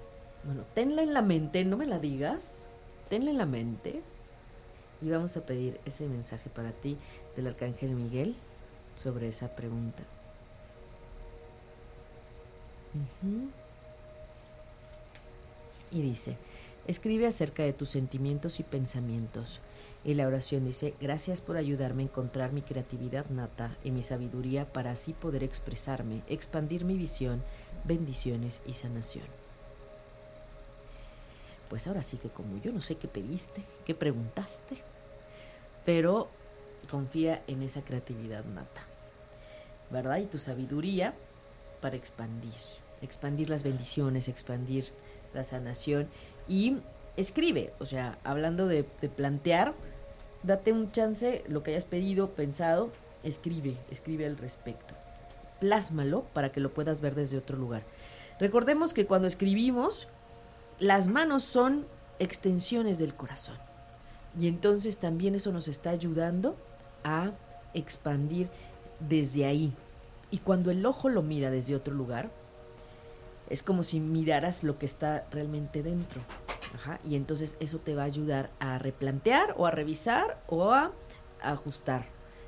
Bueno, 0.45 0.63
tenla 0.75 1.03
en 1.03 1.13
la 1.13 1.23
mente, 1.23 1.65
no 1.65 1.77
me 1.77 1.87
la 1.87 1.99
digas. 1.99 2.69
Tenla 3.09 3.31
en 3.31 3.39
la 3.39 3.47
mente. 3.47 4.03
Y 5.03 5.11
vamos 5.11 5.37
a 5.37 5.45
pedir 5.45 5.79
ese 5.85 6.09
mensaje 6.09 6.49
para 6.49 6.73
ti 6.73 6.97
del 7.37 7.49
Arcángel 7.49 7.91
Miguel 7.95 8.35
sobre 8.95 9.29
esa 9.29 9.55
pregunta. 9.55 10.03
Y 15.91 16.01
dice, 16.01 16.37
escribe 16.87 17.27
acerca 17.27 17.63
de 17.63 17.73
tus 17.73 17.91
sentimientos 17.91 18.61
y 18.61 18.63
pensamientos. 18.63 19.61
Y 20.05 20.15
la 20.15 20.27
oración 20.27 20.65
dice, 20.65 20.95
gracias 21.01 21.41
por 21.41 21.57
ayudarme 21.57 22.03
a 22.03 22.07
encontrar 22.07 22.53
mi 22.53 22.63
creatividad 22.63 23.27
nata 23.27 23.77
y 23.83 23.91
mi 23.91 24.03
sabiduría 24.03 24.73
para 24.73 24.93
así 24.93 25.13
poder 25.13 25.43
expresarme, 25.43 26.23
expandir 26.29 26.85
mi 26.85 26.97
visión, 26.97 27.43
bendiciones 27.85 28.61
y 28.67 28.75
sanación. 28.75 29.27
Pues 31.69 31.89
ahora 31.89 32.03
sí 32.03 32.19
que 32.19 32.29
como 32.29 32.59
yo 32.59 32.73
no 32.73 32.81
sé 32.81 32.97
qué 32.97 33.09
pediste, 33.09 33.63
qué 33.85 33.95
preguntaste, 33.95 34.77
pero 35.85 36.29
confía 36.89 37.43
en 37.49 37.63
esa 37.63 37.83
creatividad 37.83 38.45
nata, 38.45 38.83
¿verdad? 39.91 40.19
Y 40.19 40.27
tu 40.27 40.39
sabiduría 40.39 41.15
para 41.81 41.97
expandir, 41.97 42.53
expandir 43.03 43.51
las 43.51 43.65
bendiciones, 43.65 44.29
expandir 44.29 44.93
la 45.35 45.43
sanación 45.43 46.09
y 46.49 46.79
escribe, 47.17 47.73
o 47.79 47.87
sea, 47.87 48.19
hablando 48.25 48.67
de, 48.69 48.85
plantear, 48.85 49.75
date 50.43 50.73
un 50.73 50.93
chance, 50.93 51.43
lo 51.49 51.63
que 51.63 51.73
hayas 51.73 51.87
pedido, 51.87 52.31
pensado, 52.31 52.91
escribe, 53.23 53.77
escribe 53.91 54.27
al 54.27 54.37
respecto. 54.37 54.95
Plásmalo 55.61 56.25
para 56.33 56.53
que 56.53 56.61
lo 56.61 56.73
puedas 56.73 57.01
ver 57.01 57.15
desde 57.15 57.39
otro 57.39 57.57
lugar. 57.57 57.83
Recordemos 58.39 58.93
que 58.93 59.07
cuando 59.07 59.27
escribimos, 59.27 60.09
las 60.79 61.09
manos 61.09 61.43
son 61.43 61.87
extensiones 62.19 62.99
del 62.99 63.15
corazón. 63.15 63.57
Y 64.39 64.49
entonces 64.49 64.99
también 64.99 65.35
eso 65.35 65.51
nos 65.51 65.67
está 65.69 65.91
ayudando 65.91 66.57
a 67.03 67.33
expandir 67.73 68.51
desde 69.01 69.47
ahí. 69.47 69.73
Y 70.31 70.39
cuando 70.39 70.71
el 70.71 70.85
ojo 70.85 71.09
lo 71.09 71.23
mira 71.23 71.51
desde 71.51 71.75
otro 71.75 71.95
lugar, 71.95 72.31
es 73.49 73.63
como 73.63 73.83
si 73.83 74.01
miraras 74.01 74.65
lo 74.65 74.79
que 74.79 74.87
está 74.87 75.27
realmente 75.31 75.83
dentro. 75.83 76.21
y 77.05 77.17
entonces 77.17 77.57
eso 77.61 77.79
te 77.79 77.95
va 77.95 78.03
a 78.03 78.07
ayudar 78.07 78.51
a 78.59 78.79
replantear 78.79 79.55
o 79.57 79.67
a 79.67 79.71
revisar 79.71 80.41
o 80.49 80.73
a, 80.73 80.93
ajustar. 81.41 82.07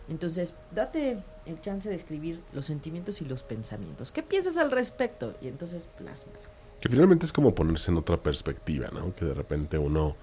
Entonces, 0.09 0.55
date 0.73 1.23
el 1.47 1.61
chance 1.61 1.89
de 1.89 1.95
escribir 1.95 2.43
los 2.53 2.67
sentimientos 2.67 3.21
y 3.21 3.27
los 3.27 3.43
pensamientos. 3.43 4.11
¿Qué 4.11 4.23
piensas 4.23 4.57
al 4.57 4.71
respecto? 4.71 5.35
Y 5.41 5.49
entonces 5.49 5.87
plásmalo. 5.87 6.41
Que 6.81 6.89
finalmente 6.89 7.27
es 7.27 7.33
como 7.33 7.55
ponerse 7.55 7.91
en 7.91 7.99
otra 7.99 8.17
perspectiva, 8.17 8.89
¿no? 8.93 9.15
Que 9.15 9.27
de 9.27 9.35
repente 9.35 9.79
uno 9.79 10.17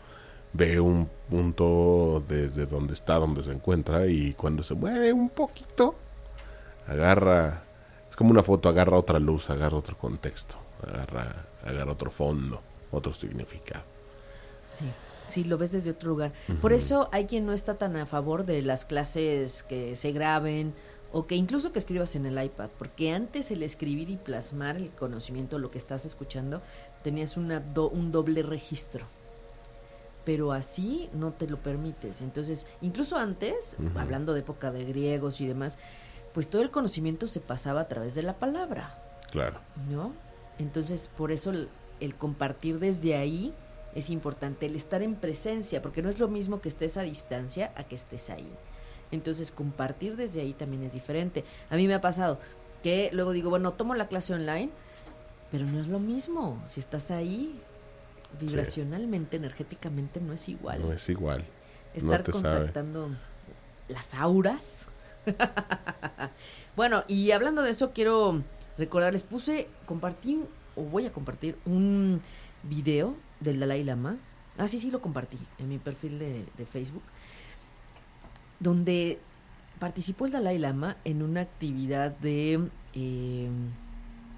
ve 0.54 0.80
un 0.80 1.10
punto 1.30 2.24
desde 2.28 2.66
donde 2.66 2.94
está, 2.94 3.16
donde 3.16 3.44
se 3.44 3.52
encuentra, 3.52 4.08
y 4.08 4.34
cuando 4.34 4.64
se 4.64 4.74
mueve 4.74 5.14
un 5.14 5.30
poquito, 5.30 5.96
agarra, 6.88 7.64
es 8.10 8.16
como 8.16 8.32
una 8.32 8.42
foto, 8.42 8.70
agarra 8.70 8.98
otra 8.98 9.20
luz, 9.20 9.50
agarra 9.50 9.78
otro 9.78 9.98
contexto 9.98 10.65
agarra, 10.88 11.46
agarra 11.64 11.92
otro 11.92 12.12
fondo, 12.12 12.62
otro 12.92 13.14
significado. 13.14 13.84
Sí, 14.64 14.86
sí, 15.28 15.44
lo 15.44 15.58
ves 15.58 15.72
desde 15.72 15.92
otro 15.92 16.10
lugar. 16.10 16.34
Por 16.62 16.74
eso 16.74 17.10
hay 17.12 17.26
quien 17.26 17.46
no 17.46 17.54
está 17.54 17.78
tan 17.78 17.96
a 17.96 18.06
favor 18.06 18.46
de 18.46 18.62
las 18.62 18.86
clases 18.86 19.64
que 19.64 19.96
se 19.96 20.12
graben 20.12 20.74
o 21.12 21.28
que 21.28 21.36
incluso 21.36 21.72
que 21.72 21.80
escribas 21.80 22.16
en 22.16 22.26
el 22.26 22.44
iPad, 22.44 22.70
porque 22.78 23.14
antes 23.14 23.50
el 23.52 23.64
escribir 23.64 24.10
y 24.10 24.18
plasmar 24.18 24.76
el 24.76 24.92
conocimiento, 24.92 25.60
lo 25.60 25.72
que 25.72 25.78
estás 25.78 26.04
escuchando, 26.04 26.62
tenías 27.04 27.38
una 27.38 27.64
un 27.92 28.12
doble 28.12 28.44
registro. 28.44 29.06
Pero 30.26 30.52
así 30.52 31.10
no 31.14 31.32
te 31.32 31.48
lo 31.48 31.58
permites. 31.58 32.22
Entonces, 32.22 32.66
incluso 32.82 33.16
antes, 33.16 33.78
hablando 33.96 34.34
de 34.34 34.40
época 34.40 34.72
de 34.72 34.84
griegos 34.84 35.40
y 35.40 35.48
demás, 35.48 35.78
pues 36.34 36.50
todo 36.50 36.64
el 36.64 36.72
conocimiento 36.72 37.28
se 37.28 37.40
pasaba 37.40 37.82
a 37.82 37.88
través 37.88 38.16
de 38.16 38.24
la 38.24 38.34
palabra. 38.34 39.02
Claro. 39.32 39.60
¿No? 39.90 40.12
Entonces, 40.60 41.10
por 41.18 41.32
eso 41.32 41.52
el, 41.52 42.16
compartir 42.16 42.80
desde 42.80 43.16
ahí 43.16 43.54
es 43.94 44.10
importante, 44.10 44.66
el 44.66 44.76
estar 44.76 45.02
en 45.02 45.16
presencia, 45.16 45.82
porque 45.82 46.02
no 46.02 46.10
es 46.10 46.20
lo 46.20 46.28
mismo 46.28 46.62
que 46.62 46.70
estés 46.70 46.98
a 46.98 47.02
distancia 47.02 47.72
a 47.76 47.84
que 47.84 47.96
estés 47.96 48.30
ahí. 48.30 48.50
Entonces, 49.12 49.52
compartir 49.52 50.16
desde 50.16 50.42
ahí 50.42 50.54
también 50.54 50.84
es 50.84 50.94
diferente. 50.94 51.46
A 51.70 51.76
mí 51.76 51.88
me 51.88 51.94
ha 51.94 52.02
pasado 52.02 52.40
que 52.84 53.10
luego 53.14 53.32
digo, 53.32 53.50
bueno, 53.50 53.74
tomo 53.74 53.96
la 53.96 54.08
clase 54.08 54.34
online, 54.34 54.70
pero 55.52 55.66
no 55.66 55.80
es 55.80 55.88
lo 55.88 56.00
mismo. 56.00 56.62
Si 56.66 56.80
estás 56.80 57.12
ahí, 57.12 57.60
vibracionalmente, 58.40 59.38
energéticamente, 59.38 60.20
no 60.20 60.34
es 60.34 60.50
igual. 60.50 60.82
No 60.82 60.92
es 60.92 61.08
igual. 61.10 61.44
Estar 61.94 62.24
contactando 62.30 63.10
las 63.88 64.14
auras. 64.14 64.88
bueno, 66.76 67.04
y 67.08 67.32
hablando 67.32 67.62
de 67.62 67.72
eso, 67.72 67.92
quiero 67.92 68.44
recordarles, 68.78 69.24
puse, 69.24 69.68
compartí, 69.86 70.40
o 70.76 70.84
voy 70.84 71.06
a 71.06 71.14
compartir 71.14 71.58
un 71.66 72.22
video 72.64 73.16
del 73.40 73.60
Dalai 73.60 73.84
Lama. 73.84 74.18
Ah, 74.58 74.68
sí, 74.68 74.80
sí, 74.80 74.92
lo 74.92 75.02
compartí 75.02 75.38
en 75.58 75.70
mi 75.70 75.78
perfil 75.78 76.20
de, 76.20 76.66
Facebook. 76.66 77.04
Donde 78.60 79.20
participó 79.80 80.26
el 80.26 80.32
Dalai 80.32 80.58
Lama 80.60 80.98
en 81.04 81.22
una 81.22 81.42
actividad 81.42 82.12
de, 82.18 82.70
eh, 82.94 83.50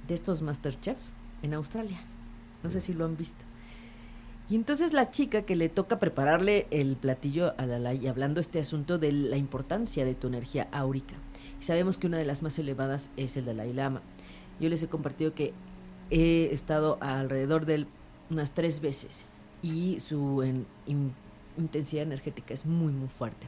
de 0.08 0.14
estos 0.14 0.42
Masterchefs 0.42 1.14
en 1.44 1.54
Australia. 1.54 2.00
No 2.64 2.70
sé 2.70 2.82
si 2.82 2.94
lo 2.94 3.06
han 3.06 3.18
visto. 3.18 3.46
Y 4.50 4.56
entonces 4.56 4.94
la 4.94 5.12
chica 5.12 5.42
que 5.42 5.58
le 5.58 5.68
toca 5.68 6.00
prepararle 6.00 6.68
el 6.72 6.96
platillo 6.96 7.54
a 7.58 7.68
Dalai, 7.68 8.08
hablando 8.08 8.40
este 8.40 8.60
asunto 8.60 8.98
de 8.98 9.12
la 9.12 9.36
importancia 9.36 10.06
de 10.06 10.16
tu 10.16 10.28
energía 10.28 10.70
áurica. 10.72 11.16
Y 11.60 11.64
sabemos 11.64 11.98
que 11.98 12.08
una 12.08 12.18
de 12.18 12.26
las 12.26 12.44
más 12.44 12.58
elevadas 12.58 13.12
es 13.18 13.36
el 13.36 13.46
Dalai 13.46 13.74
Lama. 13.74 14.02
Yo 14.60 14.70
les 14.70 14.82
he 14.84 14.88
compartido 14.88 15.34
que 15.34 15.54
he 16.10 16.50
estado 16.52 16.98
alrededor 17.02 17.66
de 17.66 17.76
él 17.76 17.88
unas 18.30 18.54
tres 18.54 18.82
veces 18.82 19.26
y 19.62 20.00
su 20.00 20.44
intensidad 21.58 22.04
energética 22.04 22.54
es 22.54 22.66
muy, 22.66 22.92
muy 22.92 23.08
fuerte. 23.08 23.48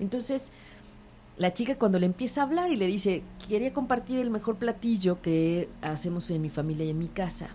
Entonces, 0.00 0.50
la 1.36 1.52
chica 1.52 1.76
cuando 1.76 1.98
le 1.98 2.06
empieza 2.06 2.40
a 2.40 2.44
hablar 2.44 2.70
y 2.70 2.76
le 2.76 2.86
dice, 2.86 3.22
quería 3.48 3.72
compartir 3.72 4.18
el 4.18 4.30
mejor 4.30 4.56
platillo 4.56 5.20
que 5.20 5.68
hacemos 5.82 6.30
en 6.30 6.42
mi 6.42 6.50
familia 6.50 6.84
y 6.86 6.90
en 6.90 6.98
mi 6.98 7.08
casa. 7.08 7.48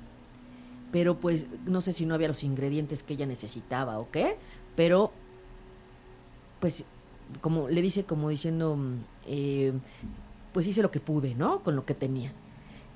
pero 0.91 1.19
pues 1.19 1.47
no 1.65 1.81
sé 1.81 1.93
si 1.93 2.05
no 2.05 2.15
había 2.15 2.27
los 2.27 2.43
ingredientes 2.43 3.03
que 3.03 3.13
ella 3.13 3.27
necesitaba 3.27 3.99
o 3.99 4.09
qué, 4.09 4.37
pero 4.75 5.11
pues 6.59 6.83
como 7.41 7.69
le 7.69 7.81
dice 7.81 8.03
como 8.05 8.29
diciendo, 8.29 8.75
mm, 8.75 8.93
eh, 9.27 9.73
pues 10.53 10.67
hice 10.67 10.81
lo 10.81 10.91
que 10.91 10.99
pude, 10.99 11.35
¿no? 11.35 11.59
Con 11.63 11.75
lo 11.75 11.85
que 11.85 11.93
tenía. 11.93 12.33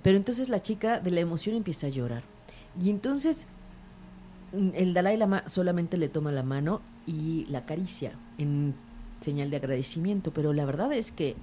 Pero 0.04 0.18
entonces 0.18 0.49
la 0.49 0.62
chica 0.62 0.99
de 0.99 1.12
la 1.12 1.22
emoción 1.22 1.56
empieza 1.56 1.88
a 1.88 1.89
llorar. 1.89 2.24
Y 2.80 2.89
entonces 2.89 3.47
mm, 4.51 4.70
el 4.76 4.93
Dalai 4.93 5.18
Lama 5.18 5.43
solamente 5.47 5.97
le 5.97 6.10
toma 6.10 6.32
la 6.32 6.43
mano 6.43 6.82
y 7.08 7.45
la 7.45 7.60
acaricia 7.60 8.14
en 8.38 8.76
señal 9.22 9.49
de 9.49 9.58
agradecimiento, 9.58 10.32
pero 10.32 10.54
la 10.54 10.66
verdad 10.66 10.91
es 10.93 11.12
que 11.12 11.36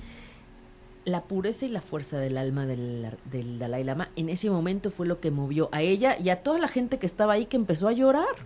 la 1.07 1.23
pureza 1.23 1.65
y 1.65 1.71
la 1.71 1.81
fuerza 1.81 2.19
del 2.19 2.37
alma 2.37 2.67
del, 2.67 3.11
del, 3.33 3.59
Dalai 3.59 3.85
Lama 3.85 4.11
en 4.17 4.29
ese 4.29 4.51
momento 4.51 4.91
fue 4.91 5.07
lo 5.07 5.19
que 5.19 5.31
movió 5.31 5.71
a 5.73 5.81
ella 5.81 6.17
y 6.19 6.29
a 6.29 6.43
toda 6.43 6.59
la 6.59 6.69
gente 6.69 6.99
que 6.99 7.07
estaba 7.07 7.33
ahí 7.33 7.47
que 7.47 7.57
empezó 7.57 7.89
a 7.89 7.93
llorar. 7.93 8.37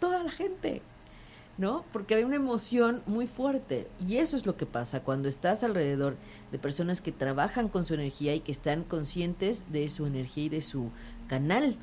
Toda 0.00 0.24
la 0.24 0.30
gente. 0.30 0.82
¿No? 1.60 1.84
Porque 1.92 2.14
había 2.14 2.26
una 2.26 2.36
emoción 2.36 3.02
muy 3.06 3.26
fuerte. 3.26 3.86
Y 4.08 4.16
eso 4.16 4.34
es 4.34 4.46
lo 4.46 4.56
que 4.56 4.64
pasa 4.64 5.00
cuando 5.00 5.28
estás 5.28 5.62
alrededor 5.62 6.16
de 6.50 6.58
personas 6.58 7.02
que 7.02 7.12
trabajan 7.12 7.68
con 7.68 7.84
su 7.84 7.92
energía 7.92 8.34
y 8.34 8.40
que 8.40 8.50
están 8.50 8.82
conscientes 8.82 9.70
de 9.70 9.90
su 9.90 10.06
energía 10.06 10.44
y 10.44 10.48
de 10.48 10.62
su 10.62 10.90
canal 11.28 11.76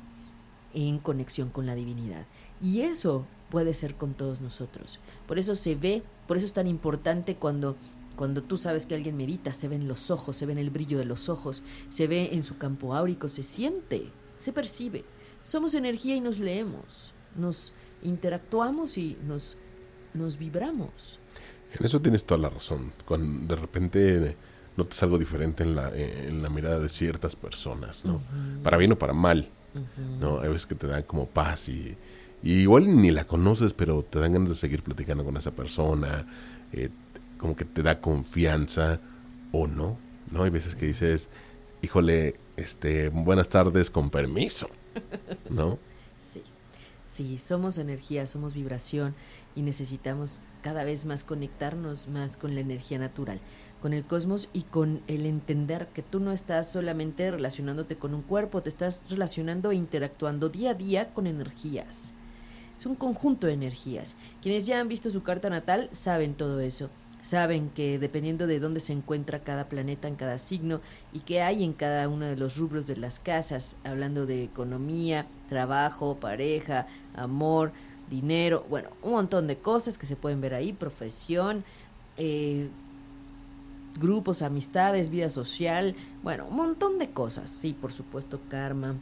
en 0.74 0.98
conexión 0.98 1.48
con 1.48 1.64
la 1.64 1.76
divinidad. 1.76 2.26
Y 2.60 2.80
eso 2.80 3.24
puede 3.50 3.72
ser 3.72 3.94
con 3.94 4.14
todos 4.14 4.40
nosotros. 4.40 4.98
Por 5.28 5.38
eso 5.38 5.54
se 5.54 5.76
ve, 5.76 6.02
por 6.26 6.36
eso 6.36 6.46
es 6.46 6.52
tan 6.52 6.66
importante 6.66 7.36
cuando 7.36 7.76
cuando 8.16 8.42
tú 8.42 8.56
sabes 8.56 8.84
que 8.84 8.96
alguien 8.96 9.16
medita, 9.16 9.52
se 9.52 9.68
ven 9.68 9.86
los 9.86 10.10
ojos, 10.10 10.36
se 10.36 10.44
ve 10.44 10.50
en 10.50 10.58
el 10.58 10.70
brillo 10.70 10.98
de 10.98 11.04
los 11.04 11.28
ojos, 11.28 11.62
se 11.88 12.08
ve 12.08 12.30
en 12.32 12.42
su 12.42 12.58
campo 12.58 12.96
áurico, 12.96 13.28
se 13.28 13.44
siente, 13.44 14.10
se 14.38 14.52
percibe. 14.52 15.04
Somos 15.44 15.74
energía 15.74 16.16
y 16.16 16.20
nos 16.20 16.40
leemos, 16.40 17.12
nos 17.36 17.72
interactuamos 18.02 18.98
y 18.98 19.16
nos 19.24 19.56
nos 20.18 20.38
vibramos. 20.38 21.18
En 21.78 21.86
eso 21.86 22.00
tienes 22.00 22.24
toda 22.24 22.40
la 22.40 22.50
razón. 22.50 22.92
Cuando 23.04 23.54
de 23.54 23.60
repente 23.60 24.36
notas 24.78 25.02
algo 25.02 25.18
diferente 25.18 25.64
en 25.64 25.74
la, 25.74 25.90
en 25.90 26.40
la 26.42 26.48
mirada 26.48 26.78
de 26.78 26.88
ciertas 26.88 27.36
personas, 27.36 28.04
¿no? 28.04 28.22
Para 28.62 28.76
bien 28.76 28.92
o 28.92 28.98
para 28.98 29.12
mal, 29.12 29.50
¿no? 30.20 30.40
Hay 30.40 30.48
veces 30.48 30.66
que 30.66 30.76
te 30.76 30.86
dan 30.86 31.02
como 31.02 31.26
paz 31.26 31.68
y, 31.68 31.96
igual 32.42 32.96
ni 32.96 33.10
la 33.10 33.24
conoces, 33.24 33.74
pero 33.74 34.04
te 34.04 34.20
dan 34.20 34.32
ganas 34.32 34.50
de 34.50 34.54
seguir 34.54 34.82
platicando 34.82 35.24
con 35.24 35.36
esa 35.36 35.50
persona, 35.50 36.26
eh, 36.72 36.90
como 37.38 37.56
que 37.56 37.64
te 37.64 37.82
da 37.82 38.00
confianza 38.00 39.00
o 39.52 39.66
no, 39.66 39.98
¿no? 40.30 40.44
Hay 40.44 40.50
veces 40.50 40.76
que 40.76 40.86
dices, 40.86 41.28
híjole, 41.82 42.36
este, 42.56 43.08
buenas 43.08 43.48
tardes, 43.48 43.90
con 43.90 44.10
permiso, 44.10 44.70
¿no? 45.50 45.78
Sí, 46.20 46.42
sí, 47.02 47.38
somos 47.38 47.78
energía, 47.78 48.26
somos 48.26 48.54
vibración 48.54 49.14
y 49.58 49.62
necesitamos 49.62 50.38
cada 50.62 50.84
vez 50.84 51.04
más 51.04 51.24
conectarnos 51.24 52.06
más 52.06 52.36
con 52.36 52.54
la 52.54 52.60
energía 52.60 52.96
natural, 52.96 53.40
con 53.82 53.92
el 53.92 54.06
cosmos 54.06 54.48
y 54.52 54.62
con 54.62 55.02
el 55.08 55.26
entender 55.26 55.88
que 55.88 56.02
tú 56.04 56.20
no 56.20 56.30
estás 56.30 56.70
solamente 56.70 57.28
relacionándote 57.28 57.96
con 57.96 58.14
un 58.14 58.22
cuerpo, 58.22 58.62
te 58.62 58.68
estás 58.68 59.02
relacionando 59.10 59.72
e 59.72 59.74
interactuando 59.74 60.48
día 60.48 60.70
a 60.70 60.74
día 60.74 61.12
con 61.12 61.26
energías. 61.26 62.12
Es 62.78 62.86
un 62.86 62.94
conjunto 62.94 63.48
de 63.48 63.54
energías. 63.54 64.14
Quienes 64.40 64.64
ya 64.64 64.78
han 64.78 64.86
visto 64.86 65.10
su 65.10 65.24
carta 65.24 65.50
natal 65.50 65.88
saben 65.90 66.34
todo 66.34 66.60
eso. 66.60 66.88
Saben 67.20 67.70
que 67.70 67.98
dependiendo 67.98 68.46
de 68.46 68.60
dónde 68.60 68.78
se 68.78 68.92
encuentra 68.92 69.42
cada 69.42 69.68
planeta 69.68 70.06
en 70.06 70.14
cada 70.14 70.38
signo 70.38 70.80
y 71.12 71.20
qué 71.20 71.42
hay 71.42 71.64
en 71.64 71.72
cada 71.72 72.08
uno 72.08 72.26
de 72.26 72.36
los 72.36 72.56
rubros 72.58 72.86
de 72.86 72.96
las 72.96 73.18
casas, 73.18 73.76
hablando 73.82 74.24
de 74.24 74.44
economía, 74.44 75.26
trabajo, 75.48 76.20
pareja, 76.20 76.86
amor, 77.16 77.72
dinero, 78.10 78.66
bueno, 78.68 78.90
un 79.02 79.12
montón 79.12 79.46
de 79.46 79.58
cosas 79.58 79.98
que 79.98 80.06
se 80.06 80.16
pueden 80.16 80.40
ver 80.40 80.54
ahí, 80.54 80.72
profesión, 80.72 81.64
eh, 82.16 82.68
grupos, 83.98 84.42
amistades, 84.42 85.10
vida 85.10 85.28
social, 85.28 85.94
bueno, 86.22 86.46
un 86.46 86.56
montón 86.56 86.98
de 86.98 87.10
cosas, 87.10 87.50
sí, 87.50 87.74
por 87.78 87.92
supuesto, 87.92 88.40
karma, 88.48 88.94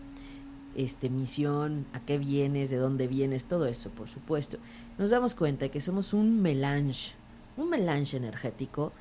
este, 0.75 1.09
misión, 1.09 1.87
a 1.93 2.01
qué 2.01 2.19
vienes, 2.19 2.71
de 2.71 2.77
dónde 2.77 3.09
vienes, 3.09 3.47
todo 3.47 3.67
eso, 3.67 3.91
por 3.91 4.09
supuesto. 4.09 4.59
Nos 4.99 5.11
damos 5.11 5.35
cuenta 5.35 5.69
que 5.69 5.81
somos 5.81 6.13
un 6.13 6.41
melange, 6.43 7.13
un 7.57 7.71
melange 7.71 8.17
energético 8.17 8.93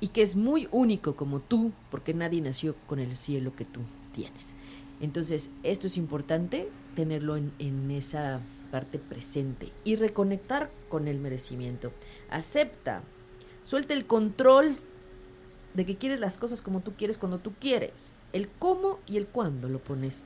y 0.00 0.08
que 0.08 0.22
es 0.22 0.36
muy 0.36 0.68
único 0.70 1.16
como 1.16 1.40
tú, 1.40 1.72
porque 1.90 2.14
nadie 2.14 2.40
nació 2.40 2.74
con 2.86 2.98
el 2.98 3.16
cielo 3.16 3.54
que 3.56 3.64
tú 3.64 3.80
tienes. 4.12 4.54
Entonces, 5.00 5.50
esto 5.62 5.86
es 5.86 5.96
importante 5.96 6.68
tenerlo 6.94 7.36
en, 7.36 7.52
en 7.58 7.90
esa 7.90 8.40
parte 8.72 8.98
presente 8.98 9.70
y 9.84 9.96
reconectar 9.96 10.70
con 10.88 11.06
el 11.06 11.20
merecimiento. 11.20 11.92
Acepta, 12.30 13.02
suelta 13.62 13.92
el 13.92 14.06
control 14.06 14.76
de 15.74 15.84
que 15.84 15.96
quieres 15.96 16.20
las 16.20 16.38
cosas 16.38 16.62
como 16.62 16.80
tú 16.80 16.94
quieres 16.94 17.18
cuando 17.18 17.38
tú 17.38 17.52
quieres. 17.60 18.14
El 18.32 18.48
cómo 18.48 18.98
y 19.06 19.18
el 19.18 19.26
cuándo 19.26 19.68
lo 19.68 19.78
pones 19.78 20.24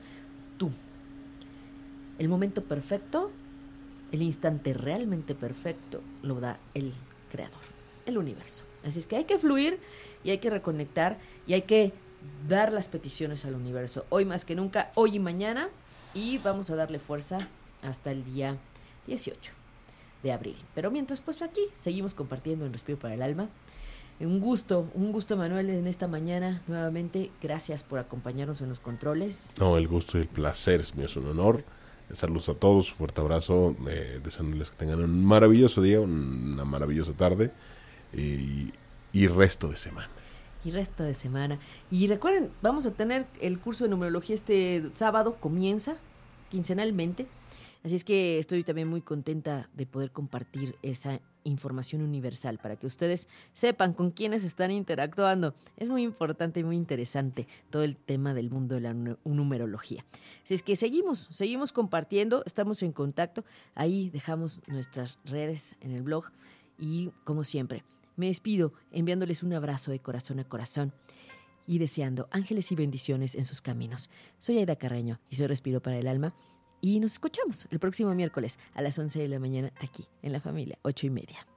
tú. 0.57 0.71
El 2.19 2.29
momento 2.29 2.63
perfecto, 2.63 3.31
el 4.13 4.21
instante 4.21 4.73
realmente 4.73 5.35
perfecto 5.35 6.01
lo 6.23 6.39
da 6.39 6.57
el 6.73 6.93
creador, 7.29 7.59
el 8.05 8.17
universo. 8.17 8.63
Así 8.85 8.99
es 8.99 9.07
que 9.07 9.17
hay 9.17 9.25
que 9.25 9.37
fluir 9.37 9.77
y 10.23 10.29
hay 10.29 10.37
que 10.37 10.49
reconectar 10.49 11.17
y 11.45 11.53
hay 11.53 11.63
que 11.63 11.91
dar 12.47 12.71
las 12.71 12.87
peticiones 12.87 13.43
al 13.43 13.55
universo. 13.55 14.05
Hoy 14.07 14.23
más 14.23 14.45
que 14.45 14.55
nunca, 14.55 14.91
hoy 14.95 15.17
y 15.17 15.19
mañana. 15.19 15.67
Y 16.13 16.37
vamos 16.39 16.69
a 16.71 16.75
darle 16.75 16.97
fuerza 16.97 17.37
hasta 17.81 18.11
el 18.11 18.23
día 18.23 18.57
18 19.07 19.51
de 20.23 20.31
abril. 20.31 20.55
Pero 20.75 20.91
mientras, 20.91 21.21
pues 21.21 21.41
aquí 21.41 21.61
seguimos 21.73 22.13
compartiendo 22.13 22.65
en 22.65 22.73
Respiro 22.73 22.99
para 22.99 23.13
el 23.13 23.21
Alma. 23.21 23.49
Un 24.19 24.39
gusto, 24.39 24.89
un 24.95 25.11
gusto 25.11 25.37
Manuel 25.37 25.69
en 25.69 25.85
esta 25.85 26.07
mañana 26.07 26.63
nuevamente. 26.67 27.29
Gracias 27.41 27.83
por 27.83 27.99
acompañarnos 27.99 28.61
en 28.61 28.69
los 28.69 28.79
controles. 28.79 29.53
No, 29.59 29.77
el 29.77 29.87
gusto 29.87 30.17
y 30.17 30.21
el 30.21 30.27
placer 30.27 30.81
es 30.81 30.95
mío, 30.95 31.05
es 31.05 31.15
un 31.15 31.27
honor. 31.27 31.63
Saludos 32.11 32.49
a 32.49 32.55
todos, 32.55 32.91
un 32.91 32.97
fuerte 32.97 33.21
abrazo, 33.21 33.75
eh, 33.87 34.19
deseándoles 34.23 34.71
que 34.71 34.77
tengan 34.77 35.03
un 35.03 35.25
maravilloso 35.25 35.81
día, 35.81 35.99
una 35.99 36.63
maravillosa 36.63 37.13
tarde 37.13 37.51
y, 38.13 38.71
y 39.11 39.27
resto 39.27 39.67
de 39.67 39.77
semana. 39.77 40.09
Y 40.63 40.71
resto 40.71 41.03
de 41.03 41.13
semana. 41.13 41.59
Y 41.91 42.07
recuerden, 42.07 42.49
vamos 42.61 42.85
a 42.85 42.91
tener 42.91 43.27
el 43.41 43.59
curso 43.59 43.83
de 43.83 43.89
numerología 43.89 44.35
este 44.35 44.89
sábado, 44.93 45.35
comienza 45.39 45.97
quincenalmente. 46.49 47.27
Así 47.87 47.95
es 47.95 48.03
que 48.03 48.37
estoy 48.37 48.65
también 48.65 48.89
muy 48.89 48.99
contenta 48.99 49.69
de 49.73 49.85
poder 49.85 50.11
compartir 50.11 50.75
esa 50.81 51.21
información 51.45 52.01
universal 52.01 52.59
para 52.61 52.75
que 52.75 52.85
ustedes 52.85 53.29
sepan 53.53 53.93
con 53.93 54.11
quiénes 54.11 54.43
están 54.43 54.71
interactuando. 54.71 55.55
Es 55.77 55.87
muy 55.87 56.03
importante 56.03 56.59
y 56.59 56.65
muy 56.65 56.75
interesante 56.75 57.47
todo 57.69 57.83
el 57.83 57.95
tema 57.95 58.33
del 58.33 58.49
mundo 58.49 58.75
de 58.75 58.81
la 58.81 58.93
numerología. 58.93 60.03
Así 60.43 60.53
es 60.53 60.63
que 60.63 60.75
seguimos, 60.75 61.29
seguimos 61.31 61.71
compartiendo, 61.71 62.43
estamos 62.45 62.83
en 62.83 62.91
contacto. 62.91 63.45
Ahí 63.73 64.09
dejamos 64.09 64.59
nuestras 64.67 65.17
redes 65.23 65.77
en 65.79 65.91
el 65.91 66.01
blog 66.01 66.25
y 66.77 67.11
como 67.23 67.45
siempre, 67.45 67.85
me 68.17 68.27
despido 68.27 68.73
enviándoles 68.91 69.43
un 69.43 69.53
abrazo 69.53 69.91
de 69.91 69.99
corazón 69.99 70.41
a 70.41 70.43
corazón 70.43 70.91
y 71.65 71.77
deseando 71.77 72.27
ángeles 72.31 72.69
y 72.73 72.75
bendiciones 72.75 73.33
en 73.35 73.45
sus 73.45 73.61
caminos. 73.61 74.09
Soy 74.39 74.57
Aida 74.57 74.75
Carreño 74.75 75.21
y 75.29 75.37
soy 75.37 75.47
Respiro 75.47 75.81
para 75.81 75.97
el 75.97 76.07
Alma 76.09 76.35
y 76.81 76.99
nos 76.99 77.13
escuchamos 77.13 77.67
el 77.71 77.79
próximo 77.79 78.13
miércoles 78.13 78.59
a 78.73 78.81
las 78.81 78.97
11 78.97 79.19
de 79.19 79.27
la 79.27 79.39
mañana 79.39 79.71
aquí 79.81 80.05
en 80.21 80.33
la 80.33 80.39
familia, 80.39 80.77
8 80.83 81.07
y 81.07 81.09
media. 81.09 81.56